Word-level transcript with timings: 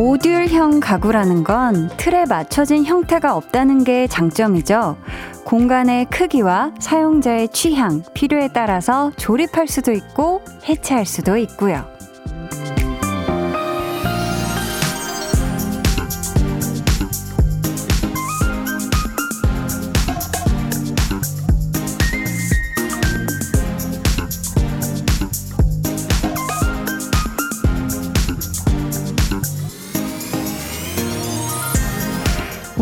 모듈형 0.00 0.80
가구라는 0.80 1.44
건 1.44 1.90
틀에 1.96 2.24
맞춰진 2.24 2.84
형태가 2.84 3.36
없다는 3.36 3.84
게 3.84 4.06
장점이죠. 4.06 4.96
공간의 5.44 6.06
크기와 6.06 6.72
사용자의 6.78 7.48
취향, 7.48 8.02
필요에 8.14 8.48
따라서 8.54 9.10
조립할 9.16 9.66
수도 9.66 9.92
있고 9.92 10.42
해체할 10.68 11.04
수도 11.06 11.36
있고요. 11.36 11.84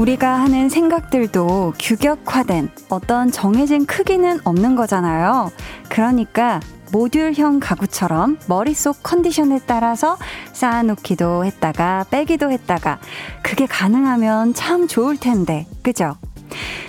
우리가 0.08 0.40
하는 0.40 0.70
생각들도 0.70 1.74
규격화된 1.78 2.70
어떤 2.88 3.30
정해진 3.30 3.84
크기는 3.84 4.40
없는 4.42 4.74
거잖아요. 4.74 5.50
그러니까 5.90 6.60
모듈형 6.92 7.60
가구처럼 7.60 8.38
머릿속 8.48 9.02
컨디션에 9.02 9.60
따라서 9.66 10.16
쌓아놓기도 10.54 11.44
했다가 11.44 12.06
빼기도 12.10 12.50
했다가 12.50 12.98
그게 13.42 13.66
가능하면 13.66 14.54
참 14.54 14.88
좋을 14.88 15.18
텐데, 15.18 15.66
그죠? 15.82 16.16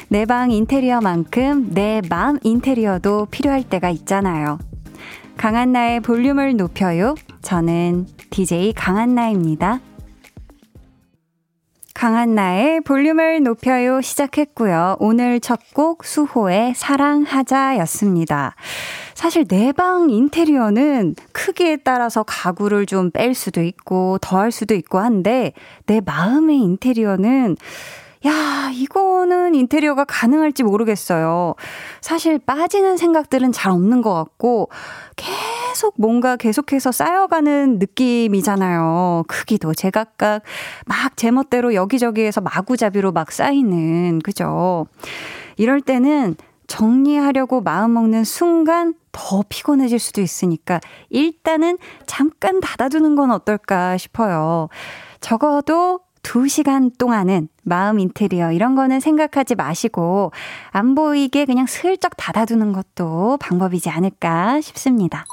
내 0.07 0.23
방 0.23 0.51
인테리어만큼 0.51 1.73
내 1.73 2.01
마음 2.09 2.39
인테리어도 2.41 3.27
필요할 3.31 3.63
때가 3.63 3.89
있잖아요. 3.89 4.59
강한나의 5.35 5.99
볼륨을 5.99 6.55
높여요. 6.55 7.15
저는 7.41 8.07
DJ 8.29 8.71
강한나입니다. 8.73 9.81
강한 11.99 12.33
나의 12.33 12.79
볼륨을 12.79 13.43
높여요 13.43 13.99
시작했고요. 13.99 14.95
오늘 14.99 15.41
첫 15.41 15.59
곡 15.73 16.05
수호의 16.05 16.73
사랑하자였습니다. 16.73 18.55
사실 19.15 19.45
내 19.45 19.73
방 19.73 20.09
인테리어는 20.09 21.15
크기에 21.33 21.75
따라서 21.83 22.23
가구를 22.23 22.85
좀 22.85 23.11
뺄 23.11 23.33
수도 23.33 23.61
있고 23.61 24.17
더 24.21 24.37
할 24.37 24.53
수도 24.53 24.75
있고 24.75 24.99
한데 24.99 25.51
내 25.87 25.99
마음의 25.99 26.57
인테리어는 26.59 27.57
야, 28.25 28.69
이거는 28.73 29.55
인테리어가 29.55 30.03
가능할지 30.03 30.63
모르겠어요. 30.63 31.55
사실 32.01 32.37
빠지는 32.37 32.97
생각들은 32.97 33.51
잘 33.53 33.71
없는 33.71 34.01
것 34.01 34.13
같고, 34.13 34.69
계속 35.15 35.93
뭔가 35.97 36.35
계속해서 36.35 36.91
쌓여가는 36.91 37.79
느낌이잖아요. 37.79 39.23
크기도 39.27 39.73
제각각 39.73 40.43
막 40.85 41.15
제멋대로 41.15 41.73
여기저기에서 41.73 42.41
마구잡이로 42.41 43.13
막 43.13 43.31
쌓이는, 43.31 44.19
그죠? 44.19 44.87
이럴 45.55 45.79
때는 45.79 46.35
정리하려고 46.67 47.61
마음먹는 47.61 48.23
순간 48.25 48.93
더 49.11 49.43
피곤해질 49.49 49.97
수도 49.97 50.21
있으니까 50.21 50.79
일단은 51.09 51.77
잠깐 52.05 52.59
닫아두는 52.59 53.15
건 53.15 53.31
어떨까 53.31 53.97
싶어요. 53.97 54.69
적어도 55.19 56.01
2시간 56.29 56.95
동안은 56.99 57.49
마음 57.63 57.97
인테리어 57.97 58.51
이런 58.51 58.75
거는 58.75 58.99
생각하지 58.99 59.55
마시고 59.55 60.31
안 60.69 60.93
보이게 60.93 61.45
그냥 61.45 61.65
슬쩍 61.65 62.11
닫아두는 62.17 62.71
것도 62.71 63.37
방법이지 63.41 63.89
않을까 63.89 64.61
싶습니다. 64.61 65.25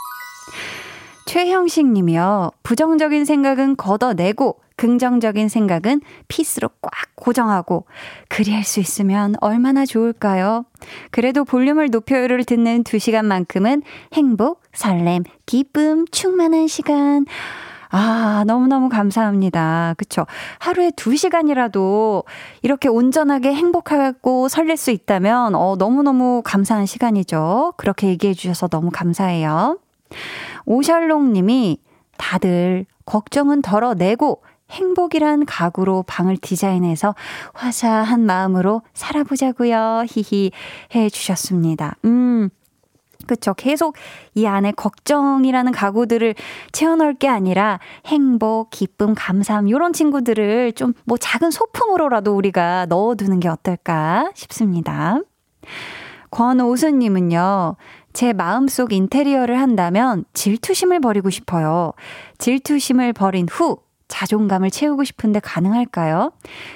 최형식 1.26 1.86
님이요. 1.86 2.52
부정적인 2.62 3.26
생각은 3.26 3.76
걷어내고 3.76 4.60
긍정적인 4.76 5.50
생각은 5.50 6.00
피스로 6.28 6.70
꽉 6.80 6.90
고정하고 7.14 7.86
그리 8.28 8.52
할 8.52 8.64
수 8.64 8.80
있으면 8.80 9.34
얼마나 9.42 9.84
좋을까요? 9.84 10.64
그래도 11.10 11.44
볼륨을 11.44 11.90
높여요를 11.90 12.44
듣는 12.44 12.84
2시간만큼은 12.84 13.82
행복, 14.14 14.62
설렘, 14.72 15.24
기쁨, 15.44 16.06
충만한 16.10 16.68
시간 16.68 17.26
아, 17.98 18.44
너무너무 18.46 18.90
감사합니다. 18.90 19.94
그쵸. 19.96 20.26
하루에 20.58 20.90
두 20.94 21.16
시간이라도 21.16 22.24
이렇게 22.60 22.90
온전하게 22.90 23.54
행복하고 23.54 24.48
설렐 24.48 24.76
수 24.76 24.90
있다면, 24.90 25.54
어, 25.54 25.76
너무너무 25.78 26.42
감사한 26.44 26.84
시간이죠. 26.84 27.72
그렇게 27.78 28.08
얘기해 28.08 28.34
주셔서 28.34 28.68
너무 28.68 28.90
감사해요. 28.92 29.78
오샬롱 30.66 31.32
님이 31.32 31.78
다들 32.18 32.84
걱정은 33.06 33.62
덜어내고 33.62 34.42
행복이란 34.70 35.46
가구로 35.46 36.02
방을 36.06 36.36
디자인해서 36.36 37.14
화사한 37.54 38.26
마음으로 38.26 38.82
살아보자고요. 38.92 40.04
히히 40.06 40.50
해 40.94 41.08
주셨습니다. 41.08 41.96
음, 42.04 42.50
그쵸. 43.26 43.54
계속 43.54 43.96
이 44.34 44.46
안에 44.46 44.72
걱정이라는 44.72 45.72
가구들을 45.72 46.34
채워넣을 46.72 47.14
게 47.14 47.28
아니라 47.28 47.78
행복, 48.06 48.70
기쁨, 48.70 49.14
감사함, 49.14 49.70
요런 49.70 49.92
친구들을 49.92 50.72
좀 50.72 50.92
뭐 51.04 51.16
작은 51.16 51.50
소품으로라도 51.50 52.34
우리가 52.36 52.86
넣어두는 52.86 53.40
게 53.40 53.48
어떨까 53.48 54.30
싶습니다. 54.34 55.20
권오수님은요, 56.30 57.76
제 58.12 58.32
마음속 58.32 58.92
인테리어를 58.92 59.60
한다면 59.60 60.24
질투심을 60.32 61.00
버리고 61.00 61.30
싶어요. 61.30 61.92
질투심을 62.38 63.12
버린 63.12 63.46
후, 63.48 63.78
자존감을 64.08 64.70
채우고 64.70 65.04
싶은데 65.04 65.40
가능할까요? 65.40 66.32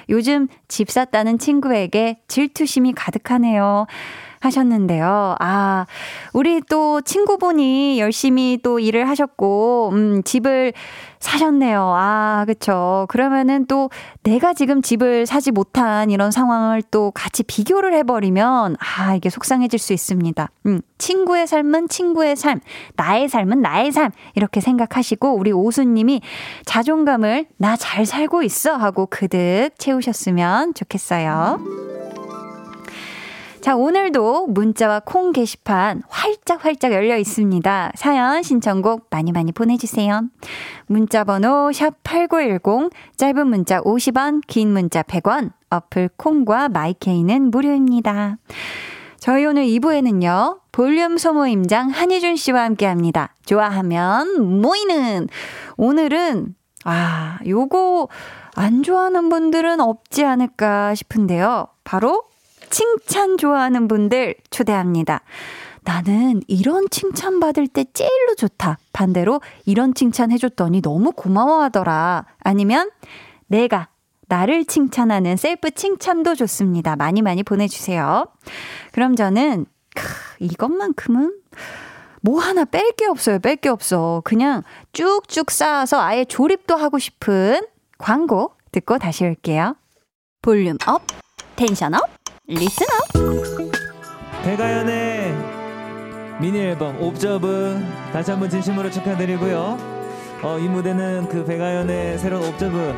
요즘 0.09 0.47
집 0.67 0.89
샀다는 0.89 1.39
친구에게 1.39 2.21
질투심이 2.27 2.93
가득하네요. 2.93 3.87
하셨는데요. 4.41 5.35
아, 5.39 5.85
우리 6.33 6.61
또 6.69 7.01
친구분이 7.01 7.99
열심히 7.99 8.59
또 8.61 8.79
일을 8.79 9.09
하셨고, 9.09 9.89
음, 9.93 10.23
집을 10.23 10.73
사셨네요. 11.19 11.93
아, 11.95 12.45
그쵸. 12.47 13.05
그러면은 13.09 13.67
또 13.67 13.91
내가 14.23 14.53
지금 14.53 14.81
집을 14.81 15.27
사지 15.27 15.51
못한 15.51 16.09
이런 16.09 16.31
상황을 16.31 16.81
또 16.89 17.11
같이 17.11 17.43
비교를 17.43 17.93
해버리면, 17.93 18.77
아, 18.79 19.15
이게 19.15 19.29
속상해질 19.29 19.77
수 19.77 19.93
있습니다. 19.93 20.49
음, 20.65 20.81
친구의 20.97 21.45
삶은 21.45 21.89
친구의 21.89 22.35
삶, 22.35 22.59
나의 22.95 23.29
삶은 23.29 23.61
나의 23.61 23.91
삶, 23.91 24.11
이렇게 24.35 24.61
생각하시고, 24.61 25.35
우리 25.35 25.51
오수님이 25.51 26.21
자존감을 26.65 27.47
나 27.57 27.75
잘 27.81 28.05
살고 28.05 28.43
있어 28.43 28.75
하고 28.75 29.07
그득 29.07 29.71
채우셨으면 29.77 30.75
좋겠어요. 30.75 31.90
자, 33.61 33.75
오늘도 33.75 34.47
문자와 34.47 35.01
콩 35.05 35.31
게시판 35.31 36.01
활짝 36.09 36.65
활짝 36.65 36.93
열려 36.93 37.15
있습니다. 37.15 37.91
사연 37.93 38.41
신청곡 38.41 39.05
많이 39.11 39.31
많이 39.31 39.51
보내주세요. 39.51 40.23
문자 40.87 41.23
번호 41.23 41.69
샵8910, 41.69 42.91
짧은 43.17 43.47
문자 43.47 43.79
50원, 43.81 44.41
긴 44.47 44.73
문자 44.73 45.03
100원, 45.03 45.51
어플 45.69 46.09
콩과 46.17 46.69
마이케이는 46.69 47.51
무료입니다. 47.51 48.37
저희 49.19 49.45
오늘 49.45 49.65
2부에는요, 49.65 50.61
볼륨 50.71 51.19
소모임장 51.19 51.89
한희준 51.89 52.37
씨와 52.37 52.63
함께 52.63 52.87
합니다. 52.87 53.35
좋아하면 53.45 54.59
모이는! 54.59 55.27
오늘은, 55.77 56.55
아, 56.85 57.37
요거 57.45 58.07
안 58.55 58.81
좋아하는 58.81 59.29
분들은 59.29 59.79
없지 59.79 60.25
않을까 60.25 60.95
싶은데요. 60.95 61.67
바로 61.83 62.23
칭찬 62.71 63.37
좋아하는 63.37 63.87
분들 63.87 64.35
초대합니다. 64.49 65.21
나는 65.83 66.41
이런 66.47 66.89
칭찬 66.89 67.39
받을 67.39 67.67
때 67.67 67.85
제일로 67.93 68.35
좋다. 68.35 68.77
반대로 68.93 69.41
이런 69.65 69.93
칭찬 69.93 70.31
해줬더니 70.31 70.81
너무 70.81 71.11
고마워하더라. 71.11 72.25
아니면 72.39 72.89
내가 73.47 73.89
나를 74.27 74.65
칭찬하는 74.65 75.35
셀프 75.37 75.71
칭찬도 75.71 76.35
좋습니다. 76.35 76.95
많이 76.95 77.21
많이 77.21 77.43
보내주세요. 77.43 78.27
그럼 78.93 79.15
저는 79.15 79.65
크, 79.93 80.03
이것만큼은 80.39 81.35
뭐 82.21 82.39
하나 82.39 82.63
뺄 82.63 82.91
게 82.93 83.07
없어요. 83.07 83.39
뺄 83.39 83.57
게 83.57 83.67
없어. 83.67 84.21
그냥 84.23 84.63
쭉쭉 84.93 85.51
쌓아서 85.51 85.99
아예 85.99 86.23
조립도 86.23 86.75
하고 86.75 86.99
싶은 86.99 87.65
광고 87.97 88.53
듣고 88.71 88.99
다시 88.99 89.25
올게요. 89.25 89.75
volume 90.41 90.77
up, 90.87 91.01
tension 91.55 91.95
up. 91.95 92.20
listener 92.55 92.87
백아연의 94.43 95.33
미니 96.39 96.59
앨범 96.59 97.01
Observe 97.01 97.79
다시 98.11 98.31
한번 98.31 98.49
진심으로 98.49 98.91
축하드리고요 98.91 99.77
어, 100.43 100.57
이 100.59 100.67
무대는 100.67 101.27
그 101.29 101.45
백아연의 101.45 102.17
새로운 102.17 102.47
옵저브 102.49 102.93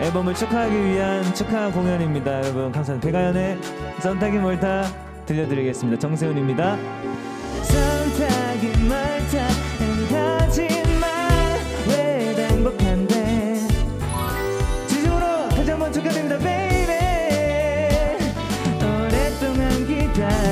앨범을 0.00 0.34
축하하기 0.34 0.84
위한 0.84 1.22
축하 1.32 1.70
공연입니다. 1.70 2.38
여러분 2.38 2.72
감사합니다. 2.72 3.06
백아연의 3.06 3.58
썸타기 4.00 4.38
멀타 4.38 4.84
들려드리겠습니다. 5.26 5.98
정세훈입니다. 6.00 6.76
썸타기 7.62 8.66
멀타 8.88 9.51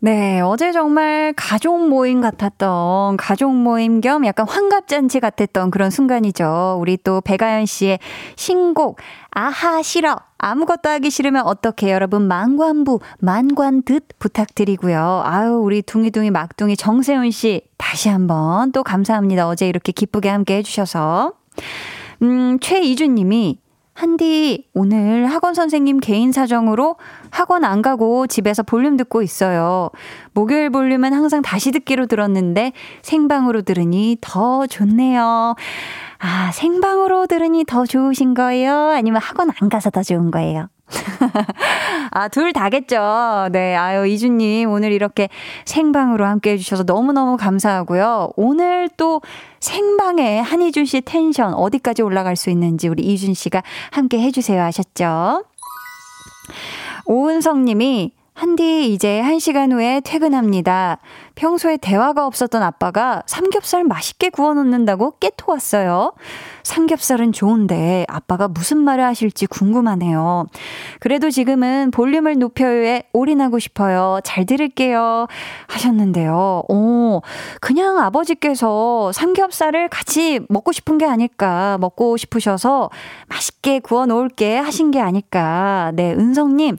네, 0.00 0.40
어제 0.40 0.70
정말 0.70 1.32
가족 1.36 1.88
모임 1.88 2.20
같았던, 2.20 3.16
가족 3.16 3.52
모임 3.52 4.00
겸 4.00 4.24
약간 4.26 4.46
환갑잔치 4.48 5.18
같았던 5.18 5.72
그런 5.72 5.90
순간이죠. 5.90 6.78
우리 6.80 6.96
또 6.96 7.20
배가연 7.20 7.66
씨의 7.66 7.98
신곡, 8.36 9.00
아하, 9.32 9.82
싫어. 9.82 10.16
아무것도 10.38 10.88
하기 10.88 11.10
싫으면 11.10 11.44
어떻게 11.44 11.90
여러분 11.90 12.28
만관부, 12.28 13.00
만관듯 13.18 14.20
부탁드리고요. 14.20 15.22
아유, 15.24 15.54
우리 15.54 15.82
둥이둥이 15.82 16.30
막둥이 16.30 16.76
정세훈 16.76 17.32
씨, 17.32 17.62
다시 17.76 18.08
한번 18.08 18.70
또 18.70 18.84
감사합니다. 18.84 19.48
어제 19.48 19.68
이렇게 19.68 19.90
기쁘게 19.90 20.28
함께 20.28 20.58
해주셔서. 20.58 21.32
음, 22.22 22.58
최이준 22.60 23.16
님이 23.16 23.58
한디, 23.98 24.68
오늘 24.74 25.26
학원 25.26 25.54
선생님 25.54 25.98
개인 25.98 26.30
사정으로 26.30 26.94
학원 27.30 27.64
안 27.64 27.82
가고 27.82 28.28
집에서 28.28 28.62
볼륨 28.62 28.96
듣고 28.96 29.22
있어요. 29.22 29.90
목요일 30.34 30.70
볼륨은 30.70 31.12
항상 31.12 31.42
다시 31.42 31.72
듣기로 31.72 32.06
들었는데 32.06 32.74
생방으로 33.02 33.62
들으니 33.62 34.16
더 34.20 34.68
좋네요. 34.68 35.56
아, 36.18 36.50
생방으로 36.52 37.26
들으니 37.26 37.64
더 37.64 37.86
좋으신 37.86 38.34
거예요? 38.34 38.72
아니면 38.72 39.20
학원 39.20 39.50
안 39.60 39.68
가서 39.68 39.90
더 39.90 40.04
좋은 40.04 40.30
거예요? 40.30 40.68
아, 42.10 42.28
둘 42.28 42.52
다겠죠. 42.52 43.48
네. 43.52 43.76
아유, 43.76 44.06
이준님, 44.06 44.70
오늘 44.70 44.92
이렇게 44.92 45.28
생방으로 45.64 46.24
함께 46.24 46.52
해주셔서 46.52 46.84
너무너무 46.84 47.36
감사하고요. 47.36 48.30
오늘 48.36 48.88
또 48.96 49.20
생방에 49.60 50.40
한희준 50.40 50.84
씨 50.84 51.00
텐션 51.00 51.54
어디까지 51.54 52.02
올라갈 52.02 52.36
수 52.36 52.50
있는지 52.50 52.88
우리 52.88 53.02
이준 53.02 53.34
씨가 53.34 53.62
함께 53.90 54.20
해주세요 54.20 54.62
하셨죠. 54.62 55.44
오은성 57.06 57.64
님이 57.64 58.12
한디 58.38 58.92
이제 58.92 59.18
한 59.18 59.40
시간 59.40 59.72
후에 59.72 60.00
퇴근합니다. 60.04 60.98
평소에 61.34 61.76
대화가 61.76 62.24
없었던 62.24 62.62
아빠가 62.62 63.24
삼겹살 63.26 63.82
맛있게 63.82 64.30
구워 64.30 64.54
놓는다고 64.54 65.14
깨토 65.18 65.50
왔어요. 65.50 66.12
삼겹살은 66.62 67.32
좋은데 67.32 68.06
아빠가 68.08 68.46
무슨 68.46 68.78
말을 68.78 69.02
하실지 69.02 69.46
궁금하네요. 69.46 70.46
그래도 71.00 71.30
지금은 71.30 71.90
볼륨을 71.90 72.38
높여요에 72.38 73.02
올인하고 73.12 73.58
싶어요. 73.58 74.20
잘 74.22 74.46
들을게요. 74.46 75.26
하셨는데요. 75.66 76.62
오, 76.68 77.22
그냥 77.60 77.98
아버지께서 77.98 79.10
삼겹살을 79.10 79.88
같이 79.88 80.38
먹고 80.48 80.70
싶은 80.70 80.96
게 80.98 81.06
아닐까. 81.06 81.76
먹고 81.80 82.16
싶으셔서 82.16 82.90
맛있게 83.26 83.80
구워 83.80 84.06
놓을게 84.06 84.58
하신 84.58 84.92
게 84.92 85.00
아닐까. 85.00 85.90
네, 85.94 86.12
은성님. 86.12 86.76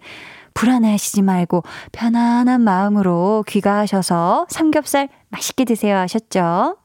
불안해하시지 0.59 1.21
말고 1.21 1.63
편안한 1.93 2.59
마음으로 2.59 3.45
귀가하셔서 3.47 4.47
삼겹살 4.49 5.07
맛있게 5.29 5.63
드세요 5.63 5.95
하셨죠? 5.95 6.75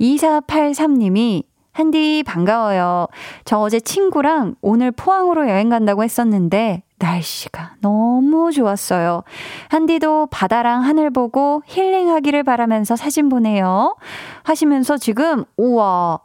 2483님이 0.00 1.44
한디 1.70 2.24
반가워요. 2.26 3.06
저 3.44 3.58
어제 3.58 3.78
친구랑 3.78 4.56
오늘 4.60 4.90
포항으로 4.90 5.48
여행 5.48 5.68
간다고 5.68 6.02
했었는데 6.02 6.82
날씨가 6.98 7.76
너무 7.80 8.50
좋았어요. 8.50 9.22
한디도 9.68 10.26
바다랑 10.32 10.82
하늘 10.82 11.10
보고 11.10 11.62
힐링하기를 11.66 12.42
바라면서 12.42 12.96
사진 12.96 13.28
보내요. 13.28 13.96
하시면서 14.42 14.96
지금 14.98 15.44
우와 15.56 16.20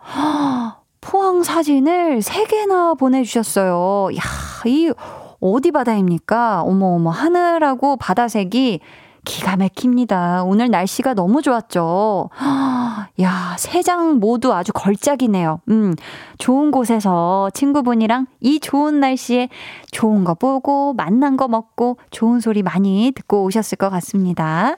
포항 1.02 1.44
사진을 1.44 2.20
3개나 2.20 2.98
보내주셨어요. 2.98 4.16
야, 4.16 4.22
이 4.66 4.92
어디 5.42 5.72
바다입니까? 5.72 6.62
어머, 6.64 6.88
어머, 6.96 7.10
하늘하고 7.10 7.98
바다색이 7.98 8.80
기가 9.26 9.58
막힙니다. 9.58 10.44
오늘 10.44 10.70
날씨가 10.70 11.14
너무 11.14 11.42
좋았죠. 11.42 12.30
야, 13.22 13.56
세 13.60 13.82
장 13.84 14.16
모두 14.20 14.54
아주 14.54 14.72
걸작이네요. 14.74 15.60
음, 15.70 15.94
좋은 16.38 16.72
곳에서 16.72 17.50
친구분이랑 17.54 18.28
이 18.40 18.60
좋은 18.60 19.00
날씨에 19.00 19.50
좋은 19.92 20.24
거 20.24 20.34
보고, 20.36 20.94
맛난 20.94 21.38
거 21.38 21.48
먹고, 21.48 21.98
좋은 22.12 22.40
소리 22.40 22.64
많이 22.64 23.12
듣고 23.16 23.44
오셨을 23.44 23.78
것 23.78 23.90
같습니다. 23.90 24.76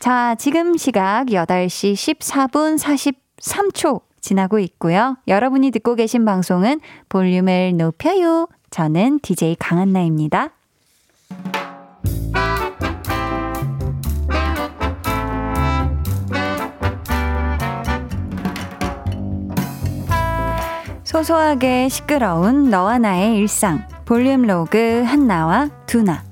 자, 0.00 0.34
지금 0.36 0.76
시각 0.76 1.26
8시 1.26 1.94
14분 1.94 2.78
43초 2.78 4.02
지나고 4.20 4.58
있고요. 4.58 5.16
여러분이 5.28 5.70
듣고 5.70 5.94
계신 5.94 6.24
방송은 6.24 6.80
볼륨을 7.08 7.76
높여요. 7.76 8.48
저는 8.70 9.20
DJ 9.20 9.56
강한나입니다. 9.58 10.50
소소하게 21.04 21.88
시끄러운 21.88 22.68
너와 22.68 22.98
나의 22.98 23.38
일상 23.38 23.88
볼륨 24.04 24.42
로그 24.42 25.02
한나와 25.06 25.70
두나 25.86 26.27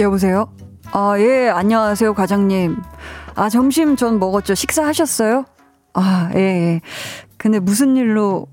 여보세요? 0.00 0.52
아, 0.92 1.14
예, 1.18 1.48
안녕하세요, 1.48 2.14
과장님. 2.14 2.76
아, 3.34 3.48
점심 3.48 3.96
전 3.96 4.18
먹었죠. 4.18 4.54
식사하셨어요? 4.54 5.44
아, 5.94 6.30
예, 6.34 6.38
예. 6.38 6.80
근데 7.36 7.58
무슨 7.58 7.96
일로, 7.96 8.46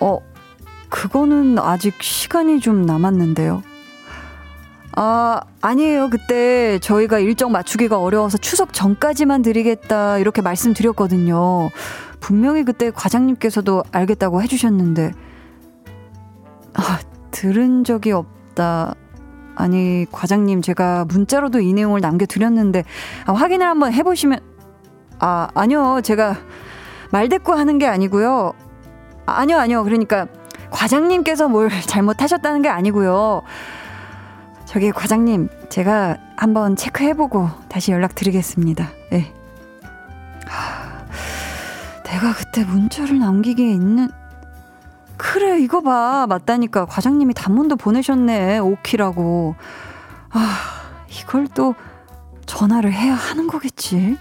어, 0.00 0.18
그거는 0.88 1.58
아직 1.58 2.02
시간이 2.02 2.60
좀 2.60 2.86
남았는데요. 2.86 3.62
아, 4.96 5.40
아니에요. 5.60 6.10
그때 6.10 6.78
저희가 6.80 7.18
일정 7.18 7.52
맞추기가 7.52 8.00
어려워서 8.00 8.38
추석 8.38 8.72
전까지만 8.72 9.42
드리겠다, 9.42 10.18
이렇게 10.18 10.42
말씀드렸거든요. 10.42 11.70
분명히 12.20 12.64
그때 12.64 12.90
과장님께서도 12.90 13.84
알겠다고 13.92 14.42
해주셨는데, 14.42 15.12
아, 16.74 17.00
들은 17.30 17.84
적이 17.84 18.12
없다. 18.12 18.94
아니, 19.56 20.06
과장님, 20.12 20.62
제가 20.62 21.06
문자로도 21.06 21.60
이 21.60 21.72
내용을 21.72 22.00
남겨드렸는데, 22.00 22.84
아, 23.24 23.32
확인을 23.32 23.66
한번 23.66 23.92
해보시면, 23.92 24.38
아, 25.18 25.48
아니요. 25.54 26.00
제가 26.02 26.36
말대꾸 27.10 27.54
하는 27.54 27.78
게 27.78 27.86
아니고요. 27.86 28.52
아, 29.24 29.32
아니요, 29.40 29.58
아니요. 29.58 29.82
그러니까, 29.82 30.26
과장님께서 30.70 31.48
뭘 31.48 31.70
잘못하셨다는 31.88 32.62
게 32.62 32.68
아니고요. 32.68 33.42
저기, 34.66 34.92
과장님, 34.92 35.48
제가 35.70 36.18
한번 36.36 36.76
체크해보고 36.76 37.48
다시 37.68 37.92
연락드리겠습니다. 37.92 38.90
예. 39.12 39.16
네. 39.16 39.32
내가 42.04 42.32
그때 42.34 42.64
문자를 42.64 43.18
남기기에 43.18 43.70
있는, 43.70 44.08
그래, 45.16 45.58
이거 45.60 45.80
봐. 45.80 46.26
맞다니까. 46.28 46.86
과장님이 46.86 47.34
단문도 47.34 47.76
보내셨네. 47.76 48.58
오키라고. 48.58 49.54
아, 50.30 50.58
이걸 51.10 51.46
또 51.48 51.74
전화를 52.46 52.92
해야 52.92 53.14
하는 53.14 53.46
거겠지? 53.46 54.18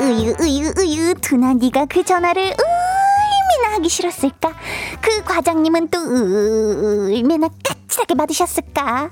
으유, 0.00 0.34
으유, 0.40 0.72
으유. 0.78 1.14
두나 1.20 1.52
니가 1.54 1.86
그 1.86 2.02
전화를 2.02 2.42
얼마나 2.42 3.74
하기 3.76 3.88
싫었을까? 3.88 4.52
그 5.00 5.22
과장님은 5.24 5.88
또 5.88 5.98
얼마나 5.98 7.48
까칠하게 7.64 8.14
받으셨을까? 8.14 9.10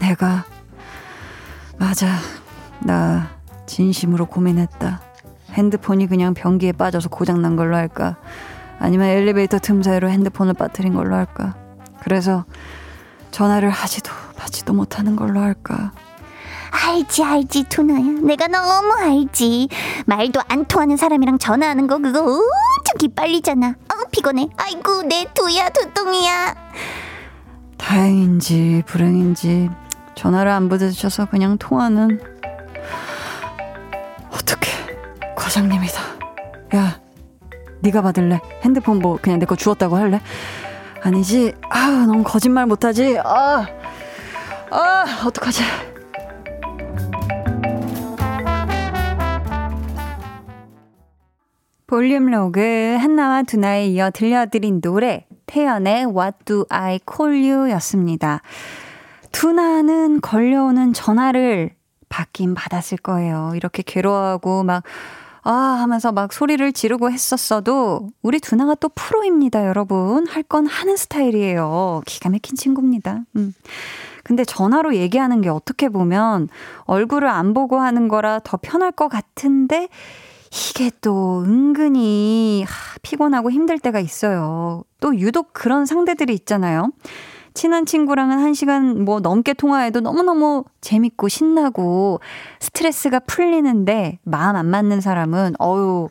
내가, 0.00 0.44
맞아. 1.78 2.06
나 2.80 3.33
진심으로 3.66 4.26
고민했다. 4.26 5.00
핸드폰이 5.52 6.06
그냥 6.06 6.34
변기에 6.34 6.72
빠져서 6.72 7.08
고장난 7.08 7.56
걸로 7.56 7.76
할까? 7.76 8.16
아니면 8.78 9.08
엘리베이터 9.08 9.58
틈 9.58 9.82
사이로 9.82 10.08
핸드폰을 10.10 10.54
빠뜨린 10.54 10.94
걸로 10.94 11.14
할까? 11.14 11.54
그래서 12.00 12.44
전화를 13.30 13.70
하지도 13.70 14.12
받지도 14.36 14.72
못하는 14.74 15.16
걸로 15.16 15.40
할까? 15.40 15.92
알지 16.70 17.22
알지 17.22 17.64
투나야 17.68 18.20
내가 18.22 18.48
너무 18.48 18.92
알지 18.92 19.68
말도 20.06 20.40
안 20.48 20.64
통하는 20.64 20.96
사람이랑 20.96 21.38
전화하는 21.38 21.86
거 21.86 21.98
그거 21.98 22.20
엄청 22.20 22.98
기빨리잖아 22.98 23.68
어 23.68 24.08
피곤해 24.10 24.48
아이고 24.56 25.02
내 25.02 25.24
두야 25.34 25.68
두둥이야 25.70 26.54
다행인지 27.78 28.82
불행인지 28.86 29.70
전화를 30.16 30.50
안 30.50 30.68
받으셔서 30.68 31.26
그냥 31.26 31.58
통화는 31.58 32.33
어떻게 34.34 34.70
과장님이다. 35.36 36.00
야 36.76 37.00
네가 37.80 38.02
받을래? 38.02 38.40
핸드폰 38.62 38.98
뭐 38.98 39.18
그냥 39.20 39.38
내 39.38 39.46
거 39.46 39.56
주웠다고 39.56 39.96
할래? 39.96 40.20
아니지. 41.02 41.54
아우 41.70 42.06
너무 42.06 42.22
거짓말 42.24 42.66
못하지. 42.66 43.18
아, 43.22 43.66
아 44.70 45.04
어떡하지? 45.26 45.62
볼륨 51.86 52.26
로그 52.26 52.96
한나와 52.98 53.42
두나에 53.42 53.86
이어 53.88 54.10
들려드린 54.10 54.80
노래 54.80 55.26
태연의 55.46 56.06
What 56.06 56.38
Do 56.44 56.64
I 56.70 56.98
Call 57.08 57.50
You 57.50 57.70
였습니다. 57.72 58.40
두나는 59.32 60.20
걸려오는 60.20 60.92
전화를 60.92 61.74
받긴 62.14 62.54
받았을 62.54 62.98
거예요. 62.98 63.52
이렇게 63.56 63.82
괴로워하고 63.84 64.62
막, 64.62 64.84
아, 65.42 65.50
하면서 65.52 66.12
막 66.12 66.32
소리를 66.32 66.72
지르고 66.72 67.10
했었어도 67.10 68.10
우리 68.22 68.38
두나가 68.40 68.76
또 68.76 68.88
프로입니다, 68.88 69.66
여러분. 69.66 70.26
할 70.28 70.44
건 70.44 70.66
하는 70.66 70.96
스타일이에요. 70.96 72.02
기가 72.06 72.30
막힌 72.30 72.56
친구입니다. 72.56 73.22
음. 73.36 73.52
근데 74.22 74.44
전화로 74.44 74.94
얘기하는 74.94 75.40
게 75.40 75.48
어떻게 75.50 75.88
보면 75.88 76.48
얼굴을 76.84 77.28
안 77.28 77.52
보고 77.52 77.78
하는 77.80 78.08
거라 78.08 78.40
더 78.42 78.58
편할 78.62 78.90
것 78.92 79.08
같은데 79.08 79.88
이게 80.70 80.90
또 81.02 81.42
은근히 81.42 82.64
하, 82.66 82.98
피곤하고 83.02 83.50
힘들 83.50 83.78
때가 83.80 83.98
있어요. 84.00 84.84
또 85.00 85.18
유독 85.18 85.52
그런 85.52 85.84
상대들이 85.84 86.32
있잖아요. 86.34 86.90
친한 87.54 87.86
친구랑은 87.86 88.38
한 88.40 88.52
시간 88.52 89.04
뭐 89.04 89.20
넘게 89.20 89.54
통화해도 89.54 90.00
너무너무 90.00 90.64
재밌고 90.80 91.28
신나고 91.28 92.20
스트레스가 92.58 93.20
풀리는데 93.20 94.18
마음 94.24 94.56
안 94.56 94.66
맞는 94.66 95.00
사람은 95.00 95.54
어유 95.60 96.08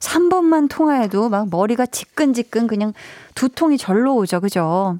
3번만 0.00 0.68
통화해도 0.70 1.28
막 1.28 1.48
머리가 1.50 1.84
지끈지끈 1.84 2.66
그냥 2.66 2.94
두통이 3.34 3.76
절로 3.76 4.16
오죠. 4.16 4.40
그죠? 4.40 4.98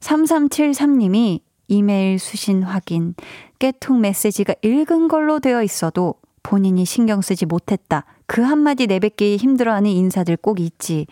3373님이 0.00 1.40
이메일 1.68 2.18
수신 2.18 2.62
확인, 2.62 3.14
깨통 3.58 4.00
메시지가 4.00 4.54
읽은 4.62 5.08
걸로 5.08 5.38
되어 5.40 5.62
있어도 5.62 6.14
본인이 6.42 6.84
신경 6.84 7.20
쓰지 7.20 7.46
못했다. 7.46 8.04
그 8.26 8.42
한마디 8.42 8.86
내뱉기 8.86 9.36
힘들어하는 9.36 9.90
인사들 9.90 10.36
꼭 10.36 10.60
있지. 10.60 11.06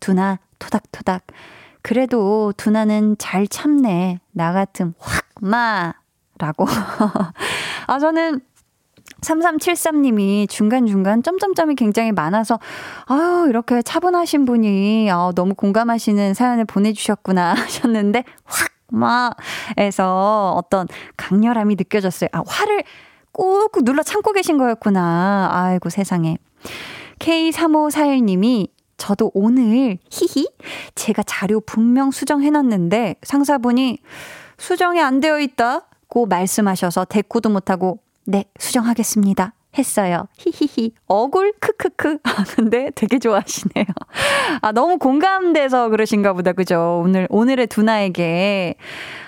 두나 0.00 0.38
토닥토닥. 0.58 1.24
그래도 1.86 2.52
두나는 2.56 3.14
잘 3.16 3.46
참네. 3.46 4.18
나 4.32 4.52
같음 4.52 4.94
확 4.98 5.24
마. 5.40 5.94
라고. 6.36 6.66
아, 7.86 7.98
저는 8.00 8.40
3373님이 9.20 10.48
중간중간 10.48 11.22
점점점이 11.22 11.76
굉장히 11.76 12.10
많아서, 12.10 12.58
아유, 13.06 13.46
이렇게 13.48 13.82
차분하신 13.82 14.46
분이, 14.46 15.08
아, 15.12 15.30
너무 15.36 15.54
공감하시는 15.54 16.34
사연을 16.34 16.64
보내주셨구나 16.64 17.54
하셨는데, 17.54 18.24
확, 18.44 18.72
마, 18.88 19.30
에서 19.76 20.54
어떤 20.56 20.88
강렬함이 21.16 21.76
느껴졌어요. 21.76 22.30
아, 22.32 22.42
화를 22.44 22.82
꾹꾹 23.30 23.84
눌러 23.84 24.02
참고 24.02 24.32
계신 24.32 24.58
거였구나. 24.58 25.50
아이고 25.52 25.88
세상에. 25.90 26.38
K3541님이 27.20 28.75
저도 28.96 29.30
오늘 29.34 29.98
히히 30.10 30.48
제가 30.94 31.22
자료 31.24 31.60
분명 31.60 32.10
수정해놨는데 32.10 33.16
상사분이 33.22 33.98
수정이 34.58 35.00
안 35.00 35.20
되어 35.20 35.38
있다고 35.40 36.26
말씀하셔서 36.26 37.04
대꾸도 37.04 37.50
못하고 37.50 38.00
네 38.24 38.44
수정하겠습니다 38.58 39.52
했어요. 39.78 40.26
히히히. 40.38 40.92
억울 41.06 41.52
크크크 41.60 42.18
하는데 42.24 42.90
되게 42.94 43.18
좋아하시네요. 43.18 43.84
아, 44.62 44.72
너무 44.72 44.98
공감돼서 44.98 45.88
그러신가 45.88 46.32
보다. 46.32 46.52
그죠? 46.52 47.00
오늘, 47.04 47.26
오늘의 47.30 47.66
두나에게. 47.66 48.76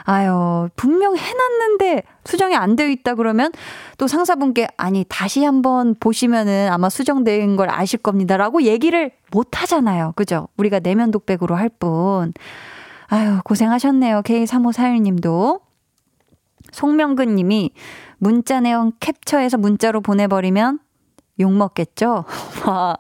아유, 0.05 0.69
분명 0.77 1.17
해놨는데 1.17 2.03
수정이 2.25 2.57
안 2.57 2.77
되어 2.77 2.89
있다 2.89 3.15
그러면 3.15 3.53
또 3.99 4.07
상사분께 4.07 4.69
아니, 4.77 5.05
다시 5.09 5.45
한번 5.45 5.95
보시면은 5.99 6.69
아마 6.71 6.89
수정된 6.89 7.57
걸 7.57 7.69
아실 7.71 7.99
겁니다. 7.99 8.37
라고 8.37 8.63
얘기를 8.63 9.13
못 9.31 9.61
하잖아요. 9.61 10.13
그죠? 10.17 10.49
우리가 10.57 10.81
내면 10.81 11.11
독백으로 11.11 11.55
할 11.55 11.69
뿐. 11.69 12.33
아유, 13.09 13.41
고생하셨네요. 13.45 14.23
K3541님도. 14.23 15.61
송명근 16.79 17.35
님이 17.35 17.73
문자 18.19 18.61
내용 18.61 18.93
캡처해서 19.01 19.59
문자로 19.59 20.01
보내버리면 20.01 20.79
욕먹겠죠? 21.41 22.25
와. 22.67 22.97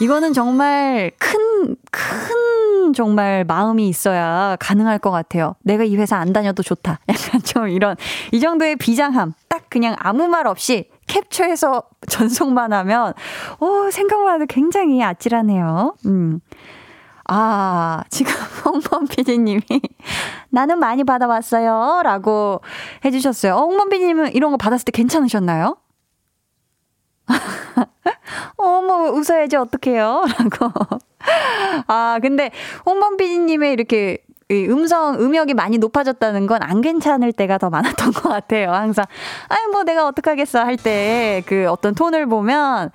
이거는 0.00 0.32
정말 0.32 1.10
큰, 1.18 1.76
큰 1.90 2.94
정말 2.94 3.44
마음이 3.44 3.86
있어야 3.86 4.56
가능할 4.58 4.98
것 4.98 5.10
같아요. 5.10 5.56
내가 5.62 5.84
이 5.84 5.94
회사 5.96 6.16
안 6.16 6.32
다녀도 6.32 6.62
좋다. 6.62 7.00
약간 7.10 7.42
좀 7.42 7.68
이런, 7.68 7.96
이 8.32 8.40
정도의 8.40 8.76
비장함. 8.76 9.34
딱 9.48 9.64
그냥 9.68 9.94
아무 9.98 10.26
말 10.26 10.46
없이 10.46 10.88
캡처해서 11.06 11.82
전송만 12.08 12.72
하면, 12.72 13.12
오, 13.58 13.90
생각만 13.90 14.36
해도 14.36 14.46
굉장히 14.48 15.02
아찔하네요. 15.02 15.96
음. 16.06 16.40
아, 17.32 18.02
지금 18.10 18.32
홍범 18.66 19.06
PD님이 19.06 19.60
나는 20.50 20.80
많이 20.80 21.04
받아왔어요. 21.04 22.00
라고 22.02 22.60
해주셨어요. 23.04 23.54
어, 23.54 23.60
홍범 23.66 23.88
PD님은 23.88 24.34
이런 24.34 24.50
거 24.50 24.56
받았을 24.56 24.84
때 24.84 24.90
괜찮으셨나요? 24.92 25.76
어머, 28.56 29.10
웃어야지, 29.12 29.56
어떡해요? 29.56 30.24
라고. 30.38 30.72
아, 31.86 32.18
근데 32.20 32.50
홍범 32.86 33.16
PD님의 33.16 33.72
이렇게 33.72 34.18
음성, 34.50 35.14
음역이 35.20 35.54
많이 35.54 35.78
높아졌다는 35.78 36.46
건 36.48 36.60
안 36.62 36.80
괜찮을 36.80 37.32
때가 37.32 37.58
더 37.58 37.70
많았던 37.70 38.12
것 38.12 38.28
같아요. 38.28 38.72
항상, 38.72 39.04
아이, 39.48 39.66
뭐 39.72 39.84
내가 39.84 40.06
어떡하겠어 40.08 40.60
할 40.64 40.76
때 40.76 41.42
그 41.46 41.68
어떤 41.70 41.94
톤을 41.94 42.26
보면, 42.26 42.90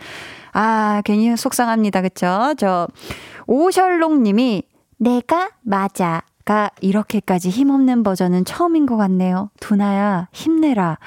아, 0.54 1.02
괜히 1.06 1.36
속상합니다. 1.38 2.02
그쵸? 2.02 2.54
저, 2.58 2.88
오셜록 3.48 4.22
님이 4.22 4.64
내가 4.98 5.52
맞아 5.62 6.24
가 6.46 6.70
이렇게까지 6.80 7.50
힘없는 7.50 8.04
버전은 8.04 8.46
처음인 8.46 8.86
것 8.86 8.98
같네요. 8.98 9.50
두나야, 9.60 10.28
힘내라. 10.32 11.00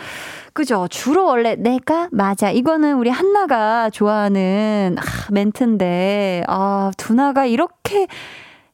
그죠? 0.52 0.88
주로 0.90 1.26
원래 1.26 1.54
내가 1.54 2.08
맞아. 2.10 2.50
이거는 2.50 2.96
우리 2.96 3.08
한나가 3.08 3.88
좋아하는 3.88 4.96
아, 4.98 5.02
멘트인데, 5.30 6.42
아, 6.48 6.90
두나가 6.96 7.46
이렇게 7.46 8.08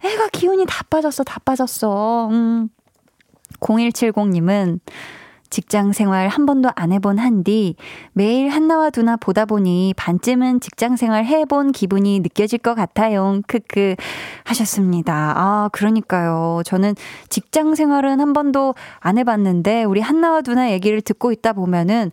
애가 0.02 0.28
기운이 0.28 0.64
다 0.66 0.84
빠졌어, 0.88 1.22
다 1.22 1.38
빠졌어. 1.44 2.28
음. 2.30 2.70
0170님은 3.60 4.80
직장 5.54 5.92
생활 5.92 6.26
한 6.26 6.46
번도 6.46 6.70
안 6.74 6.90
해본 6.90 7.18
한디 7.18 7.76
매일 8.12 8.48
한나와 8.48 8.90
두나 8.90 9.14
보다 9.16 9.44
보니 9.44 9.94
반쯤은 9.96 10.58
직장 10.58 10.96
생활 10.96 11.24
해본 11.24 11.70
기분이 11.70 12.18
느껴질 12.18 12.58
것 12.58 12.74
같아요. 12.74 13.40
크크 13.46 13.94
하셨습니다. 14.42 15.32
아, 15.36 15.70
그러니까요. 15.70 16.62
저는 16.64 16.96
직장 17.28 17.76
생활은 17.76 18.18
한 18.20 18.32
번도 18.32 18.74
안 18.98 19.16
해봤는데 19.16 19.84
우리 19.84 20.00
한나와 20.00 20.40
두나 20.40 20.72
얘기를 20.72 21.00
듣고 21.00 21.30
있다 21.30 21.52
보면은 21.52 22.10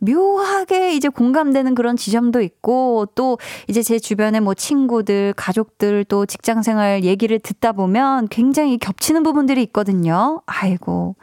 묘하게 0.00 0.94
이제 0.94 1.08
공감되는 1.08 1.76
그런 1.76 1.96
지점도 1.96 2.40
있고 2.40 3.06
또 3.14 3.38
이제 3.68 3.84
제 3.84 4.00
주변에 4.00 4.40
뭐 4.40 4.52
친구들, 4.52 5.32
가족들 5.36 6.06
또 6.06 6.26
직장 6.26 6.62
생활 6.62 7.04
얘기를 7.04 7.38
듣다 7.38 7.70
보면 7.70 8.26
굉장히 8.30 8.78
겹치는 8.78 9.22
부분들이 9.22 9.62
있거든요. 9.62 10.42
아이고. 10.46 11.14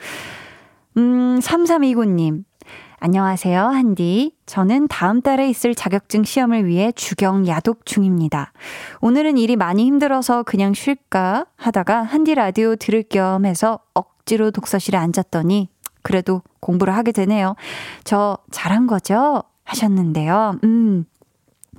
음, 0.98 1.38
3329님. 1.40 2.44
안녕하세요, 3.00 3.62
한디. 3.62 4.36
저는 4.48 4.88
다음 4.88 5.22
달에 5.22 5.48
있을 5.48 5.76
자격증 5.76 6.24
시험을 6.24 6.66
위해 6.66 6.92
주경 6.92 7.48
야독 7.48 7.86
중입니다. 7.86 8.52
오늘은 9.02 9.38
일이 9.38 9.56
많이 9.56 9.86
힘들어서 9.86 10.42
그냥 10.42 10.74
쉴까 10.74 11.46
하다가 11.56 12.02
한디 12.02 12.34
라디오 12.34 12.76
들을 12.76 13.04
겸 13.04 13.46
해서 13.46 13.78
억지로 13.94 14.50
독서실에 14.50 14.98
앉았더니 14.98 15.70
그래도 16.02 16.42
공부를 16.62 16.96
하게 16.96 17.12
되네요. 17.12 17.56
저 18.04 18.40
잘한 18.50 18.88
거죠? 18.88 19.44
하셨는데요. 19.66 20.56
음, 20.64 21.06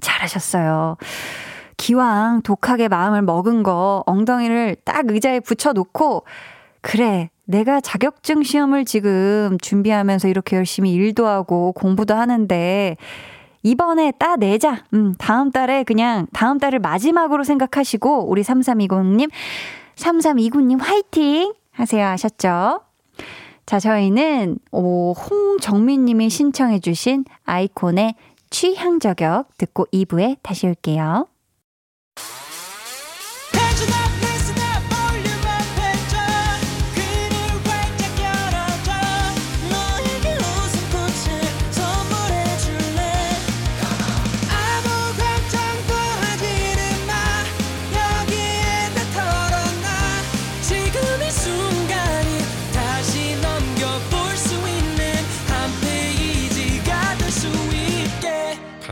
잘하셨어요. 0.00 0.96
기왕 1.76 2.42
독하게 2.42 2.86
마음을 2.86 3.22
먹은 3.22 3.64
거 3.64 4.04
엉덩이를 4.06 4.76
딱 4.84 5.06
의자에 5.08 5.40
붙여놓고, 5.40 6.24
그래, 6.80 7.30
내가 7.44 7.80
자격증 7.80 8.42
시험을 8.42 8.84
지금 8.84 9.58
준비하면서 9.60 10.28
이렇게 10.28 10.56
열심히 10.56 10.92
일도 10.92 11.26
하고 11.26 11.72
공부도 11.72 12.14
하는데, 12.14 12.96
이번에 13.62 14.12
따 14.18 14.36
내자. 14.36 14.84
음, 14.94 15.14
다음 15.18 15.50
달에 15.50 15.82
그냥 15.82 16.26
다음 16.32 16.58
달을 16.58 16.78
마지막으로 16.78 17.44
생각하시고, 17.44 18.28
우리 18.28 18.42
3320님, 18.42 19.30
3329님 19.96 20.80
화이팅! 20.80 21.52
하세요 21.72 22.06
하셨죠? 22.06 22.80
자, 23.66 23.78
저희는 23.78 24.58
오, 24.72 25.12
홍정민 25.12 26.06
님이 26.06 26.30
신청해 26.30 26.80
주신 26.80 27.24
아이콘의 27.44 28.14
취향 28.50 28.98
저격 28.98 29.46
듣고 29.58 29.86
2부에 29.92 30.38
다시 30.42 30.66
올게요. 30.66 31.28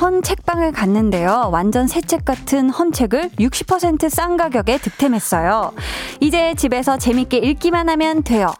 헌 0.00 0.22
책방을 0.22 0.72
갔는데요. 0.72 1.48
완전 1.52 1.86
새 1.86 2.00
책 2.00 2.24
같은 2.24 2.68
헌 2.70 2.92
책을 2.92 3.30
60%싼 3.38 4.36
가격에 4.36 4.78
득템했어요. 4.78 5.72
이제 6.20 6.54
집에서 6.54 6.98
재밌게 6.98 7.38
읽기만 7.38 7.88
하면 7.88 8.22
돼요. 8.22 8.52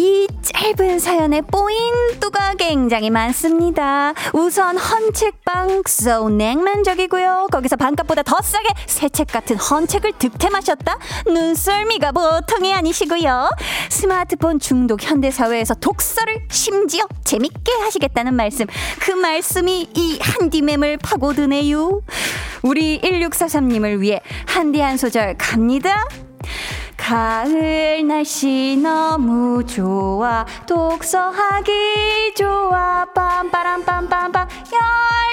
이 0.00 0.26
짧은 0.40 0.98
사연의 0.98 1.42
포인트가 1.42 2.54
굉장히 2.54 3.10
많습니다. 3.10 4.14
우선 4.32 4.78
헌책방 4.78 5.82
so 5.86 6.30
냉만적이고요. 6.30 7.48
거기서 7.52 7.76
반값보다 7.76 8.22
더 8.22 8.40
싸게 8.40 8.68
새 8.86 9.10
책 9.10 9.26
같은 9.26 9.56
헌책을 9.56 10.12
득템하셨다? 10.18 10.96
눈썰미가 11.26 12.12
보통이 12.12 12.72
아니시고요. 12.72 13.50
스마트폰 13.90 14.58
중독 14.58 15.02
현대사회에서 15.02 15.74
독서를 15.74 16.46
심지어 16.50 17.04
재밌게 17.24 17.70
하시겠다는 17.82 18.32
말씀. 18.32 18.64
그 19.00 19.10
말씀이 19.10 19.86
이 19.94 20.18
한디 20.22 20.53
맴을 20.53 20.96
파고드네요. 20.96 22.00
우리 22.62 22.98
1643님을 23.02 23.98
위해 23.98 24.22
한디 24.46 24.80
한 24.80 24.96
소절 24.96 25.36
갑니다. 25.36 26.06
가을 27.10 28.06
날씨 28.06 28.78
너무 28.80 29.66
좋아. 29.66 30.46
독서하기 30.64 32.34
좋아. 32.36 33.04
빰빠람빰빰빰. 33.12 34.46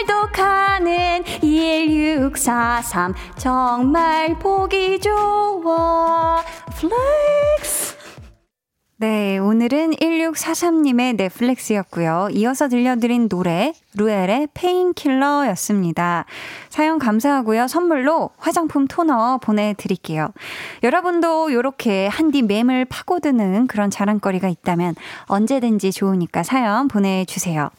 열독하는 0.09 1.23
1643 1.39 3.13
정말 3.37 4.33
보기 4.39 4.99
좋아. 4.99 6.43
flex 6.79 7.96
네, 8.99 9.37
오늘은 9.37 9.91
1643님의 9.91 11.17
넷플릭스였고요. 11.17 12.29
이어서 12.31 12.67
들려드린 12.67 13.29
노래 13.29 13.75
루엘의 13.95 14.47
페인킬러였습니다. 14.55 16.25
사연 16.69 16.97
감사하고요. 16.97 17.67
선물로 17.67 18.31
화장품 18.39 18.87
토너 18.87 19.37
보내드릴게요. 19.37 20.29
여러분도 20.81 21.51
이렇게 21.51 22.07
한디 22.07 22.41
맴을 22.41 22.85
파고드는 22.85 23.67
그런 23.67 23.91
자랑거리가 23.91 24.47
있다면 24.47 24.95
언제든지 25.25 25.91
좋으니까 25.91 26.41
사연 26.41 26.87
보내주세요. 26.87 27.69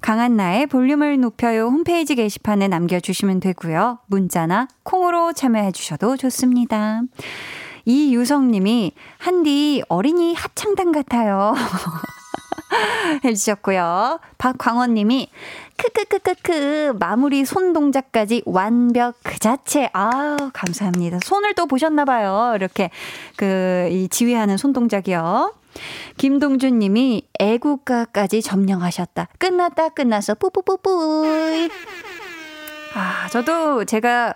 강한나의 0.00 0.68
볼륨을 0.68 1.20
높여요 1.20 1.66
홈페이지 1.66 2.14
게시판에 2.14 2.68
남겨주시면 2.68 3.40
되고요. 3.40 3.98
문자나 4.06 4.68
콩으로 4.84 5.34
참여해주셔도 5.34 6.16
좋습니다. 6.16 7.02
이유성님이 7.84 8.92
한디 9.18 9.82
어린이 9.88 10.34
합창단 10.34 10.92
같아요. 10.92 11.54
해주셨고요. 13.24 14.20
박광원님이 14.38 15.28
크크크크크 15.76 16.96
마무리 16.98 17.44
손 17.44 17.72
동작까지 17.72 18.42
완벽 18.46 19.16
그 19.22 19.38
자체. 19.38 19.90
아 19.92 20.36
감사합니다. 20.52 21.18
손을 21.24 21.54
또 21.54 21.66
보셨나봐요. 21.66 22.54
이렇게 22.56 22.90
그 23.36 23.88
이 23.90 24.08
지휘하는 24.08 24.56
손 24.56 24.72
동작이요. 24.72 25.54
김동준 26.16 26.78
님이 26.78 27.26
애국가까지 27.38 28.42
점령하셨다. 28.42 29.28
끝났다, 29.38 29.90
끝났어. 29.90 30.34
뿌뿌뿌뿌. 30.34 31.68
아, 32.94 33.28
저도 33.30 33.84
제가 33.84 34.34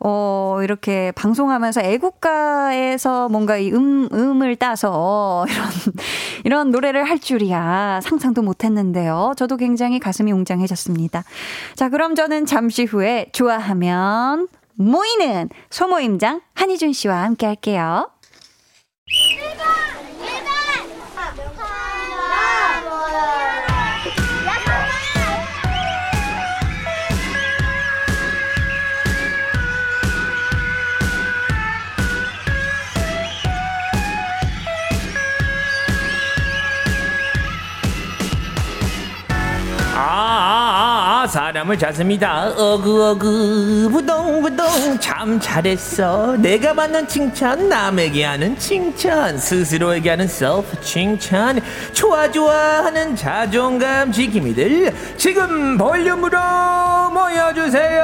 어, 0.00 0.58
이렇게 0.62 1.12
방송하면서 1.12 1.80
애국가에서 1.82 3.28
뭔가 3.28 3.56
이 3.56 3.72
음, 3.72 4.08
음을 4.12 4.56
따서 4.56 5.46
이런, 5.50 5.68
이런 6.44 6.70
노래를 6.70 7.04
할 7.04 7.18
줄이야. 7.18 8.00
상상도 8.02 8.42
못 8.42 8.64
했는데요. 8.64 9.34
저도 9.36 9.56
굉장히 9.56 9.98
가슴이 9.98 10.32
웅장해졌습니다. 10.32 11.24
자, 11.74 11.88
그럼 11.88 12.14
저는 12.14 12.46
잠시 12.46 12.84
후에 12.84 13.26
좋아하면 13.32 14.48
모이는 14.74 15.48
소모임장 15.70 16.42
한희준 16.54 16.92
씨와 16.92 17.22
함께 17.22 17.46
할게요. 17.46 18.10
사람을 41.46 41.78
찾습니다. 41.78 42.48
어그어그 42.56 43.88
부동부동 43.92 44.98
참 44.98 45.38
잘했어. 45.38 46.34
내가 46.38 46.74
받는 46.74 47.06
칭찬 47.06 47.68
남에게 47.68 48.24
하는 48.24 48.58
칭찬 48.58 49.38
스스로에게 49.38 50.10
하는 50.10 50.26
셀프 50.26 50.80
칭찬 50.80 51.60
좋아 51.92 52.28
좋아하는 52.28 53.14
자존감 53.14 54.10
지킴이들 54.10 54.92
지금 55.16 55.78
볼륨으로 55.78 56.36
모여주세요. 57.12 58.02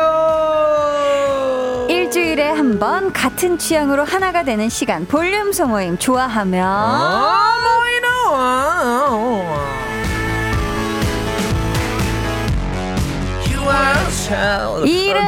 일주일에 1.88 2.48
한 2.50 2.78
번 2.78 3.12
같은 3.12 3.58
취향으로 3.58 4.04
하나가 4.04 4.42
되는 4.44 4.68
시간 4.68 5.04
볼륨 5.06 5.52
소모임 5.52 5.98
좋아하면 5.98 6.66
어, 6.66 7.34
일은 14.84 15.20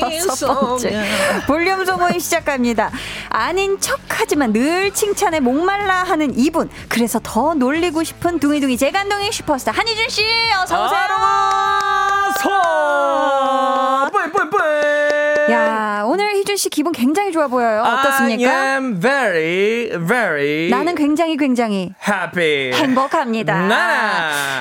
여섯 0.00 0.46
번째 0.60 1.04
볼륨 1.46 1.84
소모임 1.84 2.18
시작합니다. 2.18 2.90
아닌 3.28 3.78
척하지만 3.80 4.52
늘 4.52 4.92
칭찬에 4.92 5.40
목말라 5.40 6.04
하는 6.04 6.38
이분. 6.38 6.70
그래서 6.88 7.18
더 7.22 7.54
놀리고 7.54 8.04
싶은 8.04 8.38
둥이둥이 8.38 8.76
재간둥이 8.76 9.32
슈퍼스타 9.32 9.72
한희준 9.72 10.08
씨 10.08 10.24
어서 10.62 10.84
오세요. 10.86 11.00
서야 15.46 16.04
오늘 16.06 16.34
희준 16.36 16.56
씨 16.56 16.68
기분 16.70 16.92
굉장히 16.92 17.32
좋아 17.32 17.48
보여요. 17.48 17.82
어떻습니까? 17.82 18.50
I 18.50 18.66
am 18.74 19.00
very, 19.00 19.90
very. 20.06 20.70
나는 20.70 20.94
굉장히 20.94 21.36
굉장히 21.36 21.92
happy. 22.06 22.72
행복합니다. 22.72 23.54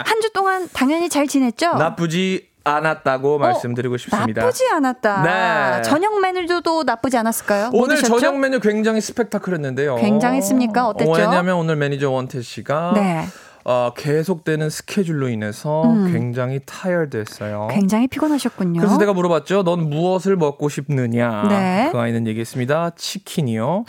한 0.06 0.20
주 0.22 0.30
동안 0.34 0.68
당연히 0.74 1.08
잘 1.10 1.28
지냈죠? 1.28 1.76
나쁘지 1.76 2.48
않았다고 2.64 3.38
말씀드리고 3.40 3.98
싶습니다. 3.98 4.42
어, 4.42 4.46
나쁘지 4.46 4.68
않았다. 4.68 5.22
네. 5.24 5.82
저녁 5.82 6.20
메뉴도 6.20 6.84
나쁘지 6.84 7.18
않았을까요? 7.18 7.70
뭐 7.70 7.84
오늘? 7.84 7.98
저녁 7.98 8.38
메뉴 8.38 8.60
굉장히 8.60 9.02
스펙타클했는데요. 9.02 9.96
굉장했습니까? 9.96 10.88
어땠죠? 10.88 11.12
왜냐하면 11.12 11.56
오늘 11.56 11.76
매니저 11.76 12.10
원태 12.10 12.42
씨가 12.42 12.92
네. 12.96 13.26
어, 13.66 13.94
계속되는 13.96 14.70
스케줄로 14.70 15.30
인해서 15.30 15.84
굉장히 16.12 16.60
tired했어요. 16.66 17.68
음. 17.70 17.76
굉장히 17.76 18.08
피곤하셨군요. 18.08 18.80
그래서 18.80 18.98
내가 18.98 19.14
물어봤죠. 19.14 19.64
넌 19.64 19.90
무엇을 19.90 20.38
먹고 20.38 20.70
싶느냐? 20.70 21.48
네. 21.50 21.90
그 21.92 22.00
아이는 22.00 22.26
얘기했습니다. 22.28 22.92
치킨이요. 22.96 23.86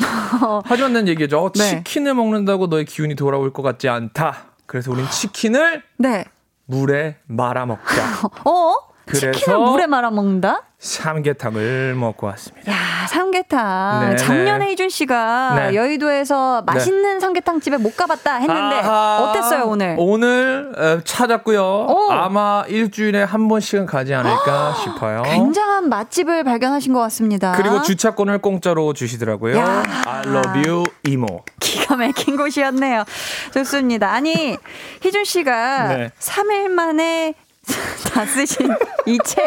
하지만 0.64 0.92
난 0.92 1.08
얘기하죠. 1.08 1.50
네. 1.54 1.82
치킨을 1.84 2.14
먹는다고 2.14 2.66
너의 2.66 2.84
기운이 2.84 3.14
돌아올 3.14 3.52
것 3.52 3.62
같지 3.62 3.88
않다. 3.88 4.50
그래서 4.66 4.90
우린 4.90 5.08
치킨을 5.08 5.82
네. 5.98 6.24
물에 6.70 7.16
말아 7.26 7.66
먹자. 7.66 8.28
어? 8.48 8.74
그래서 9.06 9.32
치킨을 9.32 9.58
물에 9.58 9.86
말아 9.86 10.10
먹는다? 10.10 10.69
삼계탕을 10.80 11.94
먹고 11.94 12.26
왔습니다. 12.28 12.72
야, 12.72 12.76
삼계탕. 13.06 14.00
네네. 14.00 14.16
작년에 14.16 14.72
이준 14.72 14.88
씨가 14.88 15.54
네. 15.70 15.74
여의도에서 15.74 16.62
맛있는 16.62 17.20
삼계탕 17.20 17.60
집에 17.60 17.76
못 17.76 17.94
가봤다 17.96 18.36
했는데 18.36 18.76
아하. 18.80 19.28
어땠어요 19.30 19.64
오늘? 19.66 19.94
오늘 19.98 20.72
어, 20.76 21.00
찾았고요. 21.04 21.62
오. 21.62 22.10
아마 22.10 22.64
일주일에 22.66 23.22
한 23.22 23.46
번씩은 23.48 23.84
가지 23.84 24.14
않을까 24.14 24.74
싶어요. 24.82 25.22
굉장한 25.24 25.90
맛집을 25.90 26.44
발견하신 26.44 26.94
것 26.94 27.00
같습니다. 27.00 27.52
그리고 27.58 27.82
주차권을 27.82 28.38
공짜로 28.38 28.94
주시더라고요. 28.94 29.58
야. 29.58 29.82
I 30.06 30.22
love 30.26 30.62
you 30.66 30.84
이모. 31.06 31.26
기가 31.60 31.96
막힌 31.96 32.38
곳이었네요. 32.38 33.04
좋습니다. 33.52 34.10
아니 34.10 34.56
희준 35.02 35.24
씨가 35.24 35.88
네. 35.88 36.10
3일 36.18 36.68
만에 36.68 37.34
다 38.14 38.24
쓰신 38.24 38.74
이 39.06 39.18
책 39.24 39.44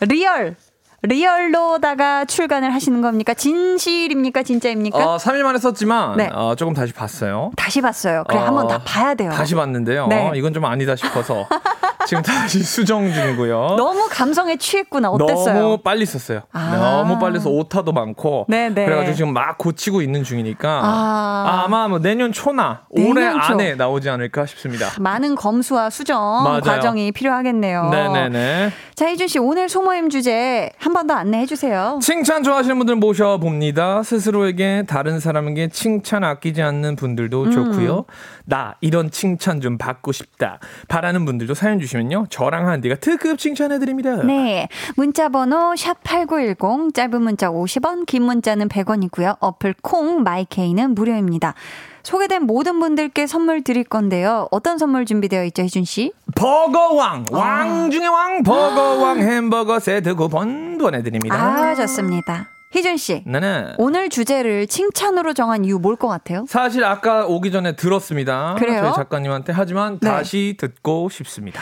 real 0.00 0.56
real로다가 1.02 2.26
출간을 2.26 2.74
하시는 2.74 3.00
겁니까? 3.00 3.32
진실입니까? 3.32 4.42
진짜입니까? 4.42 4.98
어, 4.98 5.16
3일 5.16 5.42
만에 5.42 5.58
썼지만 5.58 6.16
네. 6.18 6.28
어, 6.32 6.54
조금 6.56 6.74
다시 6.74 6.92
봤어요. 6.92 7.52
다시 7.56 7.80
봤어요. 7.80 8.24
그래 8.28 8.38
어, 8.38 8.44
한번 8.44 8.68
다 8.68 8.82
봐야 8.84 9.14
돼요. 9.14 9.30
다시 9.30 9.54
봤는데요. 9.54 10.08
네. 10.08 10.32
이건 10.34 10.52
좀 10.52 10.64
아니다 10.66 10.96
싶어서 10.96 11.48
지금 12.06 12.22
다시 12.22 12.62
수정 12.64 13.12
중이고요. 13.12 13.74
너무 13.76 14.08
감성에 14.10 14.56
취했구나. 14.56 15.10
어땠어요? 15.10 15.54
너무 15.60 15.78
빨리 15.78 16.06
썼어요. 16.06 16.42
아. 16.52 16.70
너무 17.04 17.18
빨리 17.18 17.38
써서 17.40 17.50
오타도 17.50 17.92
많고. 17.92 18.46
네네. 18.48 18.84
그래가지고 18.84 19.14
지금 19.16 19.32
막 19.32 19.58
고치고 19.58 20.02
있는 20.02 20.24
중이니까 20.24 20.68
아. 20.82 21.62
아. 21.64 21.68
마뭐 21.68 21.98
내년 21.98 22.32
초나 22.32 22.82
내년 22.94 23.10
올해 23.10 23.30
초. 23.32 23.38
안에 23.38 23.74
나오지 23.74 24.08
않을까 24.10 24.46
싶습니다. 24.46 24.86
많은 25.00 25.34
검수와 25.34 25.90
수정 25.90 26.20
맞아요. 26.44 26.60
과정이 26.60 27.12
필요하겠네요. 27.12 27.90
네네네. 27.90 28.70
자, 28.94 29.08
희준 29.08 29.28
씨 29.28 29.38
오늘 29.38 29.68
소모임 29.68 30.08
주제 30.10 30.70
한 30.78 30.92
번 30.92 31.00
더 31.06 31.14
안내해 31.14 31.46
주세요. 31.46 31.98
칭찬 32.02 32.42
좋아하시는 32.42 32.76
분들 32.76 32.94
모셔봅니다. 32.96 34.02
스스로에게 34.02 34.84
다른 34.86 35.18
사람에게 35.18 35.68
칭찬 35.68 36.24
아끼지 36.24 36.60
않는 36.62 36.96
분들도 36.96 37.44
음. 37.44 37.50
좋고요. 37.50 38.04
나 38.44 38.74
이런 38.82 39.10
칭찬 39.10 39.60
좀 39.60 39.78
받고 39.78 40.12
싶다. 40.12 40.58
바라는 40.88 41.24
분들도 41.24 41.54
사연 41.54 41.80
주시 41.80 41.89
면요. 41.96 42.26
저랑 42.30 42.68
한디가 42.68 42.96
특급 42.96 43.38
칭찬해드립니다. 43.38 44.22
네. 44.24 44.68
문자 44.96 45.28
번호 45.28 45.74
샵8910 45.74 46.94
짧은 46.94 47.22
문자 47.22 47.50
50원, 47.50 48.06
긴 48.06 48.22
문자는 48.22 48.68
100원이고요. 48.68 49.36
어플 49.40 49.74
콩 49.82 50.22
마이케이는 50.22 50.94
무료입니다. 50.94 51.54
소개된 52.02 52.44
모든 52.44 52.80
분들께 52.80 53.26
선물 53.26 53.62
드릴 53.62 53.84
건데요. 53.84 54.48
어떤 54.50 54.78
선물 54.78 55.04
준비되어 55.04 55.44
있죠, 55.46 55.62
희준 55.62 55.84
씨? 55.84 56.12
버거왕 56.34 57.26
아. 57.32 57.36
왕 57.36 57.90
중의 57.90 58.08
왕 58.08 58.42
버거왕 58.42 59.18
햄버거 59.18 59.78
세트 59.78 60.14
쿠폰 60.14 60.78
보내드립니다. 60.78 61.36
아, 61.36 61.74
좋습니다. 61.74 62.48
희준 62.72 62.96
씨. 62.96 63.22
네네. 63.26 63.74
오늘 63.78 64.08
주제를 64.08 64.66
칭찬으로 64.68 65.32
정한 65.34 65.64
이유 65.64 65.78
뭘 65.78 65.96
것 65.96 66.06
같아요? 66.08 66.44
사실 66.48 66.84
아까 66.84 67.26
오기 67.26 67.50
전에 67.50 67.72
들었습니다. 67.76 68.54
그래요? 68.58 68.82
저희 68.82 68.92
작가님한테 68.94 69.52
하지만 69.52 69.98
네. 70.00 70.08
다시 70.08 70.56
듣고 70.58 71.08
싶습니다. 71.10 71.60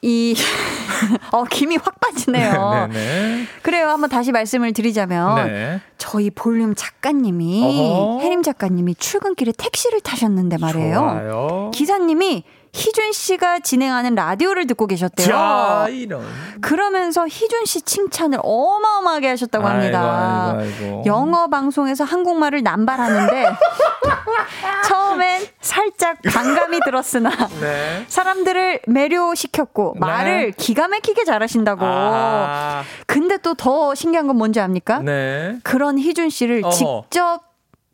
이, 0.00 0.34
어, 1.32 1.44
김이 1.44 1.76
확 1.76 2.00
빠지네요. 2.00 2.88
네 2.90 2.94
네. 2.94 3.44
그래요. 3.62 3.88
한번 3.88 4.08
다시 4.08 4.32
말씀을 4.32 4.72
드리자면. 4.72 5.46
네. 5.46 5.80
저희 5.98 6.30
볼륨 6.30 6.74
작가님이, 6.74 7.62
어허. 7.64 8.20
혜림 8.22 8.42
작가님이 8.42 8.94
출근길에 8.94 9.52
택시를 9.58 10.00
타셨는데 10.00 10.56
말이에요. 10.58 10.94
좋아요. 10.94 11.70
기사님이 11.74 12.44
희준 12.72 13.12
씨가 13.12 13.60
진행하는 13.60 14.14
라디오를 14.14 14.66
듣고 14.66 14.86
계셨대요. 14.86 15.26
자. 15.26 15.86
그러면서 16.60 17.26
희준 17.26 17.64
씨 17.64 17.82
칭찬을 17.82 18.38
어마어마하게 18.42 19.28
하셨다고 19.28 19.66
합니다. 19.66 20.54
아이고, 20.58 20.60
아이고, 20.60 20.84
아이고. 20.84 21.02
영어 21.06 21.48
방송에서 21.48 22.04
한국말을 22.04 22.62
남발하는데 22.62 23.46
처음엔 24.86 25.46
살짝 25.60 26.18
반감이 26.22 26.80
들었으나 26.84 27.30
네. 27.60 28.04
사람들을 28.08 28.80
매료시켰고 28.86 29.92
네. 29.94 30.00
말을 30.00 30.52
기가 30.52 30.88
막히게 30.88 31.24
잘하신다고. 31.24 31.80
아, 31.84 32.82
근데 33.06 33.36
또 33.38 33.54
더 33.58 33.92
신기한 33.94 34.28
건 34.28 34.36
뭔지 34.36 34.60
압니까? 34.60 35.00
네. 35.00 35.56
그런 35.64 35.98
희준 35.98 36.30
씨를 36.30 36.62
어허. 36.64 36.70
직접 37.10 37.47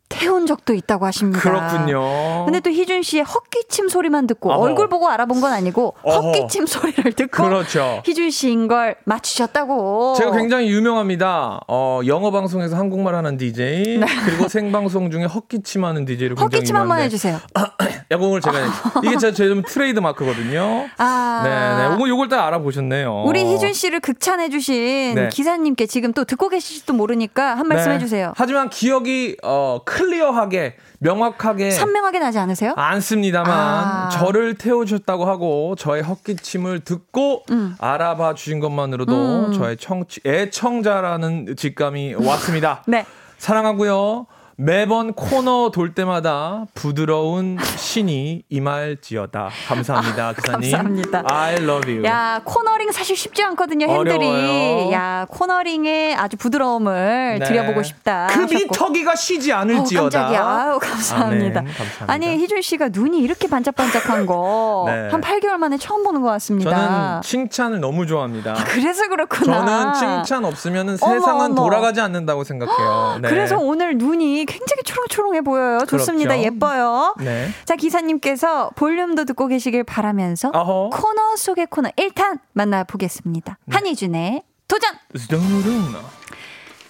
태운 0.07 0.45
적도 0.45 0.73
있다고 0.73 1.05
하십니다. 1.07 1.41
그렇군요. 1.41 2.45
근데 2.45 2.59
또 2.59 2.69
희준 2.69 3.01
씨의 3.01 3.23
헛기침 3.23 3.89
소리만 3.89 4.27
듣고 4.27 4.51
어허. 4.51 4.61
얼굴 4.61 4.87
보고 4.87 5.09
알아본 5.09 5.41
건 5.41 5.51
아니고 5.51 5.95
어허. 6.03 6.19
헛기침 6.31 6.65
소리를 6.67 7.13
듣고 7.13 7.43
그렇죠. 7.43 8.01
희준 8.05 8.29
씨인 8.29 8.67
걸 8.67 8.95
맞추셨다고. 9.05 10.15
제가 10.17 10.31
굉장히 10.31 10.69
유명합니다. 10.69 11.61
어, 11.67 12.01
영어 12.05 12.31
방송에서 12.31 12.75
한국말 12.77 13.15
하는 13.15 13.37
DJ 13.37 13.99
그리고 14.25 14.47
생방송 14.47 15.09
중에 15.11 15.25
헛기침 15.25 15.83
하는 15.83 16.05
DJ를 16.05 16.35
굉장히 16.35 16.49
네. 16.49 16.57
헛기침 16.57 16.75
한번 16.75 16.99
해주세요. 16.99 17.39
야공을 18.11 18.41
제가 18.41 18.57
이게 19.03 19.17
제, 19.17 19.33
제 19.33 19.49
트레이드 19.67 19.99
마크거든요. 19.99 20.87
아, 20.97 21.41
네네. 21.43 21.95
오늘 21.95 22.09
요걸 22.09 22.29
딱 22.29 22.45
알아보셨네요. 22.45 23.23
우리 23.25 23.43
희준 23.45 23.73
씨를 23.73 23.99
극찬해주신 23.99 25.15
네. 25.15 25.29
기사님께 25.29 25.87
지금 25.87 26.13
또 26.13 26.23
듣고 26.23 26.49
계실지도 26.49 26.93
모르니까 26.93 27.55
한 27.55 27.67
말씀 27.67 27.89
네. 27.89 27.95
해주세요. 27.95 28.33
하지만 28.35 28.69
기억이 28.69 29.37
어, 29.43 29.79
클리어하게 29.95 30.75
명확하게 30.99 31.71
선명하게 31.71 32.19
나지 32.19 32.37
않으세요? 32.37 32.73
않습니다만 32.75 33.49
아. 33.51 34.09
저를 34.09 34.55
태워주셨다고 34.55 35.25
하고 35.25 35.75
저의 35.77 36.03
헛기침을 36.03 36.81
듣고 36.81 37.43
음. 37.51 37.75
알아봐 37.79 38.33
주신 38.33 38.59
것만으로도 38.59 39.53
저의 39.53 39.77
청취, 39.77 40.19
애청자라는 40.25 41.55
직감이 41.55 42.15
왔습니다. 42.15 42.83
네. 42.87 43.05
사랑하고요. 43.37 44.27
매번 44.57 45.11
코너 45.13 45.69
돌 45.69 45.93
때마다 45.93 46.65
부드러운 46.73 47.57
신이 47.75 48.43
임할지어다. 48.49 49.49
감사합니다, 49.67 50.31
기사님. 50.33 50.71
감사합니다. 50.71 51.23
I 51.27 51.55
love 51.55 51.91
you. 51.93 52.05
야 52.05 52.39
코너링 52.45 52.89
사실 52.93 53.17
쉽지 53.17 53.43
않거든요 53.43 53.85
핸들이 53.87 54.25
어려워요. 54.25 54.91
야 54.93 55.25
코너링의 55.29 56.15
아주 56.15 56.37
부드러움을 56.37 57.39
네. 57.39 57.45
드려보고 57.45 57.83
싶다 57.83 58.27
그 58.31 58.41
하셨고. 58.43 58.53
밑터기가 58.59 59.15
쉬지 59.15 59.51
않을지어다. 59.51 60.19
깜짝이야. 60.19 60.41
아우, 60.41 60.79
감사합니다. 60.79 61.59
아, 61.59 61.63
네, 61.63 61.71
감사합니다. 61.73 62.05
아니, 62.13 62.27
희준 62.37 62.61
씨가 62.61 62.89
눈이 62.93 63.19
이렇게 63.19 63.49
반짝반짝한 63.49 64.25
거, 64.25 64.85
네. 64.87 65.09
한 65.09 65.19
8개월 65.19 65.57
만에 65.57 65.77
처음 65.77 66.03
보는 66.03 66.21
것 66.21 66.29
같습니다. 66.29 66.71
저는 66.71 67.21
칭찬을 67.23 67.81
너무 67.81 68.07
좋아합니다. 68.07 68.53
그래서 68.67 69.09
그렇구나. 69.09 69.65
저는 69.65 69.93
칭찬 70.23 70.45
없으면 70.45 70.87
어머, 71.01 71.13
세상은 71.13 71.45
어머. 71.51 71.55
돌아가지 71.55 71.99
않는다고 71.99 72.45
생각해요. 72.45 73.19
네. 73.21 73.29
그래서 73.29 73.57
오늘 73.57 73.97
눈이 73.97 74.44
굉장히 74.45 74.83
초롱초롱해 74.83 75.41
보여요. 75.41 75.79
좋습니다. 75.87 76.35
그렇죠. 76.35 76.43
예뻐요. 76.45 77.15
네. 77.19 77.49
자, 77.65 77.75
기사님께서 77.75 78.71
볼륨도 78.75 79.25
듣고 79.25 79.47
계시길 79.47 79.83
바라면서 79.83 80.49
어허. 80.53 80.89
코너 80.91 81.35
속의 81.35 81.67
코너 81.69 81.89
1탄 81.89 82.39
만나보겠습니다. 82.53 83.57
네. 83.65 83.75
한희준의 83.75 84.43
도전! 84.67 84.91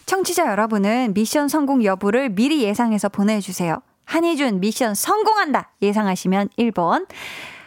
청취자 0.06 0.48
여러분은 0.48 1.14
미션 1.14 1.48
성공 1.48 1.84
여부를 1.84 2.30
미리 2.30 2.64
예상해서 2.64 3.10
보내주세요. 3.10 3.78
한희준 4.06 4.60
미션 4.60 4.94
성공한다 4.94 5.72
예상하시면 5.82 6.50
1번. 6.60 7.08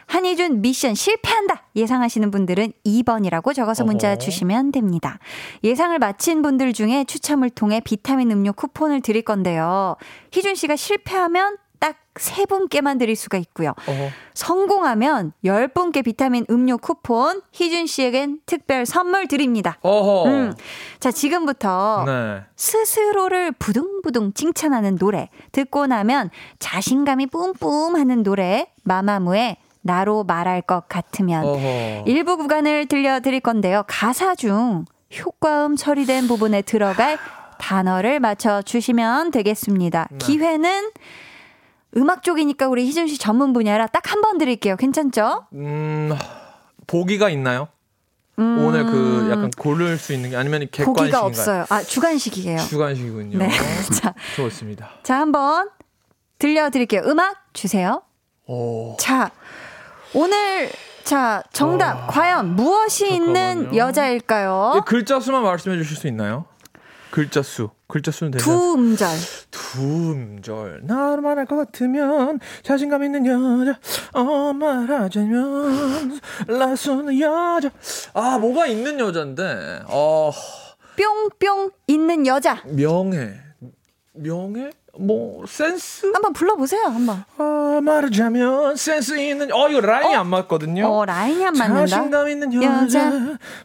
한희준 0.07 0.63
미션 0.63 0.95
실패한다 0.95 1.65
예상하시는 1.79 2.31
분들은 2.31 2.73
2번이라고 2.85 3.55
적어서 3.55 3.85
문자 3.85 4.09
어허. 4.09 4.19
주시면 4.19 4.73
됩니다. 4.73 5.19
예상을 5.65 5.99
마친 5.99 6.43
분들 6.43 6.73
중에 6.73 7.05
추첨을 7.05 7.51
통해 7.51 7.81
비타민 7.83 8.31
음료 8.31 8.53
쿠폰을 8.53 9.01
드릴 9.01 9.23
건데요. 9.23 9.97
희준 10.33 10.55
씨가 10.55 10.77
실패하면 10.77 11.57
딱세 11.79 12.45
분께만 12.47 12.99
드릴 12.99 13.15
수가 13.15 13.39
있고요. 13.39 13.73
어허. 13.87 14.09
성공하면 14.35 15.33
10분께 15.45 16.05
비타민 16.05 16.45
음료 16.51 16.77
쿠폰 16.77 17.41
희준 17.53 17.87
씨에겐 17.87 18.41
특별 18.47 18.85
선물 18.85 19.29
드립니다. 19.29 19.79
어허. 19.83 20.29
음. 20.29 20.55
자, 20.99 21.13
지금부터 21.13 22.03
네. 22.07 22.43
스스로를 22.57 23.53
부둥부둥 23.53 24.33
칭찬하는 24.35 24.97
노래 24.99 25.29
듣고 25.53 25.87
나면 25.87 26.31
자신감이 26.59 27.27
뿜뿜 27.27 27.95
하는 27.95 28.25
노래 28.25 28.67
마마무의 28.83 29.59
나로 29.89 30.23
말할 30.25 30.61
것 30.61 30.87
같으면 30.89 31.45
어허. 31.45 32.05
일부 32.07 32.37
구간을 32.37 32.87
들려드릴 32.87 33.41
건데요. 33.41 33.85
가사 33.89 34.35
중 34.35 34.85
효과음 35.19 35.77
처리된 35.77 36.29
부분에 36.29 36.61
들어갈 36.63 37.19
단어를 37.59 38.21
맞춰 38.21 38.61
주시면 38.61 39.31
되겠습니다. 39.31 40.09
네. 40.11 40.19
기회는 40.19 40.91
음악 41.97 42.23
쪽이니까 42.23 42.69
우리 42.69 42.87
희준 42.87 43.09
씨 43.09 43.19
전문 43.19 43.55
분야라 43.55 43.87
딱 43.87 44.13
한 44.13 44.21
번 44.21 44.37
드릴게요. 44.37 44.77
괜찮죠? 44.77 45.47
음, 45.55 46.15
보기가 46.87 47.31
있나요? 47.31 47.69
음, 48.39 48.59
오늘 48.65 48.85
그 48.85 49.29
약간 49.33 49.51
고를 49.57 49.97
수 49.97 50.13
있는 50.13 50.31
게 50.31 50.37
아니면 50.37 50.61
보기가 50.71 50.85
객관식인가요? 50.85 51.25
없어요. 51.25 51.65
아, 51.71 51.83
주관식이에요. 51.83 52.59
주관식이군요. 52.59 53.39
네. 53.39 53.49
자, 54.01 54.15
좋습니다. 54.37 54.91
자, 55.03 55.19
한번 55.19 55.71
들려드릴게요. 56.39 57.03
음악 57.07 57.35
주세요. 57.55 58.03
오. 58.47 58.97
자, 59.01 59.31
오늘 60.15 60.71
자, 61.05 61.43
정답 61.53 62.07
과연 62.09 62.55
무엇이 62.55 63.09
있는 63.15 63.35
잠깐만요. 63.35 63.77
여자일까요? 63.77 64.75
이 64.77 64.81
글자 64.87 65.21
수만 65.21 65.43
말씀해 65.43 65.77
주실 65.79 65.97
수 65.97 66.07
있나요? 66.07 66.45
글자 67.11 67.43
수. 67.43 67.71
글자 67.87 68.11
수는 68.11 68.33
되죠. 68.33 68.45
두 68.45 68.75
음절. 68.75 69.09
두 69.51 70.13
음절. 70.13 70.81
나로 70.85 71.23
말할 71.23 71.47
것 71.47 71.57
같으면 71.57 72.39
자신감 72.63 73.03
있는 73.03 73.25
여자. 73.25 73.79
어 74.13 74.53
말하자면 74.53 76.21
라수는 76.49 77.19
여자. 77.19 77.71
아 78.13 78.37
뭐가 78.37 78.67
있는 78.67 79.01
여잔데. 79.01 79.85
어 79.87 80.31
뿅뿅 80.99 81.71
있는 81.87 82.27
여자. 82.27 82.63
명예. 82.67 83.41
명예? 84.13 84.71
뭐 85.01 85.45
센스? 85.47 86.07
한번 86.13 86.33
불러보세요, 86.33 86.83
한번. 86.87 87.25
아 87.39 87.81
말하자면 87.83 88.75
센스 88.77 89.17
있는. 89.17 89.53
어 89.53 89.69
이거 89.69 89.81
라인이 89.81 90.15
어? 90.17 90.19
안 90.21 90.27
맞거든요. 90.27 90.87
어, 90.89 91.05
라인이 91.05 91.47
안 91.47 91.55
맞는다. 91.55 91.87
자신감 91.87 92.29
있는 92.29 92.53
여자, 92.55 92.83
여자. 92.83 93.13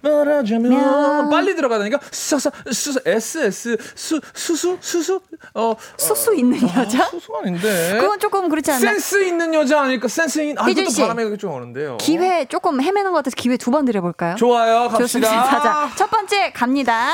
말하자면 0.01 0.69
면. 0.71 1.29
빨리 1.31 1.55
들어가다니까 1.55 1.99
수수 2.11 2.51
수수 2.71 2.99
s 3.05 3.39
s 3.39 3.77
수 3.95 4.21
수수 4.35 4.77
수수 4.79 5.19
어 5.55 5.75
수수 5.97 6.35
있는 6.35 6.61
여자? 6.75 7.05
수수 7.09 7.33
아닌데 7.41 7.97
그건 7.99 8.19
조금 8.19 8.47
그렇지 8.49 8.71
않나? 8.71 8.79
센스 8.79 9.23
있는 9.23 9.53
여자 9.55 9.81
아닐까 9.81 10.07
센스 10.07 10.39
있는 10.39 10.59
아 10.59 10.69
이것도 10.69 10.89
씨. 10.91 11.01
바람이 11.01 11.37
좀 11.37 11.51
오는데요 11.53 11.97
기회 11.97 12.45
조금 12.45 12.79
헤매는 12.81 13.11
것 13.11 13.17
같아서 13.17 13.35
기회 13.35 13.57
두 13.57 13.73
번 13.73 13.85
드려볼까요? 13.85 14.35
좋아요 14.35 14.87
갑시다 14.87 14.99
좋습니다. 15.27 15.49
자, 15.63 15.89
첫 15.95 16.11
번째 16.11 16.51
갑니다. 16.51 17.09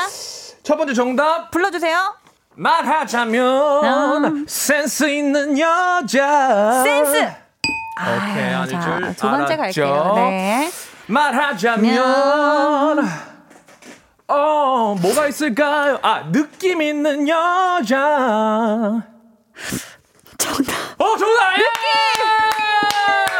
첫 0.62 0.76
번째 0.76 0.92
정답 0.92 1.50
불러주세요. 1.50 2.19
말하자면 2.60 4.24
음. 4.24 4.44
센스 4.46 5.08
있는 5.08 5.58
여자 5.58 6.82
센스. 6.84 7.16
오케이 7.16 8.54
아, 8.54 8.60
아닐 8.60 8.70
자, 8.72 8.98
줄두 9.00 9.30
번째 9.30 9.54
알았죠. 9.54 9.56
갈게요. 9.56 10.12
네. 10.16 10.70
말하자면 11.06 13.08
어 14.28 14.94
뭐가 15.00 15.26
있을까요? 15.28 15.98
아 16.02 16.30
느낌 16.30 16.82
있는 16.82 17.26
여자. 17.26 17.96
정답. 20.36 20.74
어 20.98 21.16
정답. 21.16 21.52
느낌. 21.54 21.64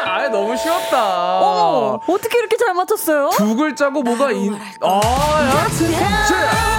아 0.06 0.28
너무 0.28 0.56
쉬웠다. 0.56 1.38
어머, 1.40 2.00
어떻게 2.08 2.38
이렇게 2.38 2.56
잘 2.56 2.72
맞췄어요? 2.72 3.28
두 3.36 3.54
글자고 3.54 4.02
뭐가 4.02 4.30
있. 4.32 4.50
아 4.80 5.00
야. 5.44 6.69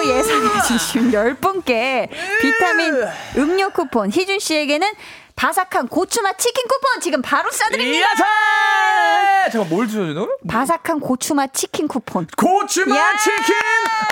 성공이라고 0.00 0.04
예상해주신 0.08 1.10
10분께 1.12 2.08
비타민 2.40 2.94
음료 3.36 3.70
쿠폰, 3.70 4.10
희준 4.10 4.38
씨에게는 4.38 4.88
바삭한 5.36 5.88
고추맛 5.88 6.38
치킨 6.38 6.66
쿠폰 6.68 7.00
지금 7.00 7.22
바로 7.22 7.48
쏴드립니다. 7.50 8.02
야타. 8.02 9.50
잠깐 9.50 9.68
뭘 9.70 9.88
주셔야 9.88 10.08
되나? 10.08 10.26
바삭한 10.46 11.00
고추맛 11.00 11.54
치킨 11.54 11.88
쿠폰. 11.88 12.26
고추맛 12.36 12.98
야. 12.98 13.16
치킨 13.16 13.54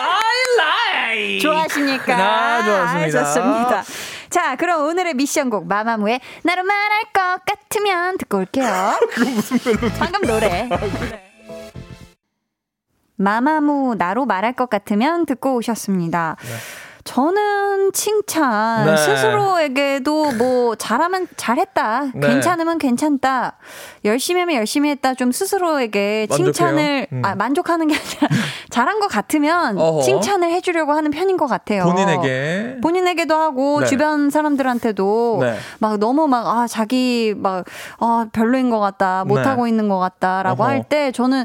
I 0.01 1.16
like. 1.16 1.40
좋아하십니까? 1.40 2.14
아, 2.16 2.64
좋았습니다. 2.64 3.20
아, 3.20 3.24
좋습니다. 3.24 3.85
자, 4.31 4.57
그럼 4.57 4.87
오늘의 4.87 5.14
미션곡 5.14 5.66
마마무의 5.66 6.20
나로 6.42 6.62
말할 6.62 7.03
것 7.12 7.44
같으면 7.44 8.16
듣고 8.18 8.38
올게요. 8.38 8.98
그건 9.12 9.35
무슨 9.35 9.59
멜로디? 9.64 9.98
방금 9.98 10.22
노래. 10.22 10.68
마마무 13.18 13.96
나로 13.98 14.24
말할 14.26 14.54
것 14.54 14.70
같으면 14.70 15.26
듣고 15.26 15.57
오셨습니다. 15.57 16.37
저는 17.12 17.90
칭찬 17.94 18.85
네. 18.85 18.94
스스로에게도 18.99 20.33
뭐 20.33 20.75
잘하면 20.75 21.27
잘했다 21.38 22.11
네. 22.14 22.29
괜찮으면 22.29 22.77
괜찮다 22.77 23.57
열심히 24.05 24.40
하면 24.40 24.57
열심히 24.57 24.90
했다 24.90 25.14
좀 25.14 25.33
스스로에게 25.33 26.27
만족해요? 26.29 26.53
칭찬을 26.53 27.07
음. 27.12 27.23
아, 27.25 27.35
만족하는 27.35 27.87
게 27.88 27.94
아니라 27.97 28.29
잘한 28.68 29.01
것 29.01 29.07
같으면 29.09 29.79
어허. 29.79 30.03
칭찬을 30.03 30.51
해주려고 30.53 30.92
하는 30.92 31.11
편인 31.11 31.38
것 31.38 31.47
같아요. 31.47 31.85
본인에게. 31.85 32.77
본인에게도 32.83 33.35
하고 33.35 33.81
네. 33.81 33.87
주변 33.87 34.29
사람들한테도 34.29 35.38
네. 35.40 35.57
막 35.79 35.99
너무 35.99 36.27
막 36.29 36.47
아 36.47 36.66
자기 36.66 37.35
막 37.37 37.64
아 38.01 38.27
별로인 38.33 38.68
것 38.71 38.81
같다 38.81 39.25
못 39.25 39.37
네. 39.40 39.44
하고 39.49 39.66
있는 39.66 39.88
것 39.88 39.99
같다라고. 39.99 40.62
할 40.64 40.85
때 40.88 41.11
저는 41.12 41.44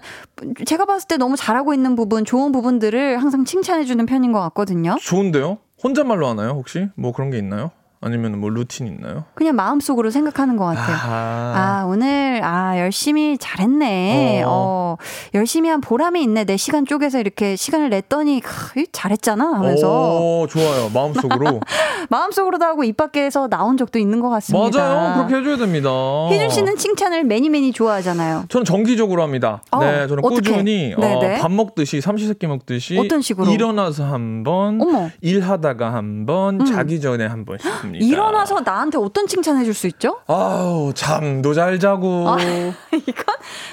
제가 0.66 0.86
봤을 0.86 1.08
때 1.08 1.16
너무 1.18 1.36
잘하고 1.38 1.74
있는 1.74 1.96
부분 1.96 2.26
좋은 2.26 2.52
부분들을 2.52 3.22
항상 3.22 3.46
칭찬해주는 3.46 4.06
편인 4.06 4.32
것 4.34 4.42
같거든요. 4.42 4.96
좋은데요? 5.02 5.53
혼잣말로 5.84 6.28
하나요, 6.28 6.52
혹시? 6.52 6.88
뭐 6.96 7.12
그런 7.12 7.30
게 7.30 7.38
있나요? 7.38 7.72
아니면 8.04 8.40
뭐 8.40 8.50
루틴 8.50 8.88
있나요? 8.88 9.24
그냥 9.34 9.56
마음속으로 9.56 10.10
생각하는 10.10 10.58
것 10.58 10.66
같아요. 10.66 10.96
아, 11.04 11.86
오늘, 11.88 12.42
아, 12.44 12.78
열심히 12.78 13.38
잘했네. 13.38 14.44
어. 14.46 14.50
어. 14.50 14.98
열심히 15.34 15.70
한 15.70 15.80
보람이 15.80 16.22
있네. 16.24 16.44
내 16.44 16.58
시간 16.58 16.86
쪼개서 16.86 17.20
이렇게 17.20 17.56
시간을 17.56 17.90
냈더니, 17.90 18.42
크, 18.42 18.86
잘했잖아. 18.92 19.54
하면서. 19.54 20.20
오, 20.20 20.48
좋아요. 20.48 20.90
마음속으로. 20.94 21.62
마음속으로도 22.10 22.66
하고 22.66 22.84
입 22.84 22.98
밖에서 22.98 23.48
나온 23.48 23.78
적도 23.78 24.00
있는 24.00 24.20
것 24.20 24.30
같습니다. 24.30 24.78
맞아요. 24.80 25.16
그렇게 25.28 25.36
해줘야 25.38 25.58
됩니다. 25.58 25.90
희준 26.30 26.50
씨는 26.50 26.76
칭찬을 26.76 27.24
매니 27.24 27.50
매니 27.50 27.72
좋아하잖아요. 27.72 28.46
저는 28.50 28.66
정기적으로 28.66 29.24
합니다. 29.24 29.64
어, 29.72 29.80
네, 29.80 30.08
저는 30.08 30.24
어떻게? 30.26 30.52
꾸준히 30.52 30.94
어, 30.98 31.00
네네. 31.00 31.40
밥 31.40 31.52
먹듯이 31.52 32.02
삼시세끼 32.02 32.48
먹듯이 32.48 32.98
어떤 33.00 33.22
식으로? 33.22 33.50
일어나서 33.52 34.04
한 34.04 34.44
번. 34.44 34.82
일하다가 35.22 35.94
한 35.94 36.26
번, 36.26 36.62
음. 36.62 36.66
자기 36.66 37.00
전에 37.00 37.26
한 37.26 37.46
번씩 37.46 37.93
합니다. 38.00 38.06
일어나서 38.06 38.62
나한테 38.62 38.98
어떤 38.98 39.28
칭찬 39.28 39.58
해 39.58 39.64
줄 39.64 39.74
수 39.74 39.88
있죠? 39.88 40.18
아우 40.28 40.92
잠도 40.94 41.54
잘 41.54 41.80
자고. 41.80 42.30
아, 42.30 42.38
이건 42.94 43.26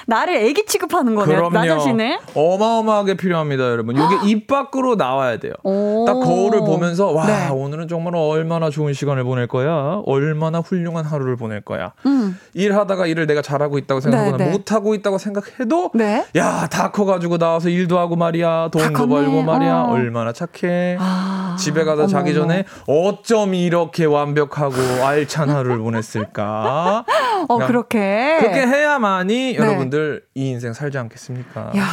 나를 0.07 0.35
애기 0.37 0.65
취급하는 0.65 1.15
거네요. 1.15 1.49
나 1.49 1.65
자신을. 1.67 2.19
어마어마하게 2.33 3.15
필요합니다, 3.15 3.63
여러분. 3.65 3.95
이게 3.95 4.29
입 4.29 4.47
밖으로 4.47 4.95
나와야 4.95 5.37
돼요. 5.37 5.53
오. 5.63 6.05
딱 6.05 6.13
거울을 6.19 6.59
보면서 6.61 7.11
와 7.11 7.25
네. 7.25 7.49
오늘은 7.49 7.87
정말 7.87 8.15
얼마나 8.15 8.69
좋은 8.69 8.93
시간을 8.93 9.23
보낼 9.23 9.47
거야 9.47 10.01
얼마나 10.05 10.59
훌륭한 10.59 11.05
하루를 11.05 11.35
보낼 11.35 11.61
거야 11.61 11.93
음. 12.05 12.37
일하다가 12.53 13.05
일을 13.07 13.27
내가 13.27 13.41
잘하고 13.41 13.77
있다고 13.77 13.99
생각하거나 14.01 14.37
네, 14.37 14.45
네. 14.45 14.51
못하고 14.51 14.93
있다고 14.95 15.17
생각해도 15.17 15.91
네. 15.93 16.25
야다 16.35 16.91
커 16.91 17.05
가지고 17.05 17.37
나와서 17.37 17.69
일도 17.69 17.97
하고 17.99 18.15
말이야 18.15 18.69
돈도. 18.71 19.07
벌고 19.07 19.43
말이야 19.43 19.75
어. 19.87 19.91
얼마나 19.91 20.31
착해 20.33 20.97
아, 20.99 21.55
집에 21.59 21.83
가서 21.83 22.03
어머, 22.03 22.07
자기. 22.07 22.33
전에 22.33 22.65
어쩜 22.87 23.53
이렇게 23.53 24.05
완벽하고 24.11 24.75
알찬 25.05 25.49
하루를 25.49 25.79
보냈을까 25.79 27.05
어, 27.47 27.57
그렇게. 27.67 28.37
그렇게 28.39 28.61
해야만이 28.67 29.55
여러분들 29.55 30.23
이 30.35 30.49
인생 30.49 30.73
살지 30.73 30.97
않겠습니까 30.97 31.71
네. 31.73 31.79
야, 31.79 31.85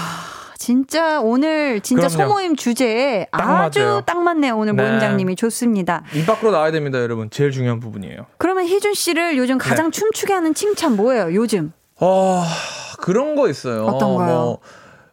진짜 0.59 1.21
오늘 1.21 1.81
진짜 1.81 2.09
그럼요. 2.09 2.29
소모임 2.29 2.57
주제에 2.57 3.27
딱 3.33 3.49
아주 3.49 3.81
맞아요. 3.81 4.01
딱 4.03 4.19
맞네요. 4.23 4.57
오늘 4.57 4.77
네. 4.77 4.83
모임장님이 4.83 5.37
좋습니다. 5.37 6.03
입 6.15 6.27
밖으로 6.27 6.51
나와야 6.53 6.71
됩니다 6.73 7.01
여러분 7.01 7.31
제일 7.31 7.51
중요한 7.53 7.81
부분이에요 7.81 8.27
그러면 8.39 8.67
희준 8.67 8.93
씨를 8.95 9.37
요즘 9.39 9.57
가장 9.59 9.91
네. 9.91 9.99
춤추게 9.99 10.33
하는 10.33 10.55
칭찬 10.55 10.97
뭐예요? 10.97 11.33
요즘? 11.35 11.73
아 12.01 12.45
그런 13.01 13.35
거 13.37 13.49
있어요. 13.49 13.85
어떤 13.87 14.15
거요? 14.17 14.27
뭐, 14.27 14.59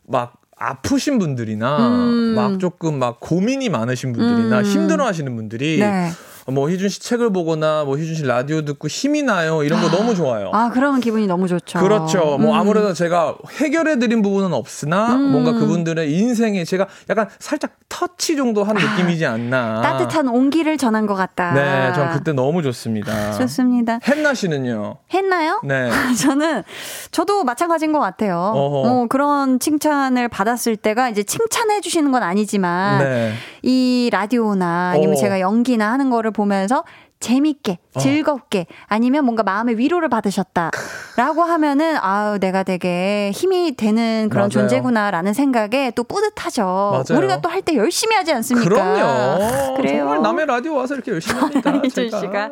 막 0.07 0.33
아프신 0.57 1.19
분들이나 1.19 1.77
음. 1.89 2.33
막 2.35 2.59
조금 2.59 2.97
막 2.97 3.19
고민이 3.19 3.69
많으신 3.69 4.13
분들이나 4.13 4.59
음. 4.59 4.63
힘들어하시는 4.63 5.35
분들이 5.35 5.79
네. 5.79 6.09
뭐 6.47 6.69
희준 6.69 6.89
씨 6.89 6.99
책을 6.99 7.33
보거나 7.33 7.85
뭐 7.85 7.97
희준 7.97 8.15
씨 8.15 8.23
라디오 8.23 8.63
듣고 8.63 8.87
힘이 8.87 9.23
나요. 9.23 9.63
이런 9.63 9.81
거 9.81 9.89
너무 9.89 10.13
좋아요. 10.13 10.51
아, 10.53 10.69
그러면 10.71 11.01
기분이 11.01 11.25
너무 11.25 11.47
좋죠. 11.47 11.79
그렇죠. 11.79 12.37
뭐 12.37 12.51
음. 12.51 12.59
아무래도 12.59 12.93
제가 12.93 13.35
해결해 13.59 13.97
드린 13.97 14.21
부분은 14.21 14.53
없으나 14.53 15.15
뭔가 15.15 15.53
그분들의 15.53 16.13
인생에 16.13 16.63
제가 16.63 16.87
약간 17.09 17.27
살짝 17.39 17.71
터치 17.89 18.35
정도 18.35 18.63
한 18.63 18.75
느낌이지 18.75 19.25
않나. 19.25 19.79
아, 19.79 19.81
따뜻한 19.81 20.27
온기를 20.27 20.77
전한 20.77 21.07
것 21.07 21.15
같다. 21.15 21.53
네, 21.53 21.93
전 21.93 22.11
그때 22.11 22.31
너무 22.31 22.61
좋습니다. 22.61 23.31
좋습니다. 23.33 23.99
헨나 24.07 24.33
씨는요? 24.33 24.97
했나요? 25.13 25.61
네. 25.63 25.89
저는 26.21 26.63
저도 27.11 27.43
마찬가지인 27.43 27.91
것 27.91 27.99
같아요. 27.99 28.37
어허. 28.53 28.89
어, 28.89 29.05
그런 29.07 29.59
칭찬을 29.59 30.27
받았을 30.27 30.75
때가 30.75 31.09
이제 31.09 31.23
칭찬해 31.23 31.81
주시는 31.81 32.11
건 32.11 32.21
아니지만 32.21 32.99
네. 32.99 33.33
이 33.63 34.09
라디오나 34.11 34.91
아니면 34.93 35.13
어. 35.13 35.15
제가 35.15 35.39
연기나 35.39 35.91
하는 35.91 36.09
거를 36.09 36.31
보면서 36.35 36.83
재밌게, 37.19 37.79
즐겁게, 37.97 38.67
아니면 38.87 39.25
뭔가 39.25 39.41
마음의 39.43 39.77
위로를 39.77 40.09
받으셨다라고 40.09 41.41
하면은, 41.43 41.97
아우, 41.99 42.37
내가 42.39 42.63
되게 42.63 43.31
힘이 43.33 43.75
되는 43.75 44.27
그런 44.29 44.43
맞아요. 44.43 44.49
존재구나라는 44.49 45.33
생각에 45.33 45.91
또 45.95 46.03
뿌듯하죠. 46.03 46.63
맞아요. 46.63 47.17
우리가 47.19 47.41
또 47.41 47.49
할 47.49 47.61
때 47.61 47.75
열심히 47.75 48.15
하지 48.15 48.31
않습니까? 48.33 48.69
그럼요. 48.69 49.75
그래요. 49.77 49.99
정말 50.03 50.21
남의 50.21 50.45
라디오 50.45 50.75
와서 50.75 50.93
이렇게 50.93 51.11
열심히 51.13 51.39
합니다. 51.39 51.71
이준. 51.83 52.09
씨가 52.09 52.51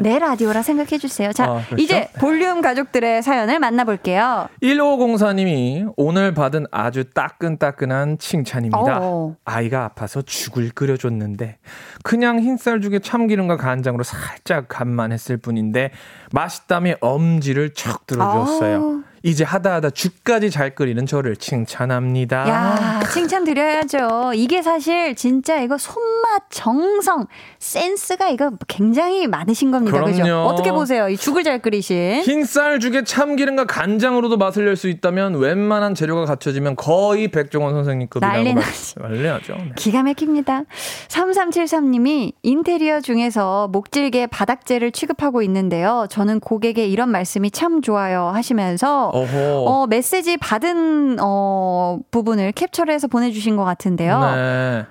내 0.00 0.18
라디오라 0.18 0.62
생각해 0.62 0.98
주세요. 0.98 1.32
자, 1.32 1.44
아, 1.44 1.64
그렇죠? 1.66 1.82
이제 1.82 2.08
볼륨 2.20 2.60
가족들의 2.60 3.22
사연을 3.22 3.58
만나볼게요. 3.58 4.48
1504님이 4.62 5.92
오늘 5.96 6.34
받은 6.34 6.66
아주 6.70 7.04
따끈따끈한 7.10 8.18
칭찬입니다. 8.18 8.98
어. 9.00 9.34
아이가 9.44 9.84
아파서 9.84 10.22
죽을 10.22 10.70
끓여줬는데 10.70 11.58
그냥 12.04 12.38
흰쌀 12.40 12.80
죽에 12.80 12.98
참기름과 13.00 13.56
간 13.56 13.77
장으로 13.82 14.04
살짝 14.04 14.66
간만 14.68 15.12
했을 15.12 15.36
뿐인데 15.36 15.92
맛있다며 16.32 16.94
엄지를 17.00 17.74
척 17.74 18.06
들어줬어요. 18.06 19.02
이제 19.22 19.44
하다 19.44 19.74
하다 19.74 19.90
죽까지 19.90 20.50
잘 20.50 20.74
끓이는 20.74 21.06
저를 21.06 21.36
칭찬합니다. 21.36 22.48
야, 22.48 23.00
칭찬 23.12 23.44
드려야죠. 23.44 24.32
이게 24.34 24.62
사실 24.62 25.14
진짜 25.14 25.60
이거 25.60 25.76
손맛, 25.76 26.44
정성, 26.50 27.26
센스가 27.58 28.28
이거 28.28 28.52
굉장히 28.68 29.26
많으신 29.26 29.70
겁니다. 29.70 30.02
그죠? 30.02 30.42
어떻게 30.44 30.72
보세요? 30.72 31.08
이 31.08 31.16
죽을 31.16 31.42
잘 31.44 31.58
끓이신. 31.60 32.22
흰쌀 32.24 32.80
죽에 32.80 33.04
참기름과 33.04 33.66
간장으로도 33.66 34.36
맛을 34.38 34.64
낼 34.64 34.78
수 34.78 34.88
있다면 34.88 35.34
웬만한 35.40 35.94
재료가 35.96 36.24
갖춰지면 36.24 36.76
거의 36.76 37.28
백종원 37.28 37.74
선생님급이라고 37.74 38.34
난리 38.36 38.54
나죠. 38.54 39.54
네. 39.56 39.72
기가 39.76 40.04
막힙니다. 40.04 40.62
3373님이 41.08 42.32
인테리어 42.42 43.00
중에서 43.00 43.68
목질개 43.68 44.26
바닥재를 44.28 44.92
취급하고 44.92 45.42
있는데요. 45.42 46.06
저는 46.10 46.40
고객의 46.40 46.92
이런 46.92 47.10
말씀이 47.10 47.50
참 47.50 47.82
좋아요 47.82 48.28
하시면서 48.28 49.07
어허. 49.12 49.64
어, 49.64 49.86
메시지 49.86 50.36
받은 50.36 51.18
어, 51.20 51.98
부분을 52.10 52.52
캡처를 52.52 52.92
해서 52.94 53.06
보내주신 53.08 53.56
것 53.56 53.64
같은데요. 53.64 54.20
네. 54.20 54.86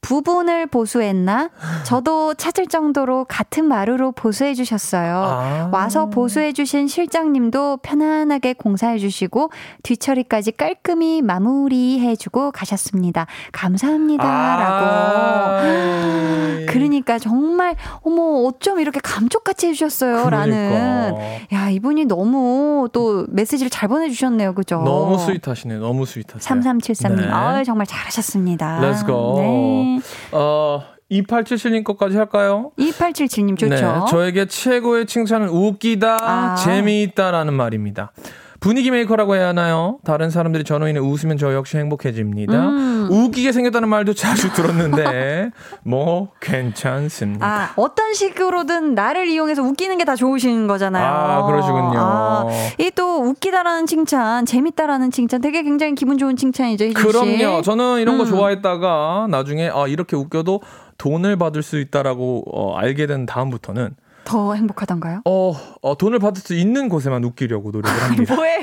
부분을 0.00 0.66
보수했나? 0.66 1.50
저도 1.84 2.34
찾을 2.34 2.66
정도로 2.66 3.26
같은 3.28 3.64
마루로 3.66 4.12
보수해 4.12 4.54
주셨어요. 4.54 5.16
아. 5.16 5.70
와서 5.72 6.06
보수해 6.06 6.52
주신 6.52 6.88
실장님도 6.88 7.78
편안하게 7.82 8.54
공사해 8.54 8.98
주시고 8.98 9.50
뒤처리까지 9.82 10.52
깔끔히 10.52 11.22
마무리해 11.22 12.16
주고 12.16 12.50
가셨습니다. 12.50 13.26
감사합니다. 13.52 14.24
아. 14.24 15.60
라고. 15.62 16.66
그러니까 16.66 17.18
정말 17.18 17.76
어머 18.02 18.44
어쩜 18.46 18.80
이렇게 18.80 19.00
감쪽같이 19.00 19.68
해 19.68 19.72
주셨어요. 19.72 20.30
라는 20.30 20.70
그러니까. 20.70 21.46
야, 21.52 21.70
이분이 21.70 22.06
너무 22.06 22.88
또 22.92 23.26
메시지를 23.28 23.70
잘 23.70 23.88
보내 23.88 24.08
주셨네요. 24.08 24.54
그죠? 24.54 24.82
너무 24.82 25.18
스윗하시네. 25.18 25.76
너무 25.78 26.06
스윗하세요. 26.06 26.40
3373님. 26.40 27.16
네. 27.16 27.28
아, 27.30 27.62
정말 27.64 27.86
잘하셨습니다. 27.86 28.80
Let's 28.80 29.06
go. 29.06 29.40
네. 29.40 29.89
어, 30.32 30.82
2877님 31.10 31.84
것까지 31.84 32.16
할까요? 32.16 32.70
2877님 32.78 33.58
좋죠. 33.58 33.74
네, 33.74 33.82
저에게 34.10 34.46
최고의 34.46 35.06
칭찬은 35.06 35.48
웃기다, 35.48 36.18
아. 36.20 36.54
재미있다라는 36.56 37.52
말입니다. 37.54 38.12
분위기 38.60 38.90
메이커라고 38.90 39.34
해야 39.34 39.48
하나요? 39.48 39.98
다른 40.04 40.30
사람들이 40.30 40.64
저로 40.64 40.86
인해 40.88 41.00
웃으면 41.00 41.38
저 41.38 41.54
역시 41.54 41.78
행복해집니다. 41.78 42.68
음. 42.68 42.99
웃기게 43.10 43.52
생겼다는 43.52 43.88
말도 43.88 44.14
자주 44.14 44.52
들었는데 44.52 45.50
뭐 45.84 46.28
괜찮습니다. 46.40 47.46
아, 47.46 47.72
어떤 47.76 48.14
식으로든 48.14 48.94
나를 48.94 49.26
이용해서 49.28 49.62
웃기는 49.62 49.96
게 49.98 50.04
다 50.04 50.16
좋으신 50.16 50.66
거잖아요. 50.66 51.04
아, 51.06 51.46
그러시군요. 51.46 52.48
이 52.78 52.89
또 52.89 53.22
웃기다라는 53.22 53.86
칭찬, 53.86 54.46
재밌다라는 54.46 55.10
칭찬 55.10 55.40
되게 55.40 55.62
굉장히 55.62 55.94
기분 55.94 56.16
좋은 56.18 56.36
칭찬이죠, 56.36 56.84
희준 56.86 57.02
씨. 57.02 57.08
그럼요. 57.38 57.62
저는 57.62 58.00
이런 58.00 58.16
거 58.18 58.24
음. 58.24 58.28
좋아했다가 58.28 59.26
나중에 59.30 59.68
아 59.72 59.86
이렇게 59.86 60.16
웃겨도 60.16 60.62
돈을 60.98 61.36
받을 61.36 61.62
수 61.62 61.78
있다라고 61.78 62.44
어, 62.52 62.76
알게 62.76 63.06
된 63.06 63.26
다음부터는 63.26 63.94
더 64.24 64.54
행복하던가요? 64.54 65.22
어, 65.24 65.52
어, 65.82 65.96
돈을 65.96 66.18
받을 66.18 66.42
수 66.42 66.54
있는 66.54 66.88
곳에만 66.88 67.24
웃기려고 67.24 67.70
노력을 67.70 68.02
합니다. 68.02 68.34
뭐예요? 68.36 68.62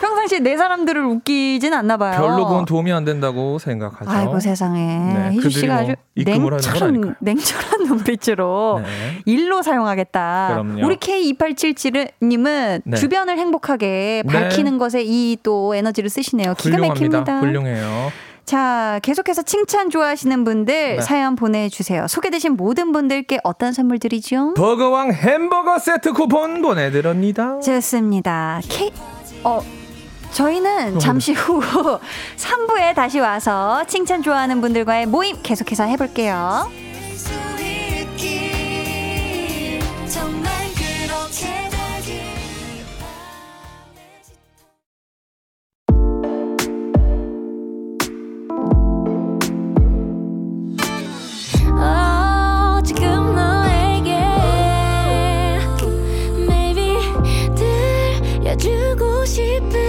평상시에 0.00 0.38
내 0.40 0.56
사람들을 0.56 1.04
웃기진 1.04 1.72
않나 1.74 1.96
봐요. 1.96 2.20
별로 2.20 2.46
그건 2.46 2.64
도움이 2.64 2.92
안 2.92 3.04
된다고 3.04 3.58
생각하죠. 3.58 4.10
아이고 4.10 4.40
세상에. 4.40 4.80
네, 4.96 5.30
희주 5.32 5.50
씨가 5.50 5.74
뭐 5.74 5.82
아주 5.82 5.94
냉철한? 6.16 7.16
냉철한 7.20 7.84
눈빛으로 7.84 8.80
네. 8.82 8.88
일로 9.26 9.62
사용하겠다. 9.62 10.48
그럼요. 10.52 10.86
우리 10.86 10.96
K2877님은 10.96 12.82
네. 12.84 12.96
주변을 12.96 13.38
행복하게 13.38 14.22
네. 14.26 14.32
밝히는 14.32 14.78
것에 14.78 15.02
이 15.04 15.36
또 15.42 15.74
에너지를 15.74 16.10
쓰시네요. 16.10 16.54
기가 16.54 16.76
훌륭합니다. 16.76 17.18
막힙니다. 17.20 17.40
훌륭해요. 17.40 18.12
자, 18.44 18.98
계속해서 19.02 19.42
칭찬 19.42 19.90
좋아하시는 19.90 20.44
분들 20.44 20.96
네. 20.96 21.00
사연 21.00 21.36
보내주세요. 21.36 22.06
소개되신 22.08 22.56
모든 22.56 22.92
분들께 22.92 23.38
어떤 23.44 23.72
선물 23.72 23.98
드리죠? 23.98 24.54
버거왕 24.54 25.12
햄버거 25.12 25.78
세트 25.78 26.12
쿠폰 26.12 26.60
보내드립니다. 26.62 27.60
좋습니다. 27.60 28.60
K, 28.68 28.90
어, 29.44 29.60
저희는 30.32 30.98
잠시 30.98 31.32
후 31.32 31.60
3부에 32.36 32.94
다시 32.96 33.18
와서 33.18 33.84
칭찬 33.86 34.22
좋아하는 34.22 34.60
분들과의 34.60 35.06
모임 35.06 35.36
계속해서 35.42 35.84
해볼게요. 35.84 36.70
들려주고 58.60 59.24
싶은 59.24 59.79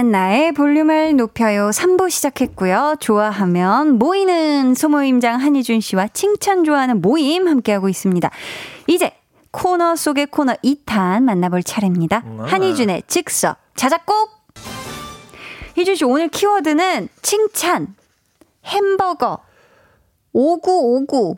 강한 0.00 0.12
나의 0.12 0.52
볼륨을 0.52 1.14
높여요 1.16 1.68
3부 1.68 2.08
시작했고요. 2.08 2.94
좋아하면 3.00 3.98
모이는 3.98 4.74
소모임장 4.74 5.38
한희준 5.42 5.82
씨와 5.82 6.08
칭찬 6.08 6.64
좋아하는 6.64 7.02
모임 7.02 7.46
함께하고 7.46 7.86
있습니다. 7.90 8.30
이제 8.86 9.12
코너 9.50 9.94
속의 9.96 10.28
코너 10.28 10.54
2탄 10.64 11.22
만나볼 11.24 11.62
차례입니다. 11.64 12.22
음. 12.24 12.40
한희준의 12.46 13.02
즉석 13.08 13.58
자작곡 13.76 14.30
희준 15.76 15.94
씨 15.96 16.06
오늘 16.06 16.28
키워드는 16.28 17.10
칭찬 17.20 17.94
햄버거 18.64 19.40
5959 20.32 21.36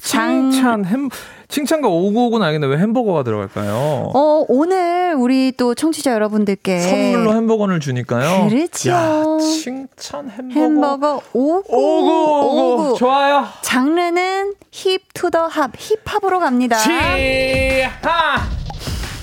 장- 0.00 0.50
칭찬 0.50 0.84
햄 0.86 1.10
칭찬과 1.54 1.86
오구오구는 1.86 2.44
알겠는데 2.44 2.74
왜 2.74 2.80
햄버거가 2.82 3.22
들어갈까요? 3.22 4.10
어, 4.12 4.44
오늘 4.48 5.14
우리 5.16 5.52
또 5.56 5.76
청취자 5.76 6.12
여러분들께 6.12 6.80
선물로 6.80 7.32
햄버거를 7.32 7.78
주니까요. 7.78 8.48
그렇죠. 8.48 8.90
야, 8.90 9.22
칭찬 9.62 10.30
햄버거. 10.30 10.60
햄버거 10.60 11.22
5959 11.32 11.62
오구 11.70 12.82
오구 12.88 12.98
좋아요. 12.98 13.46
장르는 13.62 14.54
hip 14.72 14.98
to 15.14 15.30
the 15.30 15.46
hop, 15.46 15.70
힙합으로 15.78 16.40
갑니다. 16.40 16.76
지하 16.76 18.40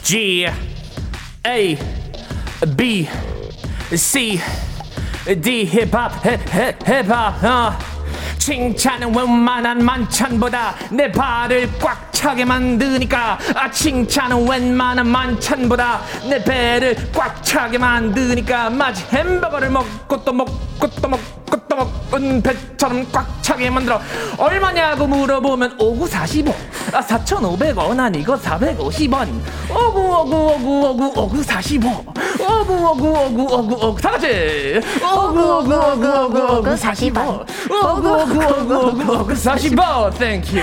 G 0.04 0.48
A 1.46 1.78
B 2.78 3.08
C 3.94 4.40
D 5.42 5.66
힙합 5.66 6.24
힙- 6.24 6.80
힙합 6.88 7.44
어. 7.44 7.91
칭찬은 8.42 9.16
웬만한 9.16 9.86
만찬보다 9.86 10.74
내 10.90 11.12
배를 11.12 11.70
꽉 11.80 12.12
차게 12.12 12.44
만드니까. 12.44 13.38
아 13.54 13.70
칭찬은 13.70 14.50
웬만한 14.50 15.08
만찬보다 15.08 16.02
내 16.28 16.44
배를 16.44 17.12
꽉 17.14 17.44
차게 17.44 17.78
만드니까. 17.78 18.72
마치 18.72 19.06
햄버거를 19.14 19.70
먹고 19.70 20.24
또 20.26 20.34
먹고 20.34 20.90
또 21.00 21.08
먹고 21.08 21.41
또 21.68 21.76
먹은 21.76 22.42
배처럼 22.42 23.06
꽉 23.12 23.28
차게 23.42 23.70
만들어 23.70 24.00
얼마냐고 24.38 25.08
물어보면 25.08 25.76
오구 25.80 26.08
45 26.08 26.54
아, 26.94 27.00
4,500원 27.02 28.00
아니고 28.00 28.38
450원 28.38 29.28
오구 29.70 30.00
오구 30.00 30.36
오구 30.54 30.90
오구 30.90 31.14
오구 31.22 31.44
45 31.44 31.88
오구 32.40 32.74
오구 32.74 33.10
오구 33.10 33.44
오구 33.56 33.86
오구 33.88 34.02
다 34.02 34.12
같이 34.12 34.82
오구 35.02 35.58
오구 35.60 35.76
오구 35.76 36.08
오구 36.26 36.58
오구 36.58 36.78
45 36.78 37.46
오구 37.70 38.10
오구 38.10 38.40
오구 38.40 38.76
오구 38.88 39.14
오구 39.20 39.36
45 39.36 40.10
thank 40.12 40.40
you 40.40 40.58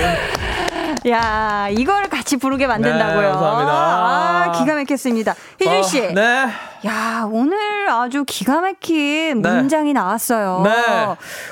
야, 1.09 1.69
이걸 1.71 2.09
같이 2.09 2.37
부르게 2.37 2.67
만든다고요. 2.67 3.21
네, 3.21 3.29
감사합니다. 3.29 3.73
아, 3.73 4.53
기가 4.59 4.75
막혔습니다. 4.75 5.35
희준 5.61 5.83
씨. 5.85 6.01
어, 6.07 6.11
네 6.13 6.47
야, 6.87 7.29
오늘 7.31 7.91
아주 7.91 8.25
기가 8.25 8.61
막힌 8.61 9.43
네. 9.43 9.51
문장이 9.57 9.93
나왔어요. 9.93 10.63
네. 10.65 10.71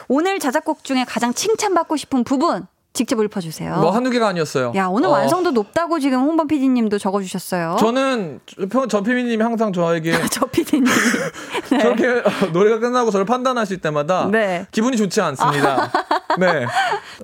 오늘 0.08 0.38
자작곡 0.38 0.84
중에 0.84 1.04
가장 1.04 1.34
칭찬받고 1.34 1.96
싶은 1.96 2.24
부분 2.24 2.66
직접 2.96 3.22
읽어주세요. 3.22 3.76
뭐 3.76 3.90
한두 3.90 4.08
개가 4.10 4.26
아니었어요 4.28 4.72
야, 4.74 4.86
오늘 4.86 5.08
어, 5.10 5.12
완성도 5.12 5.50
높다고 5.50 6.00
지금 6.00 6.20
홍범 6.20 6.48
PD님도 6.48 6.98
적어주셨어요. 6.98 7.76
저는 7.78 8.40
저, 8.72 8.86
저 8.88 9.02
피디님이 9.02 9.42
항상 9.42 9.72
저에게 9.72 10.12
저 10.32 10.46
PD님. 10.46 10.86
네. 11.70 11.78
저렇게 11.78 12.08
어, 12.08 12.46
노래가 12.52 12.78
끝나고 12.78 13.10
저를 13.10 13.26
판단하실 13.26 13.82
때마다 13.82 14.28
네. 14.30 14.66
기분이 14.72 14.96
좋지 14.96 15.20
않습니다. 15.20 15.92
네. 16.40 16.66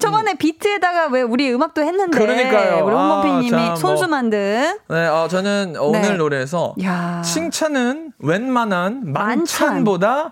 저번에 0.02 0.34
비트에다가 0.34 1.06
왜 1.08 1.22
우리 1.22 1.52
음악도 1.52 1.82
했는데. 1.82 2.18
그러니까요. 2.18 2.84
우리 2.84 2.94
홍범 2.94 3.38
아, 3.38 3.48
참, 3.48 3.66
뭐. 3.66 3.76
손수 3.76 4.08
만든. 4.08 4.78
네, 4.88 5.06
어, 5.06 5.28
저는 5.28 5.76
오늘 5.78 6.02
네. 6.02 6.10
노래에서 6.14 6.74
야. 6.82 7.22
칭찬은 7.24 8.12
웬만한 8.18 9.12
만찬. 9.12 9.38
만찬보다 9.38 10.30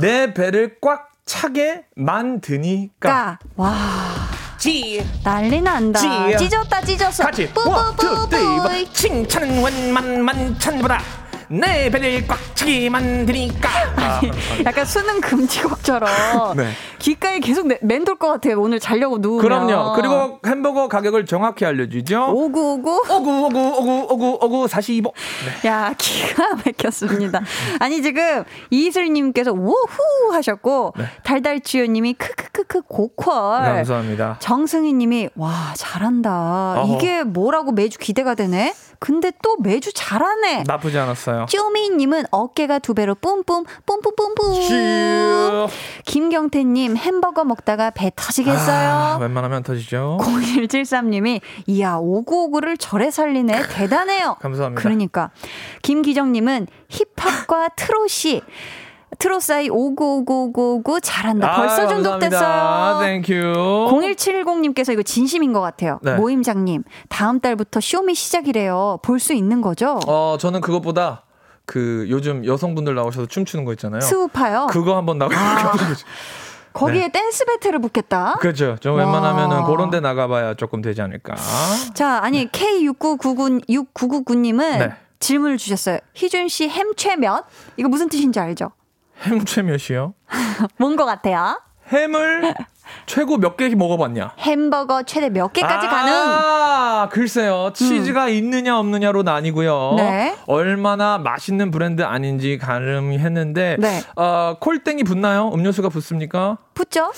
내 0.00 0.34
배를 0.34 0.76
꽉 0.80 1.10
차게 1.24 1.84
만드니까. 1.96 3.08
까. 3.08 3.38
와. 3.56 3.72
지 4.58 5.04
난리 5.24 5.60
난다. 5.60 5.98
찢었다, 6.36 6.80
찢었어. 6.82 7.24
같이 7.24 7.50
원. 7.56 8.92
칭찬은 8.92 9.64
웬만 9.64 10.22
만찬보다 10.24 11.00
내 11.52 11.90
배를 11.90 12.26
꽉 12.26 12.38
차게 12.56 12.88
만 12.88 13.26
드니까. 13.26 13.68
아, 13.96 14.20
약간 14.64 14.86
수능 14.86 15.20
금지곡처럼 15.20 16.08
네. 16.56 16.70
귓가에 16.98 17.40
계속 17.40 17.66
매- 17.66 17.78
맴돌 17.82 18.16
것 18.16 18.28
같아요. 18.28 18.58
오늘 18.58 18.80
자려고 18.80 19.18
누우면. 19.18 19.42
그럼요. 19.42 19.92
그리고 19.94 20.40
햄버거 20.46 20.88
가격을 20.88 21.26
정확히 21.26 21.66
알려주죠. 21.66 22.30
오구오구. 22.32 23.02
오구 23.10 23.46
오구 23.46 23.58
오구 23.78 24.06
오구 24.10 24.38
오구 24.40 24.68
45. 24.68 25.12
네. 25.62 25.68
야, 25.68 25.94
기가 25.98 26.54
막혔습니다. 26.54 27.42
아니, 27.80 28.00
지금 28.02 28.44
이슬님께서 28.70 29.52
우후 29.52 30.32
하셨고, 30.32 30.94
네. 30.96 31.04
달달주연님이 31.24 32.14
크크크크 32.14 32.82
고퀄. 32.88 33.30
감사합니다. 33.60 34.36
정승희님이 34.38 35.30
와 35.36 35.74
잘한다. 35.76 36.80
어허. 36.80 36.96
이게 36.96 37.24
뭐라고 37.24 37.72
매주 37.72 37.98
기대가 37.98 38.34
되네. 38.34 38.72
근데 38.98 39.32
또 39.42 39.56
매주 39.58 39.92
잘하네. 39.92 40.62
나쁘지 40.66 40.96
않았어요. 40.96 41.41
쪼미님은 41.48 42.24
어깨가 42.30 42.78
두 42.80 42.94
배로 42.94 43.14
뿜뿜 43.14 43.64
뿜뿜뿜뿜. 43.86 44.54
슈. 44.62 45.68
김경태님 46.06 46.96
햄버거 46.96 47.44
먹다가 47.44 47.90
배 47.90 48.10
터지겠어요. 48.14 48.90
아, 48.90 49.18
웬만하면 49.20 49.62
터지죠. 49.62 50.18
0173님이 50.20 51.40
이야 51.66 51.96
5959를 51.98 52.76
저렇게 52.78 53.10
살리네 53.10 53.62
대단해요. 53.68 54.36
감사합니다. 54.40 54.80
그러니까 54.82 55.30
김기정님은 55.82 56.66
힙합과 56.88 57.68
트롯이 57.76 58.42
트롯 59.18 59.42
사이 59.42 59.68
595959 59.68 61.00
잘한다. 61.02 61.54
벌써 61.54 61.82
아, 61.82 61.86
중독됐어요. 61.86 62.40
감사합니다. 62.40 63.00
thank 63.28 63.30
you. 63.30 63.32
0170님께서 63.90 64.92
이거 64.94 65.02
진심인 65.02 65.52
것 65.52 65.60
같아요. 65.60 65.98
네. 66.02 66.14
모임장님 66.14 66.82
다음 67.08 67.38
달부터 67.38 67.80
쇼미 67.80 68.14
시작이래요. 68.14 68.98
볼 69.02 69.20
수 69.20 69.34
있는 69.34 69.60
거죠? 69.60 70.00
어, 70.08 70.36
저는 70.40 70.60
그것보다 70.62 71.24
그 71.72 72.04
요즘 72.10 72.44
여성분들 72.44 72.94
나오셔서 72.94 73.26
춤추는 73.28 73.64
거 73.64 73.72
있잖아요. 73.72 74.02
스우파요. 74.02 74.66
그거 74.70 74.94
한번 74.94 75.16
나가. 75.16 75.34
아. 75.34 75.72
거기에 76.74 77.08
댄스 77.08 77.46
배틀을 77.46 77.78
붙겠다. 77.80 78.36
그렇죠. 78.40 78.76
좀 78.80 78.94
와. 78.96 79.04
웬만하면은 79.04 79.64
그런 79.64 79.88
데 79.90 80.00
나가봐야 80.00 80.52
조금 80.54 80.82
되지 80.82 81.00
않을까. 81.00 81.34
자, 81.94 82.18
아니 82.22 82.46
K6999 82.48 83.66
6999님은 83.94 84.78
네. 84.80 84.92
질문을 85.18 85.56
주셨어요. 85.56 85.98
희준 86.14 86.48
씨 86.48 86.68
햄최면 86.68 87.42
이거 87.78 87.88
무슨 87.88 88.10
뜻인지 88.10 88.38
알죠? 88.40 88.72
햄채 89.22 89.62
몇이요? 89.62 90.12
뭔 90.78 90.96
것 90.96 91.06
같아요? 91.06 91.58
햄을 91.90 92.54
최고 93.06 93.36
몇 93.36 93.56
개 93.56 93.68
먹어봤냐? 93.68 94.32
햄버거 94.38 95.02
최대 95.02 95.28
몇 95.28 95.52
개까지 95.52 95.86
가능? 95.86 96.12
아, 96.14 97.08
글쎄요. 97.12 97.70
치즈가 97.74 98.28
있느냐 98.28 98.78
없느냐로 98.78 99.22
나뉘고요. 99.22 99.94
네. 99.98 100.34
얼마나 100.46 101.18
맛있는 101.18 101.70
브랜드 101.70 102.02
아닌지 102.02 102.58
가름했는데 102.58 103.76
네. 103.78 104.02
어, 104.16 104.56
콜땡이 104.58 105.04
붙나요? 105.04 105.50
음료수가 105.54 105.88
붙습니까? 105.90 106.58
붙죠? 106.74 107.12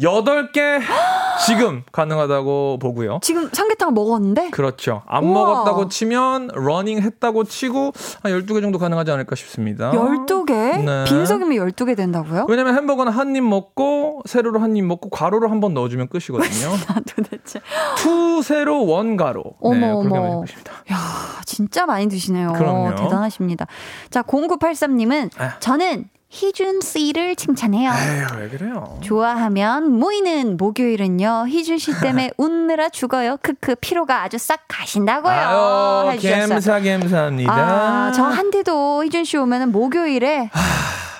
8개 0.00 0.80
지금 1.46 1.82
가능하다고 1.92 2.78
보고요. 2.80 3.18
지금 3.22 3.48
삼계탕 3.52 3.94
먹었는데 3.94 4.50
그렇죠. 4.50 5.02
안 5.06 5.24
우와. 5.24 5.34
먹었다고 5.46 5.88
치면 5.88 6.48
러닝 6.54 7.00
했다고 7.00 7.44
치고 7.44 7.92
한 8.22 8.32
12개 8.32 8.60
정도 8.60 8.78
가능하지 8.78 9.10
않을까 9.10 9.34
싶습니다. 9.36 9.90
12개? 9.92 10.84
네. 10.84 11.04
빈속이면 11.04 11.50
12개 11.72 11.96
된다고요? 11.96 12.46
왜냐면 12.48 12.74
햄버거는 12.76 13.12
한 13.12 13.28
입 13.36 13.42
먹고 13.44 14.22
세로로 14.26 14.60
한 14.60 14.74
입 14.76 14.84
먹고 14.84 15.10
가로로 15.10 15.48
한 15.50 15.60
번 15.60 15.74
넣어주면 15.74 16.08
끝이거든요. 16.08 16.68
아, 16.88 17.00
도대체. 17.14 17.60
two 17.96 18.40
세로 18.42 18.86
one 18.86 19.16
가로. 19.16 19.42
네, 19.42 19.50
어머, 19.60 19.98
어머. 19.98 20.44
야, 20.92 20.96
진짜 21.44 21.86
많이 21.86 22.08
드시네요. 22.08 22.52
그럼요. 22.52 22.94
대단하십니다. 22.94 23.66
자, 24.10 24.22
0983님은 24.22 25.30
아. 25.38 25.58
저는 25.58 26.04
희준 26.30 26.80
씨를 26.82 27.36
칭찬해요. 27.36 27.90
에휴 27.90 28.40
왜 28.40 28.48
그래요? 28.50 28.98
좋아하면 29.02 29.92
모이는 29.98 30.58
목요일은요. 30.58 31.46
희준 31.48 31.78
씨 31.78 31.98
때문에 32.00 32.30
웃느라 32.36 32.90
죽어요. 32.90 33.38
크크 33.42 33.76
피로가 33.76 34.22
아주 34.24 34.36
싹 34.36 34.60
가신다고요. 34.68 35.32
아유 35.32 36.10
해주셨어요. 36.12 36.48
감사 36.48 36.80
감사합니다. 36.80 37.52
아, 37.52 38.12
저 38.14 38.24
한디도 38.24 39.04
희준 39.04 39.24
씨 39.24 39.38
오면은 39.38 39.72
목요일에 39.72 40.50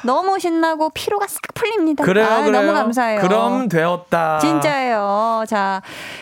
너무 0.04 0.38
신나고 0.38 0.90
피로가 0.90 1.26
싹 1.26 1.40
풀립니다. 1.54 2.04
그래요 2.04 2.26
아, 2.26 2.42
그래요. 2.44 2.62
너무 2.62 2.74
감사해요. 2.74 3.20
그럼 3.22 3.68
되었다. 3.68 4.38
진짜예요. 4.40 5.44
자, 5.48 5.80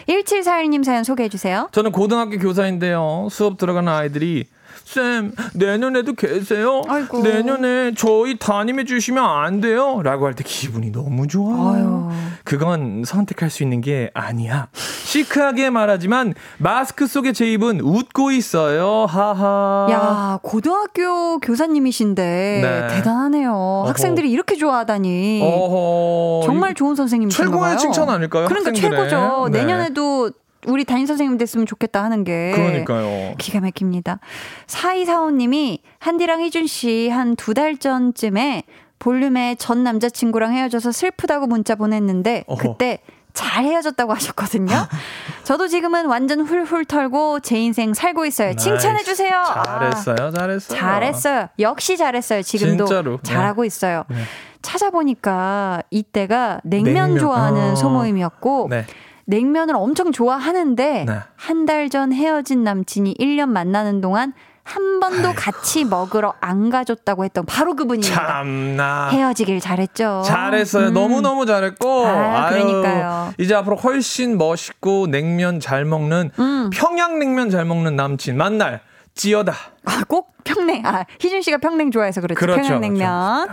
1741님 0.08 0.84
사연 0.84 1.02
소개해 1.02 1.28
주세요. 1.28 1.68
저는 1.72 1.90
고등학교 1.90 2.38
교사인데요. 2.38 3.26
수업 3.30 3.58
들어가는 3.58 3.92
아이들이 3.92 4.46
쌤 4.86 5.32
내년에도 5.54 6.12
계세요? 6.14 6.80
아이고. 6.88 7.20
내년에 7.22 7.92
저희 7.96 8.38
담임해 8.38 8.84
주시면 8.84 9.22
안 9.24 9.60
돼요? 9.60 10.00
라고 10.02 10.26
할 10.26 10.34
때 10.36 10.44
기분이 10.46 10.92
너무 10.92 11.26
좋아요. 11.26 12.08
아유. 12.12 12.18
그건 12.44 13.02
선택할 13.04 13.50
수 13.50 13.64
있는 13.64 13.80
게 13.80 14.10
아니야. 14.14 14.68
시크하게 14.74 15.70
말하지만 15.70 16.34
마스크 16.58 17.06
속에 17.08 17.32
제 17.32 17.50
입은 17.52 17.80
웃고 17.80 18.30
있어요. 18.30 19.06
하하. 19.08 19.88
야, 19.90 20.38
고등학교 20.42 21.40
교사님이신데 21.40 22.60
네. 22.62 22.94
대단하네요. 22.94 23.84
학생들이 23.86 24.30
이렇게 24.30 24.54
좋아하다니. 24.56 25.40
어허. 25.42 26.46
정말 26.46 26.74
좋은 26.74 26.94
선생님이신가 26.94 27.50
봐요. 27.50 27.60
최고의 27.60 27.78
칭찬 27.78 28.08
아닐까요? 28.08 28.46
그러니까 28.46 28.70
학생들의? 28.70 29.08
최고죠. 29.10 29.48
네. 29.50 29.58
내년에도 29.60 30.30
우리 30.66 30.84
담임 30.84 31.06
선생님 31.06 31.38
됐으면 31.38 31.66
좋겠다 31.66 32.02
하는 32.02 32.24
게. 32.24 32.52
그러니까요. 32.54 33.34
기가 33.38 33.60
막힙니다. 33.60 34.18
4245님이 34.66 35.78
한디랑 35.98 36.40
희준 36.42 36.66
씨 36.66 37.08
한 37.10 37.36
두 37.36 37.54
달 37.54 37.76
전쯤에 37.78 38.64
볼륨에 38.98 39.54
전 39.58 39.84
남자친구랑 39.84 40.54
헤어져서 40.54 40.92
슬프다고 40.92 41.46
문자 41.46 41.74
보냈는데 41.74 42.44
어허. 42.46 42.72
그때 42.72 42.98
잘 43.34 43.64
헤어졌다고 43.64 44.14
하셨거든요. 44.14 44.74
저도 45.44 45.68
지금은 45.68 46.06
완전 46.06 46.40
훌훌 46.40 46.86
털고 46.86 47.40
제 47.40 47.58
인생 47.58 47.92
살고 47.92 48.24
있어요. 48.24 48.54
칭찬해 48.56 49.02
주세요. 49.04 49.36
아, 49.36 49.62
잘했어요. 49.62 50.30
잘했어요. 50.32 50.78
잘했어요. 50.78 51.48
역시 51.58 51.96
잘했어요. 51.98 52.40
지금도 52.42 52.86
진짜로. 52.86 53.18
네. 53.18 53.22
잘하고 53.22 53.64
있어요. 53.66 54.04
네. 54.08 54.16
찾아보니까 54.62 55.82
이때가 55.90 56.60
냉면, 56.64 56.94
냉면. 56.94 57.18
좋아하는 57.18 57.72
어. 57.72 57.76
소모임이었고 57.76 58.68
네. 58.70 58.86
냉면을 59.26 59.76
엄청 59.76 60.12
좋아하는데 60.12 61.04
네. 61.06 61.18
한달 61.36 61.90
전 61.90 62.12
헤어진 62.12 62.64
남친이 62.64 63.14
1년 63.14 63.48
만나는 63.48 64.00
동안 64.00 64.32
한 64.62 64.98
번도 64.98 65.32
같이 65.36 65.84
먹으러 65.84 66.34
안 66.40 66.70
가줬다고 66.70 67.24
했던 67.24 67.46
바로 67.46 67.76
그분입니다. 67.76 68.26
참나. 68.26 69.10
헤어지길 69.10 69.60
잘했죠. 69.60 70.24
잘했어요. 70.26 70.88
음. 70.88 70.94
너무너무 70.94 71.46
잘했고. 71.46 72.04
아, 72.04 72.46
아유, 72.46 72.64
그러니까요. 72.64 73.32
이제 73.38 73.54
앞으로 73.54 73.76
훨씬 73.76 74.36
멋있고 74.36 75.06
냉면 75.06 75.60
잘 75.60 75.84
먹는 75.84 76.30
음. 76.40 76.70
평양냉면 76.72 77.50
잘 77.50 77.64
먹는 77.64 77.94
남친 77.94 78.36
만날 78.36 78.80
찌어다. 79.16 79.52
아, 79.86 80.02
꼭 80.06 80.32
평냉. 80.44 80.86
아, 80.86 81.04
희준 81.20 81.42
씨가 81.42 81.58
평냉 81.58 81.90
좋아해서 81.90 82.20
그렇죠. 82.20 82.38
그렇죠, 82.38 82.62
평양냉면. 82.62 83.48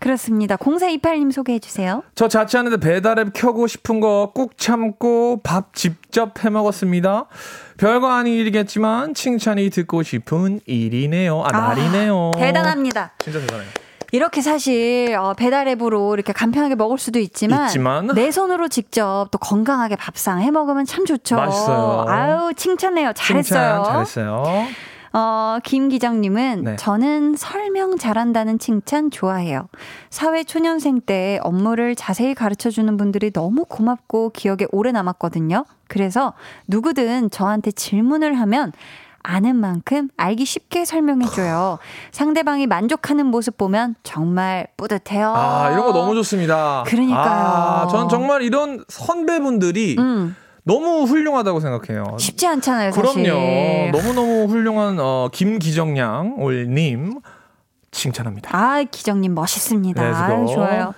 그렇습니다. 0.00 0.56
0428님 0.56 1.30
소개해 1.32 1.58
주세요. 1.60 2.02
저 2.14 2.26
자취하는데 2.28 2.78
배달앱 2.78 3.32
켜고 3.32 3.66
싶은 3.66 4.00
거 4.00 4.32
꾹 4.34 4.58
참고 4.58 5.40
밥 5.44 5.74
직접 5.74 6.44
해 6.44 6.50
먹었습니다. 6.50 7.26
별거 7.76 8.10
아닌 8.10 8.34
일이겠지만 8.34 9.14
칭찬이 9.14 9.70
듣고 9.70 10.02
싶은 10.02 10.60
일이네요. 10.66 11.42
아, 11.46 11.52
날이네요. 11.52 12.32
대단합니다. 12.36 13.12
진짜 13.18 13.38
대단해요. 13.40 13.68
이렇게 14.12 14.42
사실 14.42 15.16
어, 15.18 15.34
배달 15.34 15.66
앱으로 15.68 16.14
이렇게 16.14 16.32
간편하게 16.32 16.76
먹을 16.76 16.98
수도 16.98 17.18
있지만, 17.18 17.66
있지만. 17.66 18.06
내 18.14 18.30
손으로 18.30 18.68
직접 18.68 19.26
또 19.32 19.38
건강하게 19.38 19.96
밥상 19.96 20.40
해 20.40 20.50
먹으면 20.52 20.84
참 20.84 21.04
좋죠. 21.04 21.34
맛있어요. 21.36 22.04
아유 22.08 22.52
칭찬해요. 22.54 23.12
잘했어요. 23.14 23.82
칭찬 23.82 23.92
잘했어요. 23.92 24.44
어, 25.16 25.58
김 25.62 25.88
기장님은 25.88 26.64
네. 26.64 26.76
저는 26.76 27.36
설명 27.36 27.96
잘한다는 27.96 28.58
칭찬 28.58 29.12
좋아해요. 29.12 29.68
사회 30.10 30.42
초년생 30.42 31.02
때 31.02 31.38
업무를 31.42 31.94
자세히 31.94 32.34
가르쳐 32.34 32.68
주는 32.68 32.96
분들이 32.96 33.32
너무 33.32 33.64
고맙고 33.64 34.30
기억에 34.30 34.66
오래 34.72 34.90
남았거든요. 34.90 35.66
그래서 35.86 36.32
누구든 36.66 37.30
저한테 37.30 37.70
질문을 37.70 38.34
하면 38.40 38.72
아는 39.22 39.56
만큼 39.56 40.08
알기 40.16 40.44
쉽게 40.44 40.84
설명해줘요. 40.84 41.78
상대방이 42.10 42.66
만족하는 42.66 43.26
모습 43.26 43.56
보면 43.56 43.94
정말 44.02 44.66
뿌듯해요. 44.76 45.32
아, 45.34 45.70
이런 45.70 45.86
거 45.86 45.92
너무 45.92 46.14
좋습니다. 46.16 46.82
그러니까요. 46.86 47.24
아, 47.24 47.86
전 47.88 48.08
정말 48.08 48.42
이런 48.42 48.84
선배분들이 48.88 49.96
음, 49.98 50.36
너무 50.64 51.04
훌륭하다고 51.04 51.60
생각해요. 51.60 52.16
쉽지 52.18 52.46
않잖아요, 52.46 52.90
사실. 52.90 53.22
그럼요. 53.22 53.90
너무너무 53.92 54.46
훌륭한 54.48 54.98
어, 54.98 55.28
김기정양 55.32 56.36
올님 56.38 57.20
칭찬합니다. 57.90 58.50
아, 58.56 58.82
기정님 58.82 59.34
멋있습니다. 59.34 60.02
아유, 60.02 60.46
좋아요. 60.52 60.94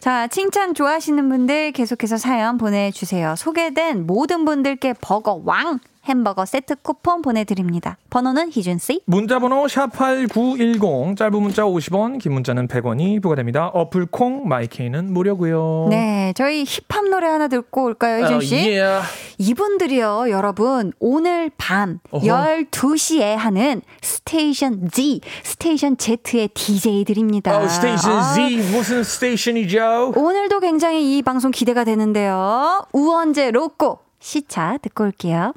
자, 0.00 0.26
칭찬 0.26 0.74
좋아하시는 0.74 1.28
분들 1.28 1.72
계속해서 1.72 2.16
사연 2.16 2.58
보내주세요. 2.58 3.36
소개된 3.36 4.06
모든 4.06 4.44
분들께 4.44 4.94
버거 5.00 5.42
왕 5.44 5.78
햄버거 6.04 6.46
세트 6.46 6.76
쿠폰 6.82 7.20
보내드립니다. 7.22 7.98
번호는 8.08 8.50
희준씨. 8.50 9.02
문자번호 9.04 9.66
샵8910 9.66 11.16
짧은 11.16 11.42
문자 11.42 11.62
50원 11.64 12.18
긴 12.18 12.32
문자는 12.32 12.68
100원이 12.68 13.22
부과됩니다. 13.22 13.66
어플 13.68 14.06
콩 14.06 14.48
마이케이는 14.48 15.12
무료고요. 15.12 15.88
네, 15.90 16.32
저희 16.36 16.64
힙합 16.64 17.04
노래 17.08 17.26
하나 17.26 17.48
듣고 17.48 17.84
올까요, 17.84 18.24
희준씨? 18.24 18.54
어, 18.54 18.58
예. 18.72 19.00
이분들이요, 19.38 20.26
여러분, 20.30 20.92
오늘 21.00 21.50
밤 21.56 21.98
어허. 22.10 22.26
12시에 22.26 23.34
하는 23.36 23.82
Station 24.02 24.88
Z, 24.90 25.20
Station 25.44 25.96
Z의 25.96 26.48
DJ들입니다. 26.48 27.58
어, 27.58 27.68
Station 27.68 28.34
Z 28.34 28.56
무슨 28.72 29.04
스테이션이죠? 29.04 30.12
오늘도 30.16 30.60
굉장히 30.60 31.16
이 31.18 31.22
방송 31.22 31.50
기대가 31.50 31.84
되는데요. 31.84 32.84
우원재 32.92 33.50
로꼬 33.50 33.98
시차 34.18 34.78
듣고 34.82 35.04
올게요. 35.04 35.52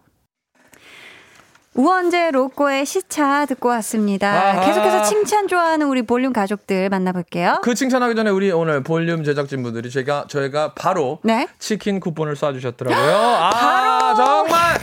우원재 1.76 2.32
로꼬의 2.32 2.86
시차 2.86 3.46
듣고 3.48 3.70
왔습니다. 3.70 4.32
아하. 4.32 4.66
계속해서 4.66 5.04
칭찬 5.04 5.48
좋아하는 5.48 5.88
우리 5.88 6.04
볼륨 6.04 6.32
가족들 6.32 6.90
만나볼게요. 6.90 7.60
그 7.64 7.74
칭찬하기 7.74 8.16
전에 8.16 8.30
우리 8.30 8.52
오늘 8.52 8.84
볼륨 8.84 9.24
제작진분들이 9.24 9.90
제가 9.90 10.26
저희가 10.28 10.74
바로 10.76 11.20
네. 11.24 11.48
치킨 11.58 12.00
쿠폰을 12.00 12.36
쏴주셨더라고요. 12.36 12.94
아 12.96 14.14
정말 14.16 14.78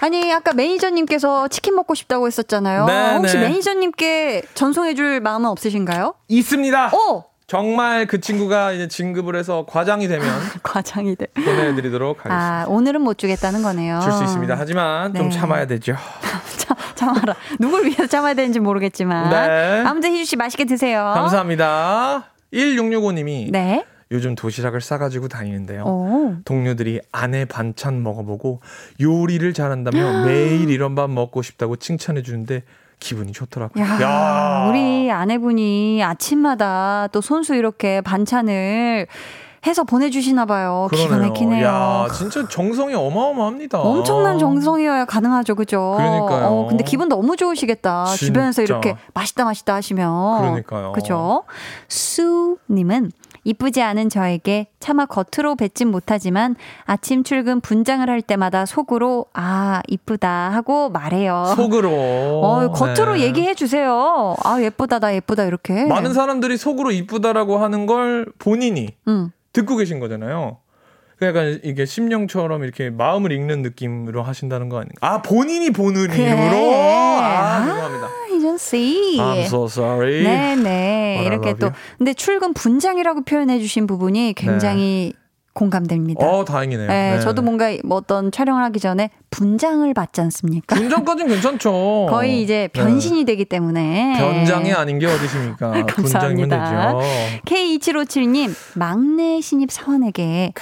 아니 0.00 0.32
아까 0.32 0.52
매니저님께서 0.52 1.48
치킨 1.48 1.74
먹고 1.76 1.94
싶다고 1.94 2.26
했었잖아요. 2.26 2.86
네, 2.86 3.14
혹시 3.16 3.36
네. 3.36 3.48
매니저님께 3.48 4.42
전송해줄 4.54 5.20
마음은 5.20 5.48
없으신가요? 5.50 6.14
있습니다. 6.28 6.92
오 6.94 7.24
정말 7.46 8.06
그 8.06 8.20
친구가 8.20 8.72
이제 8.72 8.88
진급을 8.88 9.36
해서 9.36 9.66
과장이 9.68 10.08
되면 10.08 10.26
과장이들. 10.62 11.26
보내드리도록 11.34 12.18
하겠습니다. 12.20 12.62
아 12.62 12.64
오늘은 12.68 13.02
못 13.02 13.18
주겠다는 13.18 13.62
거네요. 13.62 14.00
줄 14.00 14.12
수 14.12 14.24
있습니다. 14.24 14.54
하지만 14.58 15.12
좀 15.14 15.28
네. 15.28 15.36
참아야 15.36 15.66
되죠. 15.66 15.94
참, 16.56 16.76
참아라. 16.94 17.34
누굴 17.60 17.84
위해서 17.84 18.06
참아야 18.06 18.34
되는지 18.34 18.60
모르겠지만. 18.60 19.28
네. 19.30 19.82
아무튼 19.86 20.12
희주 20.12 20.24
씨 20.24 20.36
맛있게 20.36 20.64
드세요. 20.64 21.12
감사합니다. 21.14 22.30
1665님이 22.52 23.50
네. 23.50 23.84
요즘 24.10 24.34
도시락을 24.34 24.80
싸가지고 24.80 25.28
다니는데요. 25.28 25.82
오. 25.84 26.34
동료들이 26.44 27.00
아내 27.10 27.44
반찬 27.44 28.02
먹어보고 28.02 28.60
요리를 29.00 29.52
잘한다며 29.52 30.24
매일 30.24 30.70
이런 30.70 30.94
밥 30.94 31.10
먹고 31.10 31.42
싶다고 31.42 31.76
칭찬해 31.76 32.22
주는데 32.22 32.62
기분이 33.00 33.32
좋더라고요. 33.32 33.84
야, 33.84 34.66
우리 34.68 35.10
아내분이 35.10 36.02
아침마다 36.02 37.08
또 37.12 37.20
손수 37.20 37.54
이렇게 37.54 38.00
반찬을 38.00 39.06
해서 39.66 39.84
보내주시나 39.84 40.44
봐요. 40.44 40.88
기가. 40.92 41.16
막히네요. 41.16 41.64
야, 41.66 42.06
진짜 42.12 42.46
정성이 42.46 42.94
어마어마합니다. 42.94 43.78
엄청난 43.80 44.38
정성이어야 44.38 45.06
가능하죠, 45.06 45.54
그죠? 45.54 45.94
그러니까요. 45.96 46.46
어, 46.46 46.66
근데 46.68 46.84
기분 46.84 47.08
너무 47.08 47.36
좋으시겠다. 47.36 48.04
진짜. 48.06 48.26
주변에서 48.26 48.62
이렇게 48.62 48.96
맛있다, 49.14 49.44
맛있다 49.44 49.74
하시면. 49.74 50.40
그러니까요. 50.40 50.92
그죠? 50.92 51.44
수님은 51.88 53.10
이쁘지 53.44 53.82
않은 53.82 54.08
저에게 54.08 54.68
차마 54.80 55.06
겉으로 55.06 55.54
뱉진 55.56 55.88
못하지만 55.88 56.56
아침 56.84 57.22
출근 57.22 57.60
분장을 57.60 58.08
할 58.08 58.22
때마다 58.22 58.66
속으로 58.66 59.26
아, 59.34 59.80
이쁘다 59.88 60.50
하고 60.50 60.88
말해요. 60.90 61.52
속으로. 61.56 61.90
어, 62.42 62.72
겉으로 62.72 63.14
네. 63.14 63.20
얘기해 63.22 63.54
주세요. 63.54 64.34
아, 64.42 64.60
예쁘다, 64.60 64.98
나 64.98 65.14
예쁘다, 65.14 65.44
이렇게. 65.44 65.84
많은 65.84 66.14
사람들이 66.14 66.56
속으로 66.56 66.90
이쁘다라고 66.90 67.58
하는 67.58 67.86
걸 67.86 68.26
본인이 68.38 68.88
음. 69.08 69.30
듣고 69.52 69.76
계신 69.76 70.00
거잖아요. 70.00 70.58
그러니까 71.18 71.60
이게 71.62 71.84
심령처럼 71.86 72.64
이렇게 72.64 72.90
마음을 72.90 73.30
읽는 73.32 73.62
느낌으로 73.62 74.22
하신다는 74.22 74.68
거 74.68 74.78
아닌가? 74.78 74.94
아 75.00 75.22
본인이 75.22 75.70
보는 75.70 76.08
그래. 76.08 76.24
이름으로. 76.24 76.74
아, 76.74 77.56
아, 77.56 77.64
죄송합니다. 77.64 78.23
씨. 78.58 79.16
I'm 79.18 79.44
so 79.44 79.64
sorry. 79.66 80.22
네네. 80.22 81.18
I 81.20 81.26
이렇게 81.26 81.54
또. 81.54 81.70
근데 81.98 82.14
출근 82.14 82.52
분장이라고 82.54 83.22
표현해 83.24 83.58
주신 83.58 83.86
부분이 83.86 84.34
굉장히 84.34 85.12
공감됩니다. 85.54 86.26
어 86.26 86.44
다행이네요. 86.44 86.88
네, 86.88 87.14
네. 87.16 87.20
저도 87.20 87.40
뭔가 87.42 87.66
뭐 87.84 87.98
어떤 87.98 88.32
촬영을 88.32 88.62
하기 88.64 88.80
전에 88.80 89.10
분장을 89.30 89.92
받지 89.94 90.20
않습니까? 90.20 90.74
분장까지는 90.74 91.30
괜찮죠. 91.32 92.06
거의 92.10 92.42
이제 92.42 92.68
네. 92.72 92.80
변신이 92.80 93.24
되기 93.24 93.44
때문에. 93.44 94.14
변장이 94.18 94.72
아닌 94.72 94.98
게 94.98 95.06
어디십니까? 95.06 95.70
분장이면 95.86 96.48
감사합니다. 96.48 96.98
되죠. 96.98 97.42
K2757님, 97.46 98.52
막내 98.76 99.40
신입 99.40 99.70
사원에게 99.70 100.52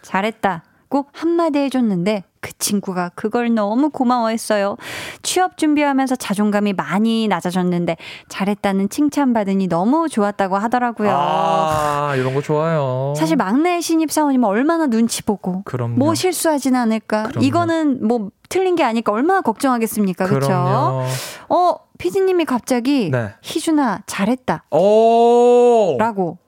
잘했다고 0.00 1.06
한마디 1.12 1.58
해줬는데 1.58 2.24
그 2.40 2.52
친구가 2.58 3.10
그걸 3.14 3.54
너무 3.54 3.90
고마워했어요. 3.90 4.76
취업 5.22 5.56
준비하면서 5.56 6.16
자존감이 6.16 6.72
많이 6.72 7.28
낮아졌는데 7.28 7.96
잘했다는 8.28 8.88
칭찬받으니 8.88 9.66
너무 9.68 10.08
좋았다고 10.08 10.56
하더라고요. 10.56 11.10
아 11.12 12.14
이런 12.16 12.34
거 12.34 12.40
좋아요. 12.40 13.14
사실 13.16 13.36
막내 13.36 13.80
신입 13.80 14.10
사원이면 14.10 14.48
얼마나 14.48 14.86
눈치 14.86 15.22
보고 15.22 15.62
그럼요. 15.64 15.96
뭐 15.96 16.14
실수하진 16.14 16.74
않을까. 16.74 17.24
그럼요. 17.24 17.46
이거는 17.46 18.06
뭐 18.06 18.30
틀린 18.48 18.76
게 18.76 18.84
아니까 18.84 19.12
얼마나 19.12 19.40
걱정하겠습니까. 19.40 20.26
그렇죠? 20.26 21.04
어, 21.48 21.74
피디님이 21.98 22.44
갑자기 22.44 23.10
네. 23.10 23.30
희준아 23.42 24.02
잘했다. 24.06 24.64
오. 24.70 25.96
라고. 25.98 26.38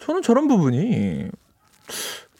저는 0.00 0.22
저런 0.22 0.48
부분이 0.48 1.28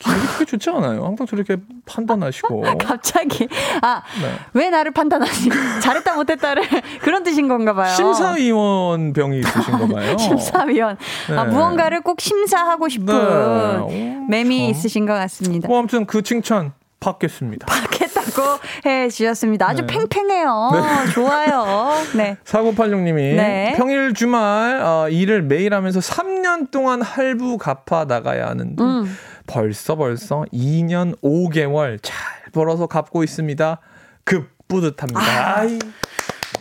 기분이 0.06 0.26
그렇게 0.26 0.44
좋지 0.44 0.70
않아요. 0.70 1.04
항상 1.04 1.26
저렇게 1.26 1.56
판단하시고. 1.86 2.62
갑자기 2.78 3.48
아 3.82 4.02
네. 4.22 4.38
왜 4.54 4.70
나를 4.70 4.92
판단하지? 4.92 5.50
잘했다 5.80 6.14
못했다를 6.14 6.62
그런 7.02 7.22
뜻인 7.22 7.48
건가 7.48 7.74
봐요. 7.74 7.92
심사위원 7.94 9.12
병이 9.12 9.40
있으신가 9.40 9.86
봐요. 9.88 10.16
심사위원. 10.18 10.96
아, 11.36 11.44
네. 11.44 11.50
무언가를 11.50 12.00
꼭 12.02 12.20
심사하고 12.20 12.88
싶은 12.88 13.06
네. 13.06 13.14
오, 13.14 14.26
맴이 14.28 14.60
참. 14.60 14.70
있으신 14.70 15.06
것 15.06 15.14
같습니다. 15.14 15.68
뭐 15.68 15.78
아무튼 15.78 16.06
그 16.06 16.22
칭찬 16.22 16.72
받겠습니다. 17.00 17.66
받겠다고 17.66 18.42
해 18.86 19.08
주셨습니다. 19.10 19.68
아주 19.68 19.82
네. 19.82 19.86
팽팽해요. 19.86 20.70
좋아요. 21.14 21.92
네. 22.16 22.36
4986님이 22.44 23.36
네. 23.36 23.74
평일 23.76 24.14
주말 24.14 24.80
어, 24.82 25.08
일을 25.08 25.42
매일 25.42 25.74
하면서 25.74 26.00
3년 26.00 26.70
동안 26.70 27.02
할부 27.02 27.58
갚아 27.58 28.06
나가야 28.06 28.46
하는데 28.48 28.82
음. 28.82 29.16
벌써 29.46 29.96
벌써 29.96 30.44
2년 30.52 31.18
5개월 31.22 31.98
잘 32.02 32.16
벌어서 32.52 32.86
갚고 32.86 33.22
있습니다. 33.24 33.78
급 34.24 34.50
뿌듯합니다. 34.68 35.58
아이, 35.58 35.78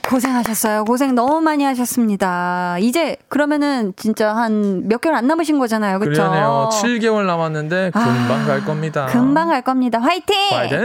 고생하셨어요. 0.08 0.86
고생 0.86 1.16
너무 1.16 1.42
많이 1.42 1.64
하셨습니다. 1.64 2.78
이제 2.80 3.18
그러면은 3.28 3.94
진짜 3.96 4.36
한 4.36 4.84
몇 4.88 5.02
개월 5.02 5.16
안 5.18 5.26
남으신 5.28 5.58
거잖아요. 5.58 6.00
그렇죠? 6.00 6.22
그러네요. 6.22 6.70
7개월 6.72 7.26
남았는데 7.26 7.92
금방 7.92 8.46
갈 8.46 8.64
겁니다. 8.64 9.08
금방 9.08 9.48
갈 9.50 9.62
겁니다. 9.64 10.00
화이팅! 10.00 10.36
파이팅! 10.52 10.80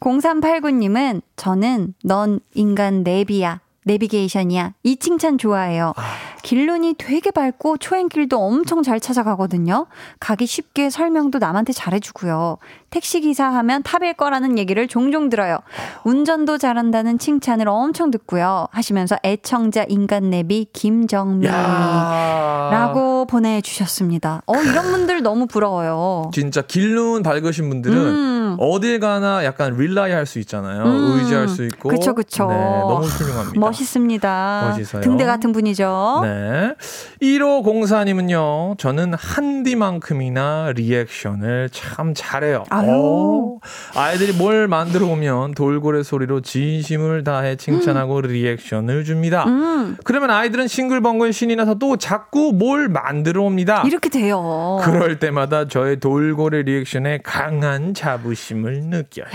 0389님은 0.00 1.22
저는 1.36 1.94
넌 2.04 2.40
인간 2.54 3.02
내비야. 3.02 3.60
내비게이션이야. 3.84 4.74
이 4.82 4.96
칭찬 4.96 5.38
좋아해요. 5.38 5.94
길눈이 6.42 6.94
되게 6.98 7.30
밝고 7.30 7.78
초행길도 7.78 8.38
엄청 8.38 8.82
잘 8.82 9.00
찾아가거든요. 9.00 9.86
가기 10.20 10.46
쉽게 10.46 10.90
설명도 10.90 11.38
남한테 11.38 11.72
잘해주고요. 11.72 12.58
택시기사 12.90 13.44
하면 13.46 13.82
탑일 13.82 14.14
거라는 14.14 14.58
얘기를 14.58 14.88
종종 14.88 15.28
들어요. 15.28 15.58
운전도 16.04 16.58
잘한다는 16.58 17.18
칭찬을 17.18 17.68
엄청 17.68 18.10
듣고요. 18.10 18.66
하시면서 18.70 19.16
애청자 19.24 19.84
인간 19.88 20.30
내비 20.30 20.66
김정민. 20.72 21.50
야. 21.50 22.68
라고 22.72 23.26
보내주셨습니다. 23.26 24.42
어, 24.46 24.56
이런 24.56 24.90
분들 24.90 25.22
너무 25.22 25.46
부러워요. 25.46 26.30
진짜 26.32 26.62
길눈 26.62 27.22
밝으신 27.22 27.68
분들은 27.68 27.96
음. 27.96 28.39
어딜 28.58 29.00
가나 29.00 29.44
약간 29.44 29.76
릴라이 29.76 30.12
할 30.12 30.30
수 30.30 30.38
있잖아요. 30.38 30.84
음. 30.84 31.18
의지할 31.18 31.48
수 31.48 31.64
있고. 31.64 31.88
그쵸, 31.88 32.14
그쵸. 32.14 32.46
네, 32.46 32.54
너무 32.54 33.04
훌륭합니다. 33.04 33.58
멋있습니다. 33.58 34.68
멋있어요. 34.70 35.02
등대 35.02 35.24
같은 35.24 35.50
분이죠. 35.52 36.20
네. 36.22 36.74
1504님은요, 37.20 38.78
저는 38.78 39.14
한디만큼이나 39.14 40.72
리액션을 40.76 41.70
참 41.72 42.12
잘해요. 42.14 42.64
아유. 42.70 42.88
오. 42.90 43.60
아이들이 43.94 44.32
뭘 44.32 44.68
만들어 44.68 45.06
오면 45.06 45.52
돌고래 45.54 46.02
소리로 46.02 46.40
진심을 46.42 47.24
다해 47.24 47.56
칭찬하고 47.56 48.20
리액션을 48.22 49.04
줍니다. 49.04 49.44
음, 49.46 49.96
그러면 50.04 50.30
아이들은 50.30 50.68
싱글벙글 50.68 51.32
신이 51.32 51.56
나서 51.56 51.74
또 51.74 51.96
자꾸 51.96 52.52
뭘 52.54 52.88
만들어 52.88 53.42
옵니다. 53.42 53.82
이렇게 53.86 54.08
돼요. 54.08 54.78
그럴 54.82 55.18
때마다 55.18 55.66
저의 55.66 55.98
돌고래 56.00 56.62
리액션에 56.62 57.20
강한 57.22 57.94
자부심 57.94 58.39
을 58.66 58.80
느껴요. 58.82 59.26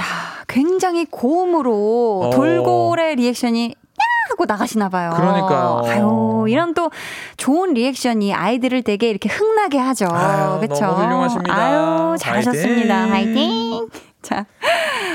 굉장히 0.47 1.06
고음으로 1.06 2.22
어. 2.26 2.30
돌고래 2.32 3.16
리액션이 3.16 3.76
야 3.76 4.06
하고 4.30 4.45
나가시나 4.45 4.89
봐요. 4.89 5.12
그러니까요. 5.16 5.82
아유, 5.86 6.45
이런 6.49 6.74
또 6.74 6.91
좋은 7.38 7.74
리액션이 7.74 8.34
아이들을 8.34 8.82
되게 8.84 9.10
이렇게 9.10 9.30
흥나게 9.30 9.78
하죠. 9.78 10.08
아유, 10.12 10.60
그렇죠? 10.60 10.86
너무 10.86 11.03
훌륭하십니다. 11.03 11.56
아유, 11.56 12.16
잘하셨습니다. 12.20 13.08
화이팅. 13.10 13.36
화이팅. 13.36 13.89
자, 14.26 14.48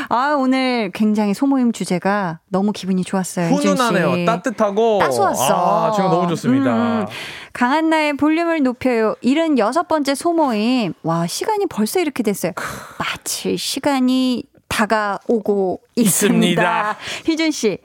아 0.09 0.37
오늘 0.39 0.93
굉장히 0.95 1.35
소모임 1.35 1.73
주제가 1.73 2.39
너무 2.49 2.71
기분이 2.71 3.03
좋았어요. 3.03 3.47
훈훈하네요. 3.49 4.25
따뜻하고. 4.25 4.99
따스웠어. 5.01 5.89
아, 5.89 5.93
지금 5.93 6.11
너무 6.11 6.29
좋습니다. 6.29 6.73
음, 6.73 7.07
강한 7.53 7.91
나의 7.91 8.13
볼륨을 8.17 8.63
높여요. 8.63 9.17
76번째 9.25 10.15
소모임. 10.15 10.93
와, 11.03 11.27
시간이 11.27 11.67
벌써 11.67 11.99
이렇게 11.99 12.23
됐어요. 12.23 12.53
마칠 12.99 13.59
시간이 13.59 14.45
다가오고 14.69 15.81
있습니다. 15.97 16.63
있습니다. 16.63 16.97
희준 17.27 17.51
씨. 17.51 17.79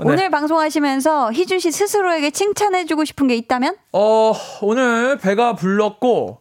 오늘 0.00 0.30
방송하시면서 0.30 1.32
희준 1.32 1.60
씨 1.60 1.70
스스로에게 1.70 2.32
칭찬해 2.32 2.86
주고 2.86 3.04
싶은 3.04 3.28
게 3.28 3.36
있다면? 3.36 3.76
어, 3.92 4.32
오늘 4.60 5.16
배가 5.18 5.54
불렀고, 5.54 6.40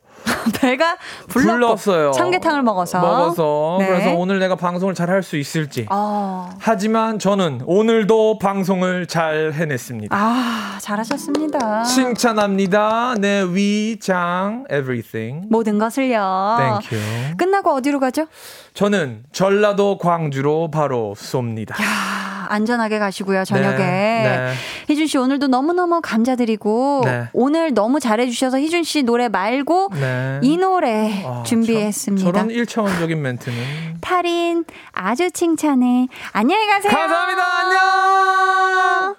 배가 0.60 0.98
불렀고 1.28 1.60
불렀어요. 1.60 2.14
삼계탕을 2.14 2.62
먹어서. 2.64 3.00
먹어서. 3.00 3.78
네. 3.80 3.88
그래서 3.88 4.14
오늘 4.16 4.40
내가 4.40 4.56
방송을 4.56 4.94
잘 4.96 5.12
할 5.12 5.22
수 5.24 5.36
있을지. 5.38 5.86
어. 5.92 6.50
하지만 6.60 7.20
저는 7.20 7.62
오늘도 7.66 8.40
방송을 8.40 9.08
잘 9.08 9.52
해냈습니다. 9.54 10.16
아, 10.18 10.78
잘하셨습니다. 10.82 11.84
칭찬합니다. 11.84 13.16
내 13.20 13.44
위장, 13.50 14.66
everything. 14.72 15.48
모든 15.50 15.78
것을요. 15.78 16.56
Thank 16.58 16.98
you. 16.98 17.38
끝나고 17.38 17.72
어디로 17.74 18.00
가죠? 18.00 18.26
저는 18.74 19.24
전라도 19.34 19.98
광주로 19.98 20.72
바로 20.72 21.14
쏩니다. 21.18 21.74
아, 21.78 22.48
안전하게 22.50 23.00
가시고요, 23.00 23.44
저녁에. 23.46 23.78
네, 23.78 24.24
네. 24.24 24.54
희준 24.90 25.08
씨, 25.08 25.18
오늘도 25.18 25.48
너무 25.48 25.74
너무 25.74 26.00
감사드리고, 26.02 27.02
네. 27.06 27.28
오늘 27.34 27.74
너무 27.74 28.00
잘해주셔서 28.00 28.60
희준 28.60 28.84
씨 28.84 29.04
노래 29.04 29.28
말고, 29.30 29.90
네. 29.94 30.31
이 30.42 30.58
노래 30.58 31.24
아, 31.26 31.44
준비했습니다. 31.44 32.26
저, 32.26 32.32
저런 32.32 32.50
일차원적인 32.52 33.22
멘트는. 33.22 33.58
탈인, 34.02 34.66
아주 34.92 35.30
칭찬해. 35.32 36.08
안녕히 36.32 36.68
가세요. 36.68 36.92
감사합니다. 36.92 37.44
안녕! 37.60 39.16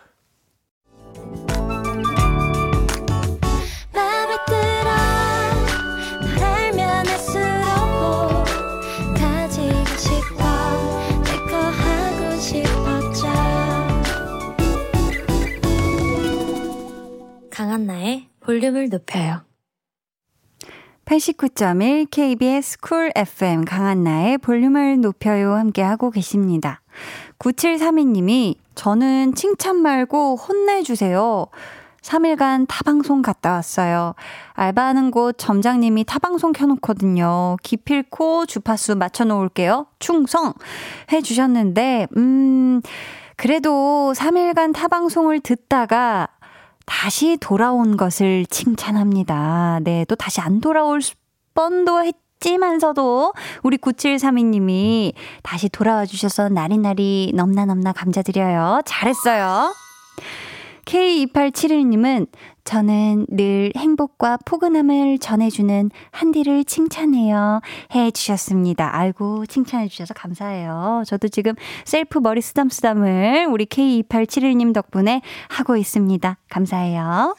강한나의 17.53 18.29
볼륨을 18.41 18.89
높여요 18.89 19.45
89.1 21.13 22.07
KBS 22.11 22.79
쿨 22.81 23.13
FM 23.15 23.67
강한나의 23.67 24.39
볼륨을 24.39 24.99
높여요 25.03 25.53
함께하고 25.57 26.11
계십니다. 26.11 26.81
9732님이 27.39 28.55
저는 28.75 29.35
칭찬 29.35 29.77
말고 29.77 30.37
혼내주세요. 30.37 31.49
3일간 32.01 32.65
타방송 32.67 33.21
갔다 33.21 33.53
왔어요. 33.53 34.15
알바하는 34.55 35.11
곳 35.11 35.37
점장님이 35.37 36.05
타방송 36.05 36.53
켜놓거든요. 36.53 37.59
기필코 37.63 38.47
주파수 38.47 38.97
맞춰놓을게요. 38.97 39.89
충성! 39.99 40.55
해주셨는데, 41.13 42.07
음, 42.17 42.81
그래도 43.37 44.15
3일간 44.17 44.73
타방송을 44.73 45.41
듣다가 45.41 46.29
다시 46.87 47.37
돌아온 47.41 47.97
것을 47.97 48.47
칭찬합니다. 48.47 49.81
네, 49.83 50.05
또 50.09 50.15
다시 50.15 50.41
안 50.41 50.61
돌아올 50.61 51.03
수- 51.03 51.15
뻔도 51.55 52.03
했지만서도 52.03 53.33
우리 53.63 53.77
9732님이 53.77 55.13
다시 55.43 55.69
돌아와 55.69 56.07
주셔서 56.07 56.49
나리나리 56.49 57.33
넘나 57.35 57.67
넘나 57.67 57.93
감사드려요. 57.93 58.81
잘했어요. 58.87 59.75
K2871님은 60.87 62.27
저는 62.65 63.27
늘 63.29 63.73
행복과 63.77 64.39
포근함을 64.45 65.19
전해주는 65.19 65.91
한디를 66.11 66.65
칭찬해요. 66.65 67.61
해 67.95 68.11
주셨습니다. 68.11 68.97
아이고, 68.97 69.47
칭찬해 69.47 69.89
주셔서 69.89 70.15
감사해요. 70.15 71.03
저도 71.07 71.29
지금 71.29 71.55
셀프 71.85 72.19
머리 72.19 72.41
쓰담쓰담을 72.41 73.47
우리 73.51 73.67
K2871님 73.67 74.73
덕분에 74.73 75.23
하고 75.49 75.77
있습니다. 75.77 76.39
감사해요. 76.49 77.35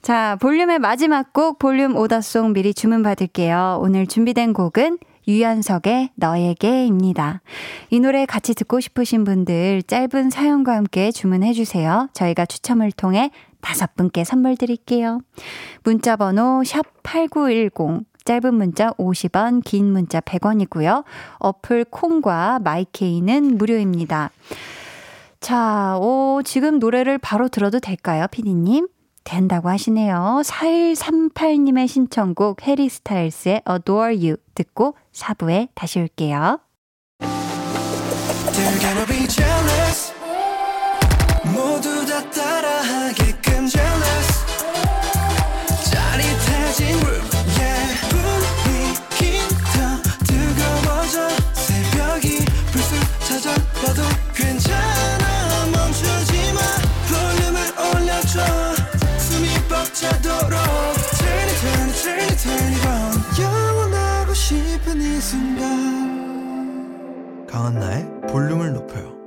자, 0.00 0.36
볼륨의 0.40 0.78
마지막 0.78 1.32
곡 1.32 1.58
볼륨 1.58 1.96
오더송 1.96 2.54
미리 2.54 2.72
주문 2.72 3.02
받을게요. 3.02 3.78
오늘 3.82 4.06
준비된 4.06 4.54
곡은 4.54 4.98
유연석의 5.28 6.12
너에게입니다. 6.14 7.42
이 7.90 8.00
노래 8.00 8.24
같이 8.24 8.54
듣고 8.54 8.80
싶으신 8.80 9.24
분들 9.24 9.82
짧은 9.82 10.30
사연과 10.30 10.74
함께 10.74 11.12
주문해 11.12 11.52
주세요. 11.52 12.08
저희가 12.14 12.46
추첨을 12.46 12.90
통해 12.92 13.30
다섯 13.60 13.94
분께 13.94 14.24
선물 14.24 14.56
드릴게요. 14.56 15.20
문자 15.84 16.16
번호 16.16 16.62
샵8910 16.64 18.04
짧은 18.24 18.54
문자 18.54 18.90
50원, 18.92 19.64
긴 19.64 19.90
문자 19.90 20.20
100원이고요. 20.20 21.04
어플 21.38 21.86
콩과 21.86 22.58
마이케이는 22.62 23.56
무료입니다. 23.56 24.30
자, 25.40 25.96
오, 25.98 26.42
지금 26.44 26.78
노래를 26.78 27.16
바로 27.16 27.48
들어도 27.48 27.80
될까요, 27.80 28.26
피디님? 28.30 28.88
된다고 29.24 29.68
하시네요. 29.68 30.42
4138님의 30.44 31.88
신청곡 31.88 32.66
해리 32.66 32.88
스타일스의 32.88 33.62
Adore 33.68 34.16
You 34.16 34.36
듣고 34.54 34.94
4부에 35.12 35.68
다시 35.74 36.00
올게요. 36.00 36.60
강한나의 67.58 68.08
볼륨을 68.28 68.72
높여요 68.72 69.18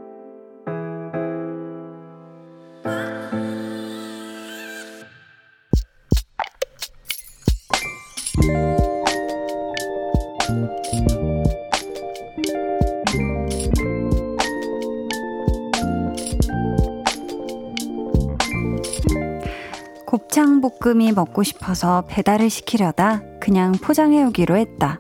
곱창볶음이 20.06 21.12
먹고 21.12 21.44
싶어서 21.44 22.06
배달을 22.08 22.50
시키려다 22.50 23.24
그냥 23.42 23.74
포장해오기로 23.74 24.56
했다. 24.56 25.00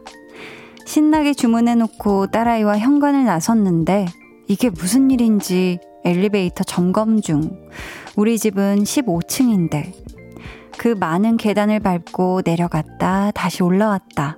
신나게 0.91 1.33
주문해놓고 1.33 2.27
딸아이와 2.31 2.77
현관을 2.77 3.23
나섰는데 3.23 4.07
이게 4.49 4.69
무슨 4.69 5.09
일인지 5.09 5.79
엘리베이터 6.03 6.65
점검 6.65 7.21
중. 7.21 7.49
우리 8.17 8.37
집은 8.37 8.83
15층인데 8.83 9.93
그 10.77 10.89
많은 10.89 11.37
계단을 11.37 11.79
밟고 11.79 12.41
내려갔다 12.43 13.31
다시 13.31 13.63
올라왔다. 13.63 14.37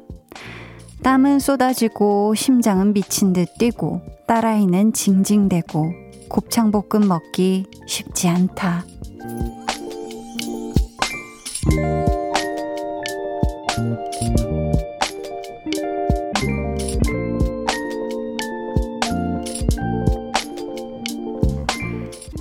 땀은 1.02 1.40
쏟아지고 1.40 2.36
심장은 2.36 2.94
미친 2.94 3.34
듯 3.34 3.58
뛰고 3.58 4.04
딸아이는 4.28 4.94
징징대고 4.94 5.92
곱창볶음 6.30 7.08
먹기 7.08 7.66
쉽지 7.88 8.28
않다. 8.28 8.86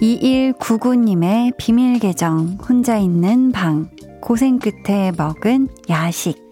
(2199님의) 0.03 1.57
비밀 1.57 2.01
계정 2.01 2.59
혼자 2.69 2.99
있는 2.99 3.53
방 3.53 3.89
고생 4.21 4.59
끝에 4.59 5.13
먹은 5.17 5.69
야식 5.89 6.43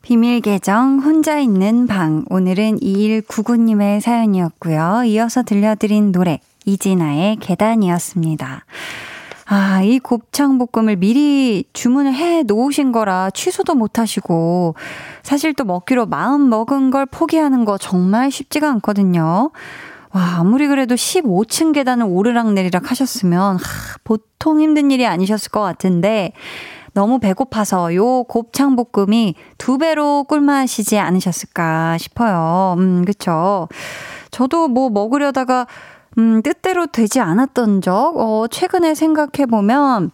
비밀 0.00 0.40
계정 0.40 1.00
혼자 1.00 1.38
있는 1.38 1.86
방 1.86 2.24
오늘은 2.30 2.78
2199님의 2.78 4.00
사연이었고요. 4.00 5.02
이어서 5.04 5.42
들려드린 5.42 6.12
노래 6.12 6.40
이진아의 6.64 7.36
계단이었습니다. 7.36 8.64
아, 9.48 9.80
이 9.82 10.00
곱창볶음을 10.00 10.96
미리 10.96 11.64
주문을 11.72 12.12
해 12.14 12.42
놓으신 12.42 12.90
거라 12.90 13.30
취소도 13.30 13.76
못 13.76 14.00
하시고, 14.00 14.74
사실 15.22 15.54
또 15.54 15.64
먹기로 15.64 16.06
마음 16.06 16.48
먹은 16.48 16.90
걸 16.90 17.06
포기하는 17.06 17.64
거 17.64 17.78
정말 17.78 18.32
쉽지가 18.32 18.68
않거든요. 18.72 19.52
와, 20.12 20.38
아무리 20.38 20.66
그래도 20.66 20.96
15층 20.96 21.72
계단을 21.72 22.06
오르락 22.08 22.54
내리락 22.54 22.90
하셨으면, 22.90 23.56
하, 23.56 23.60
보통 24.02 24.60
힘든 24.60 24.90
일이 24.90 25.06
아니셨을 25.06 25.52
것 25.52 25.60
같은데, 25.60 26.32
너무 26.92 27.20
배고파서 27.20 27.94
요 27.94 28.24
곱창볶음이 28.24 29.34
두 29.58 29.78
배로 29.78 30.24
꿀맛이지 30.24 30.98
않으셨을까 30.98 31.98
싶어요. 31.98 32.74
음, 32.78 33.04
그쵸. 33.04 33.68
저도 34.30 34.68
뭐 34.68 34.88
먹으려다가 34.90 35.66
음, 36.18 36.40
뜻대로 36.40 36.86
되지 36.86 37.20
않았던 37.20 37.82
적, 37.82 38.14
어, 38.16 38.46
최근에 38.48 38.94
생각해보면, 38.94 40.10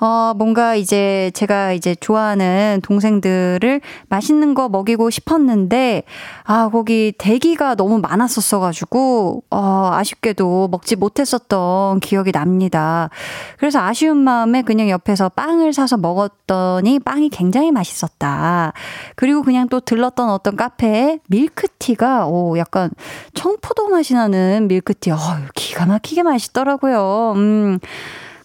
어, 0.00 0.32
뭔가 0.36 0.74
이제 0.74 1.30
제가 1.34 1.72
이제 1.72 1.94
좋아하는 1.94 2.80
동생들을 2.82 3.80
맛있는 4.08 4.54
거 4.54 4.68
먹이고 4.68 5.10
싶었는데, 5.10 6.02
아, 6.42 6.68
거기 6.70 7.12
대기가 7.16 7.76
너무 7.76 8.00
많았었어가지고, 8.00 9.44
어, 9.50 9.90
아쉽게도 9.92 10.68
먹지 10.72 10.96
못했었던 10.96 12.00
기억이 12.00 12.32
납니다. 12.32 13.10
그래서 13.58 13.78
아쉬운 13.78 14.16
마음에 14.16 14.62
그냥 14.62 14.90
옆에서 14.90 15.28
빵을 15.28 15.72
사서 15.72 15.98
먹었더니 15.98 16.98
빵이 16.98 17.28
굉장히 17.28 17.70
맛있었다. 17.70 18.72
그리고 19.14 19.42
그냥 19.42 19.68
또 19.68 19.78
들렀던 19.78 20.30
어떤 20.30 20.56
카페에 20.56 21.20
밀크티가, 21.28 22.26
오, 22.26 22.58
약간 22.58 22.90
청포도 23.34 23.88
맛이 23.88 24.14
나는 24.14 24.66
밀크티. 24.66 25.12
어, 25.12 25.43
기가 25.54 25.86
막히게 25.86 26.22
맛있더라고요. 26.22 27.32
음, 27.36 27.78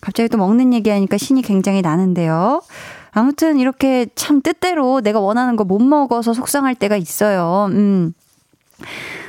갑자기 0.01 0.29
또 0.29 0.37
먹는 0.37 0.73
얘기하니까 0.73 1.17
신이 1.17 1.41
굉장히 1.41 1.81
나는데요. 1.81 2.61
아무튼 3.11 3.57
이렇게 3.57 4.07
참 4.15 4.41
뜻대로 4.41 5.01
내가 5.01 5.19
원하는 5.19 5.55
거 5.55 5.63
못 5.63 5.79
먹어서 5.81 6.33
속상할 6.33 6.75
때가 6.75 6.95
있어요. 6.97 7.67
음. 7.71 8.13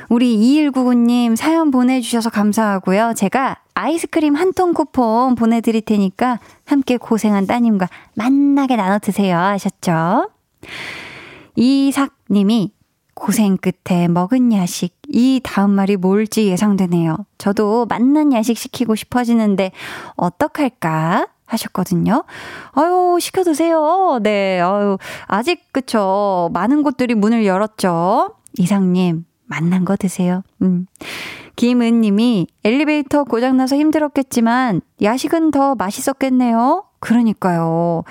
우리 0.09 0.37
2199님 0.37 1.35
사연 1.35 1.71
보내주셔서 1.71 2.29
감사하고요. 2.29 3.13
제가 3.15 3.57
아이스크림 3.73 4.35
한 4.35 4.53
통 4.53 4.73
쿠폰 4.73 5.35
보내드릴 5.35 5.81
테니까 5.81 6.39
함께 6.65 6.97
고생한 6.97 7.47
따님과 7.47 7.87
만나게 8.15 8.75
나눠 8.75 8.99
드세요. 8.99 9.37
하셨죠? 9.37 10.29
이삭님이 11.55 12.71
고생 13.13 13.57
끝에 13.57 14.07
먹은 14.07 14.53
야식. 14.53 15.00
이 15.13 15.41
다음 15.43 15.71
말이 15.71 15.97
뭘지 15.97 16.47
예상되네요. 16.47 17.17
저도 17.37 17.85
맛난 17.87 18.33
야식 18.33 18.57
시키고 18.57 18.95
싶어지는데, 18.95 19.71
어떡할까? 20.15 21.27
하셨거든요. 21.45 22.23
아유, 22.71 23.17
시켜 23.19 23.43
드세요. 23.43 24.19
네, 24.23 24.61
아유, 24.61 24.97
아직, 25.27 25.71
그쵸. 25.73 26.49
많은 26.53 26.81
곳들이 26.83 27.13
문을 27.13 27.45
열었죠. 27.45 28.35
이상님, 28.57 29.25
맛난 29.45 29.83
거 29.83 29.95
드세요. 29.97 30.43
음. 30.61 30.85
김은 31.57 32.01
님이 32.01 32.47
엘리베이터 32.63 33.25
고장나서 33.25 33.75
힘들었겠지만, 33.75 34.81
야식은 35.01 35.51
더 35.51 35.75
맛있었겠네요. 35.75 36.85
그러니까요. 36.99 38.03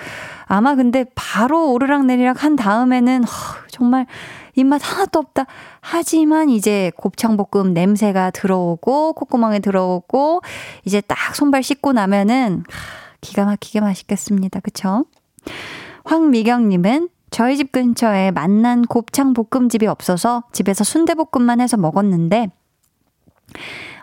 아마 0.45 0.75
근데 0.75 1.05
바로 1.15 1.71
오르락 1.71 2.05
내리락 2.05 2.43
한 2.43 2.55
다음에는, 2.55 3.23
허, 3.23 3.57
정말, 3.69 4.05
입맛 4.55 4.81
하나도 4.83 5.19
없다. 5.19 5.45
하지만 5.79 6.49
이제 6.49 6.91
곱창볶음 6.97 7.73
냄새가 7.73 8.31
들어오고 8.31 9.13
콧구멍에 9.13 9.59
들어오고 9.59 10.41
이제 10.85 11.01
딱 11.01 11.35
손발 11.35 11.63
씻고 11.63 11.93
나면은 11.93 12.63
기가 13.21 13.45
막히게 13.45 13.81
맛있겠습니다. 13.81 14.59
그쵸? 14.61 15.05
황미경님은 16.03 17.09
저희 17.29 17.55
집 17.55 17.71
근처에 17.71 18.31
만난 18.31 18.83
곱창 18.83 19.33
볶음집이 19.33 19.87
없어서 19.87 20.43
집에서 20.51 20.83
순대볶음만 20.83 21.61
해서 21.61 21.77
먹었는데 21.77 22.49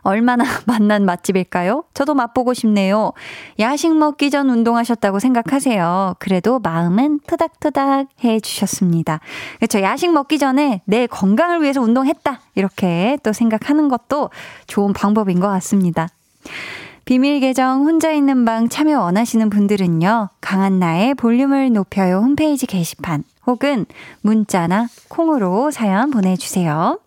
얼마나 0.08 0.44
맛난 0.66 1.04
맛집일까요? 1.04 1.84
저도 1.92 2.14
맛보고 2.14 2.54
싶네요. 2.54 3.12
야식 3.60 3.94
먹기 3.94 4.30
전 4.30 4.48
운동하셨다고 4.48 5.18
생각하세요. 5.18 6.14
그래도 6.18 6.58
마음은 6.60 7.20
토닥토닥 7.26 8.08
해 8.24 8.40
주셨습니다. 8.40 9.20
그렇죠. 9.58 9.82
야식 9.82 10.12
먹기 10.12 10.38
전에 10.38 10.80
내 10.86 11.06
건강을 11.06 11.62
위해서 11.62 11.82
운동했다. 11.82 12.40
이렇게 12.54 13.18
또 13.22 13.34
생각하는 13.34 13.88
것도 13.88 14.30
좋은 14.66 14.94
방법인 14.94 15.40
것 15.40 15.48
같습니다. 15.48 16.08
비밀 17.04 17.40
계정 17.40 17.84
혼자 17.84 18.10
있는 18.10 18.46
방 18.46 18.68
참여 18.68 19.00
원하시는 19.00 19.50
분들은요. 19.50 20.30
강한나의 20.40 21.14
볼륨을 21.14 21.72
높여요 21.72 22.18
홈페이지 22.18 22.66
게시판 22.66 23.24
혹은 23.46 23.84
문자나 24.22 24.88
콩으로 25.08 25.70
사연 25.70 26.10
보내주세요. 26.10 26.98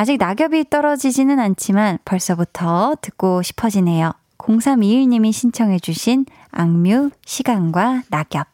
아직 0.00 0.16
낙엽이 0.16 0.70
떨어지지는 0.70 1.38
않지만 1.38 1.98
벌써부터 2.06 2.96
듣고 3.02 3.42
싶어지네요. 3.42 4.12
0321님이 4.38 5.30
신청해주신 5.30 6.24
악뮤 6.52 7.10
시간과 7.26 8.04
낙엽. 8.08 8.46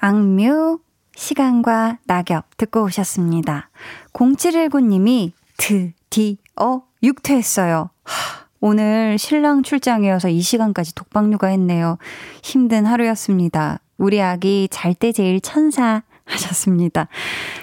악뮤 0.00 0.80
시간과 1.16 2.00
낙엽 2.04 2.54
듣고 2.58 2.82
오셨습니다. 2.82 3.70
0719님이 4.12 5.32
드디어 5.56 6.82
육퇴했어요. 7.02 7.88
하, 8.02 8.44
오늘 8.60 9.16
신랑 9.16 9.62
출장이어서 9.62 10.28
이 10.28 10.42
시간까지 10.42 10.94
독박 10.94 11.32
육아 11.32 11.46
했네요. 11.46 11.96
힘든 12.42 12.84
하루였습니다. 12.84 13.80
우리 13.96 14.20
아기 14.20 14.68
잘 14.70 14.92
때 14.92 15.12
제일 15.12 15.40
천사 15.40 16.02
하셨습니다. 16.26 17.08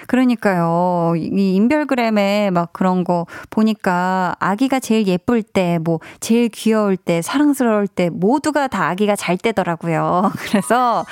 그러니까요. 0.06 1.14
이 1.16 1.54
인별그램에 1.54 2.50
막 2.50 2.72
그런 2.72 3.04
거 3.04 3.26
보니까 3.50 4.34
아기가 4.38 4.80
제일 4.80 5.06
예쁠 5.06 5.42
때, 5.42 5.78
뭐, 5.82 6.00
제일 6.20 6.48
귀여울 6.48 6.96
때, 6.96 7.22
사랑스러울 7.22 7.88
때, 7.88 8.10
모두가 8.10 8.68
다 8.68 8.88
아기가 8.88 9.16
잘 9.16 9.36
때더라고요. 9.36 10.32
그래서, 10.38 11.04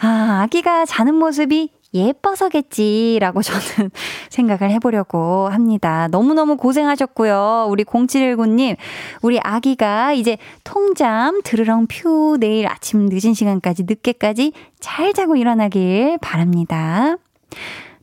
아, 0.00 0.40
아기가 0.42 0.84
자는 0.84 1.14
모습이 1.14 1.70
예뻐서겠지라고 1.94 3.42
저는 3.42 3.90
생각을 4.30 4.70
해보려고 4.72 5.48
합니다. 5.48 6.08
너무너무 6.10 6.56
고생하셨고요. 6.56 7.66
우리 7.70 7.84
0719님, 7.84 8.76
우리 9.22 9.38
아기가 9.42 10.12
이제 10.12 10.36
통잠 10.64 11.42
드르렁 11.42 11.86
퓨 11.86 12.36
내일 12.38 12.66
아침 12.68 13.06
늦은 13.10 13.34
시간까지 13.34 13.84
늦게까지 13.84 14.52
잘 14.80 15.12
자고 15.14 15.36
일어나길 15.36 16.18
바랍니다. 16.20 17.16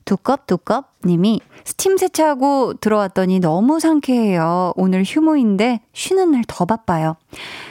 두껍두껍 0.06 0.94
님이 1.06 1.42
스팀 1.66 1.98
세차하고 1.98 2.76
들어왔더니 2.76 3.40
너무 3.40 3.80
상쾌해요. 3.80 4.74
오늘 4.76 5.04
휴무인데 5.04 5.82
쉬는 5.94 6.32
날 6.32 6.44
더 6.48 6.66
바빠요. 6.66 7.16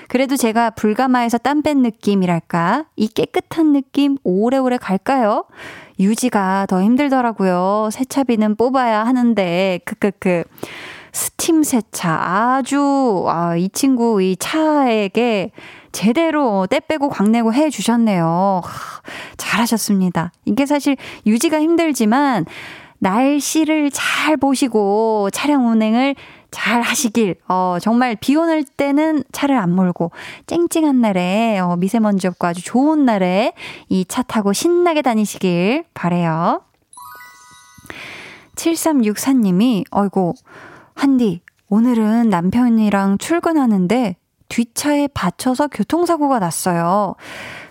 그래도 0.09 0.37
제가 0.37 0.70
불가마에서 0.70 1.39
땀 1.39 1.62
뺀 1.62 1.82
느낌이랄까? 1.82 2.87
이 2.97 3.09
깨끗한 3.09 3.72
느낌 3.72 4.18
오래오래 4.24 4.76
갈까요? 4.76 5.45
유지가 5.99 6.66
더 6.68 6.82
힘들더라고요. 6.82 7.89
세차비는 7.93 8.57
뽑아야 8.57 9.05
하는데, 9.05 9.80
크크크. 9.85 10.43
스팀 11.12 11.62
세차. 11.62 12.11
아주, 12.11 13.24
아, 13.28 13.57
이 13.57 13.68
친구, 13.68 14.20
이 14.20 14.37
차에게 14.37 15.53
제대로 15.95 16.66
때 16.66 16.80
빼고 16.80 17.09
광내고 17.09 17.55
해 17.55 17.70
주셨네요. 17.70 18.61
잘하셨습니다. 19.38 20.32
이게 20.45 20.66
사실 20.66 20.97
유지가 21.24 21.61
힘들지만 21.61 22.45
날씨를 22.99 23.90
잘 23.92 24.36
보시고 24.36 25.30
차량 25.32 25.68
운행을 25.68 26.16
잘 26.51 26.82
하시길, 26.82 27.36
어, 27.49 27.78
정말 27.80 28.16
비 28.16 28.36
오는 28.36 28.64
때는 28.76 29.24
차를 29.32 29.57
안 29.57 29.74
몰고, 29.74 30.12
쨍쨍한 30.47 31.01
날에, 31.01 31.59
어, 31.59 31.74
미세먼지 31.76 32.28
없고 32.28 32.47
아주 32.47 32.62
좋은 32.62 33.05
날에 33.05 33.53
이 33.88 34.05
차 34.07 34.22
타고 34.22 34.53
신나게 34.53 35.03
다니시길 35.03 35.84
바래요 35.95 36.62
7364님이, 38.55 39.84
어이고, 39.90 40.34
한디, 40.95 41.42
오늘은 41.68 42.30
남편이랑 42.30 43.18
출근하는데 43.18 44.16
뒷차에 44.55 45.09
받쳐서 45.09 45.66
교통사고가 45.66 46.38
났어요. 46.38 47.16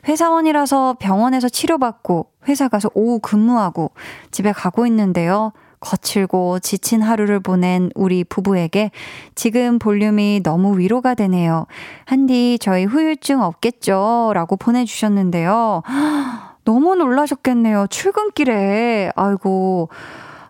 회사원이라서 0.06 0.98
병원에서 1.00 1.48
치료받고 1.48 2.28
회사 2.50 2.68
가서 2.68 2.90
오후 2.94 3.20
근무하고 3.20 3.92
집에 4.32 4.52
가고 4.52 4.86
있는데요. 4.88 5.54
거칠고 5.80 6.60
지친 6.60 7.02
하루를 7.02 7.40
보낸 7.40 7.90
우리 7.96 8.26
부부에게 8.26 8.92
지금 9.34 9.80
볼륨이 9.80 10.42
너무 10.44 10.78
위로가 10.78 11.14
되네요. 11.14 11.68
한디, 12.06 12.58
저희 12.60 12.84
후유증 12.86 13.42
없겠죠? 13.42 14.32
라고 14.34 14.58
보내주셨는데요. 14.58 15.84
너무 16.66 16.96
놀라셨겠네요. 16.96 17.88
출근길에. 17.90 19.12
아이고. 19.16 19.90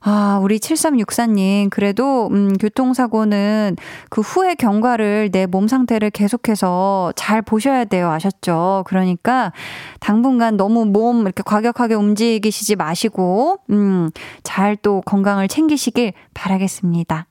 아, 0.05 0.37
우리 0.43 0.59
7364님, 0.59 1.69
그래도, 1.69 2.27
음, 2.27 2.57
교통사고는 2.57 3.77
그 4.09 4.19
후의 4.19 4.57
경과를 4.57 5.31
내 5.31 5.45
몸 5.47 5.67
상태를 5.69 6.09
계속해서 6.09 7.13
잘 7.15 7.41
보셔야 7.41 7.85
돼요. 7.85 8.09
아셨죠? 8.09 8.83
그러니까 8.87 9.53
당분간 10.01 10.57
너무 10.57 10.85
몸 10.85 11.21
이렇게 11.21 11.41
과격하게 11.45 11.93
움직이시지 11.95 12.75
마시고, 12.75 13.59
음, 13.69 14.09
잘 14.43 14.75
또 14.81 15.01
건강을 15.05 15.47
챙기시길 15.47 16.11
바라겠습니다. 16.33 17.27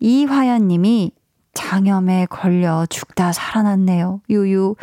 이화연 0.00 0.68
님이 0.68 1.10
장염에 1.52 2.26
걸려 2.30 2.86
죽다 2.88 3.32
살아났네요. 3.32 4.20
유유. 4.30 4.76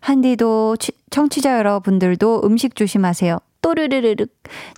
한디도 0.00 0.76
취- 0.78 0.92
청취자 1.10 1.56
여러분들도 1.58 2.40
음식 2.44 2.74
조심하세요. 2.74 3.38
또르르르륵. 3.66 4.28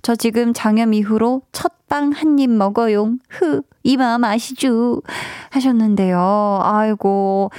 저 0.00 0.16
지금 0.16 0.54
장염 0.54 0.94
이후로 0.94 1.42
첫 1.52 1.76
빵 1.88 2.12
한 2.12 2.38
입 2.38 2.50
먹어요. 2.50 3.14
흐. 3.28 3.62
이 3.82 3.96
마음 3.96 4.24
아시죠? 4.24 5.02
하셨는데요. 5.50 6.60
아이고. 6.62 7.50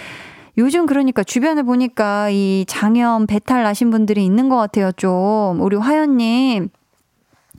요즘 0.58 0.86
그러니까 0.86 1.24
주변에 1.24 1.62
보니까 1.64 2.30
이 2.30 2.66
장염 2.68 3.26
배탈 3.28 3.64
나신 3.64 3.90
분들이 3.92 4.24
있는 4.26 4.50
것 4.50 4.58
같아요, 4.58 4.92
좀. 4.92 5.62
우리 5.62 5.76
화연님. 5.78 6.70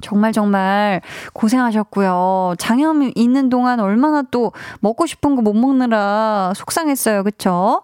정말 0.00 0.32
정말 0.32 1.00
고생하셨고요. 1.32 2.54
장염 2.58 3.10
있는 3.14 3.48
동안 3.50 3.80
얼마나 3.80 4.22
또 4.22 4.52
먹고 4.80 5.06
싶은 5.06 5.36
거 5.36 5.42
못 5.42 5.54
먹느라 5.54 6.52
속상했어요. 6.56 7.22
그쵸? 7.24 7.82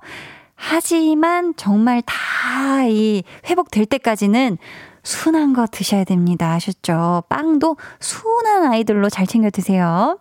하지만 0.55 1.55
정말 1.57 2.03
다 2.03 2.87
이 2.89 3.25
회복될 3.49 3.87
때까지는 3.87 4.59
순한 5.07 5.53
거 5.53 5.67
드셔야 5.67 6.03
됩니다. 6.03 6.53
아셨죠? 6.55 7.23
빵도 7.29 7.77
순한 8.01 8.65
아이들로 8.65 9.09
잘 9.09 9.25
챙겨 9.25 9.51
드세요. 9.51 10.19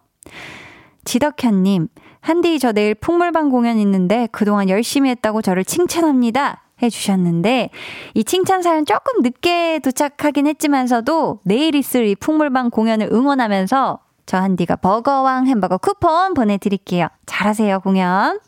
지덕현님, 1.05 1.87
한디 2.21 2.59
저 2.59 2.71
내일 2.71 2.93
풍물방 2.93 3.49
공연 3.49 3.79
있는데 3.79 4.27
그동안 4.31 4.69
열심히 4.69 5.09
했다고 5.09 5.41
저를 5.41 5.65
칭찬합니다. 5.65 6.61
해주셨는데 6.83 7.71
이 8.13 8.23
칭찬 8.23 8.61
사연 8.61 8.85
조금 8.85 9.21
늦게 9.23 9.79
도착하긴 9.79 10.45
했지만서도 10.45 11.39
내일 11.45 11.73
있을 11.73 12.05
이 12.05 12.15
풍물방 12.15 12.69
공연을 12.69 13.09
응원하면서 13.11 13.99
저 14.27 14.37
한디가 14.37 14.75
버거왕 14.75 15.47
햄버거 15.47 15.77
쿠폰 15.77 16.35
보내드릴게요. 16.35 17.07
잘하세요 17.25 17.79
공연. 17.79 18.39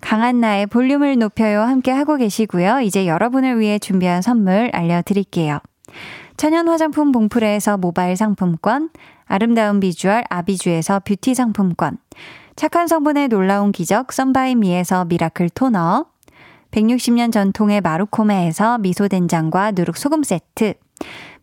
강한나의 0.00 0.66
볼륨을 0.66 1.18
높여요 1.18 1.60
함께 1.62 1.90
하고 1.90 2.16
계시고요. 2.16 2.80
이제 2.80 3.06
여러분을 3.06 3.58
위해 3.60 3.78
준비한 3.78 4.22
선물 4.22 4.70
알려드릴게요. 4.72 5.60
천연 6.36 6.68
화장품 6.68 7.12
봉프레에서 7.12 7.76
모바일 7.76 8.16
상품권, 8.16 8.90
아름다운 9.26 9.78
비주얼 9.78 10.24
아비주에서 10.30 11.00
뷰티 11.00 11.34
상품권, 11.34 11.98
착한 12.56 12.88
성분의 12.88 13.28
놀라운 13.28 13.72
기적 13.72 14.12
썬바이미에서 14.12 15.04
미라클 15.04 15.50
토너, 15.50 16.06
160년 16.70 17.32
전통의 17.32 17.80
마루코메에서 17.80 18.78
미소된장과 18.78 19.72
누룩소금 19.72 20.22
세트, 20.22 20.74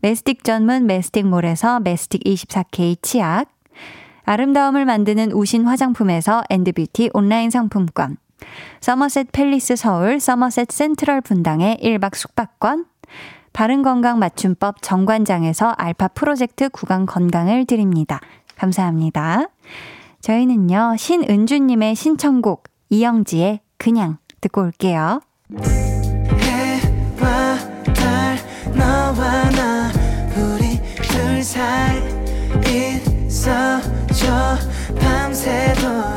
메스틱 0.01 0.43
전문 0.43 0.85
메스틱몰에서 0.87 1.79
메스틱 1.81 2.23
24K 2.23 3.01
치약, 3.01 3.45
아름다움을 4.23 4.85
만드는 4.85 5.31
우신 5.31 5.65
화장품에서 5.65 6.43
엔드뷰티 6.49 7.11
온라인 7.13 7.49
상품권, 7.49 8.17
서머셋 8.81 9.31
팰리스 9.31 9.75
서울 9.75 10.19
서머셋 10.19 10.71
센트럴 10.71 11.21
분당의 11.21 11.77
1박 11.81 12.15
숙박권, 12.15 12.85
바른건강 13.53 14.19
맞춤법 14.19 14.81
정관장에서 14.81 15.69
알파 15.77 16.07
프로젝트 16.07 16.69
구강 16.69 17.05
건강을 17.05 17.65
드립니다. 17.65 18.19
감사합니다. 18.55 19.47
저희는요, 20.21 20.95
신은주님의 20.97 21.95
신청곡, 21.95 22.63
이영지의 22.89 23.61
그냥 23.77 24.17
듣고 24.41 24.61
올게요. 24.61 25.21
밤새도록 34.99 36.16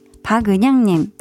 박은양님, 0.31 1.11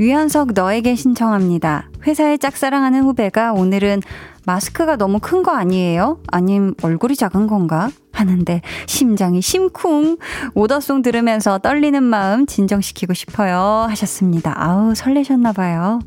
유연석 0.00 0.52
너에게 0.52 0.94
신청합니다. 0.94 1.88
회사에 2.06 2.36
짝사랑하는 2.36 3.04
후배가 3.04 3.54
오늘은 3.54 4.02
마스크가 4.44 4.96
너무 4.96 5.18
큰 5.18 5.42
거 5.42 5.52
아니에요? 5.52 6.18
아님 6.26 6.74
얼굴이 6.82 7.16
작은 7.16 7.46
건가? 7.46 7.88
하는데 8.12 8.60
심장이 8.86 9.40
심쿵. 9.40 10.18
오더송 10.52 11.00
들으면서 11.00 11.56
떨리는 11.56 12.02
마음 12.02 12.44
진정시키고 12.44 13.14
싶어요. 13.14 13.86
하셨습니다. 13.88 14.52
아우, 14.54 14.94
설레셨나봐요. 14.94 16.00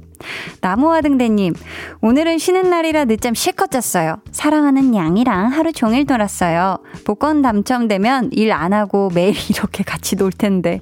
나무와등대님, 0.61 1.53
오늘은 2.01 2.37
쉬는 2.37 2.69
날이라 2.69 3.05
늦잠 3.05 3.33
실컷 3.33 3.71
잤어요. 3.71 4.17
사랑하는 4.31 4.95
양이랑 4.95 5.47
하루 5.47 5.73
종일 5.73 6.05
놀았어요. 6.07 6.77
복권 7.05 7.41
당첨되면 7.41 8.29
일 8.31 8.53
안 8.53 8.71
하고 8.71 9.09
매일 9.13 9.33
이렇게 9.49 9.83
같이 9.83 10.15
놀 10.15 10.31
텐데. 10.31 10.81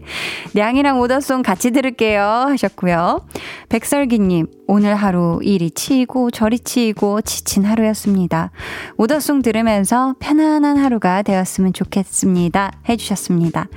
양이랑 0.56 1.00
오더송 1.00 1.42
같이 1.42 1.72
들을게요. 1.72 2.22
하셨고요. 2.22 3.26
백설기님, 3.70 4.48
오늘 4.68 4.96
하루 4.96 5.40
일이 5.42 5.72
치이고 5.72 6.32
저리 6.32 6.60
치이고 6.60 7.22
지친 7.22 7.64
하루였습니다. 7.64 8.52
오더송 8.98 9.42
들으면서 9.42 10.16
편안한 10.20 10.78
하루가 10.78 11.22
되었으면 11.22 11.74
좋겠습니다. 11.74 12.72
해주셨습니다. 12.88 13.68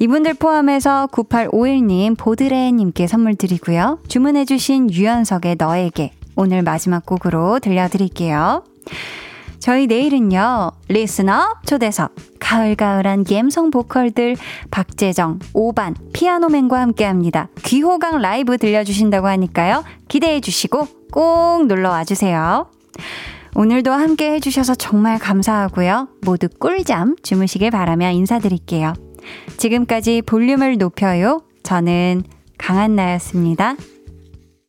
이분들 0.00 0.34
포함해서 0.34 1.08
9851님, 1.12 2.16
보드레님께 2.18 3.06
선물 3.06 3.34
드리고요. 3.36 4.00
주문해주신 4.08 4.88
유연석의 5.06 5.56
너에게 5.56 6.10
오늘 6.34 6.62
마지막 6.62 7.06
곡으로 7.06 7.60
들려드릴게요. 7.60 8.64
저희 9.60 9.86
내일은요, 9.86 10.72
리스너 10.88 11.54
초대석, 11.64 12.14
가을가을한 12.40 13.22
갬성 13.24 13.70
보컬들, 13.70 14.36
박재정, 14.70 15.38
오반, 15.54 15.94
피아노맨과 16.12 16.80
함께 16.80 17.04
합니다. 17.04 17.48
귀호강 17.62 18.20
라이브 18.20 18.58
들려주신다고 18.58 19.28
하니까요, 19.28 19.84
기대해 20.08 20.40
주시고 20.40 20.88
꼭 21.12 21.66
놀러 21.66 21.90
와 21.90 22.04
주세요. 22.04 22.66
오늘도 23.54 23.92
함께 23.92 24.32
해주셔서 24.32 24.74
정말 24.74 25.18
감사하고요. 25.18 26.08
모두 26.22 26.48
꿀잠 26.48 27.16
주무시길 27.22 27.70
바라며 27.70 28.10
인사드릴게요. 28.10 28.92
지금까지 29.56 30.22
볼륨을 30.22 30.78
높여요. 30.78 31.42
저는 31.62 32.24
강한나였습니다. 32.58 33.76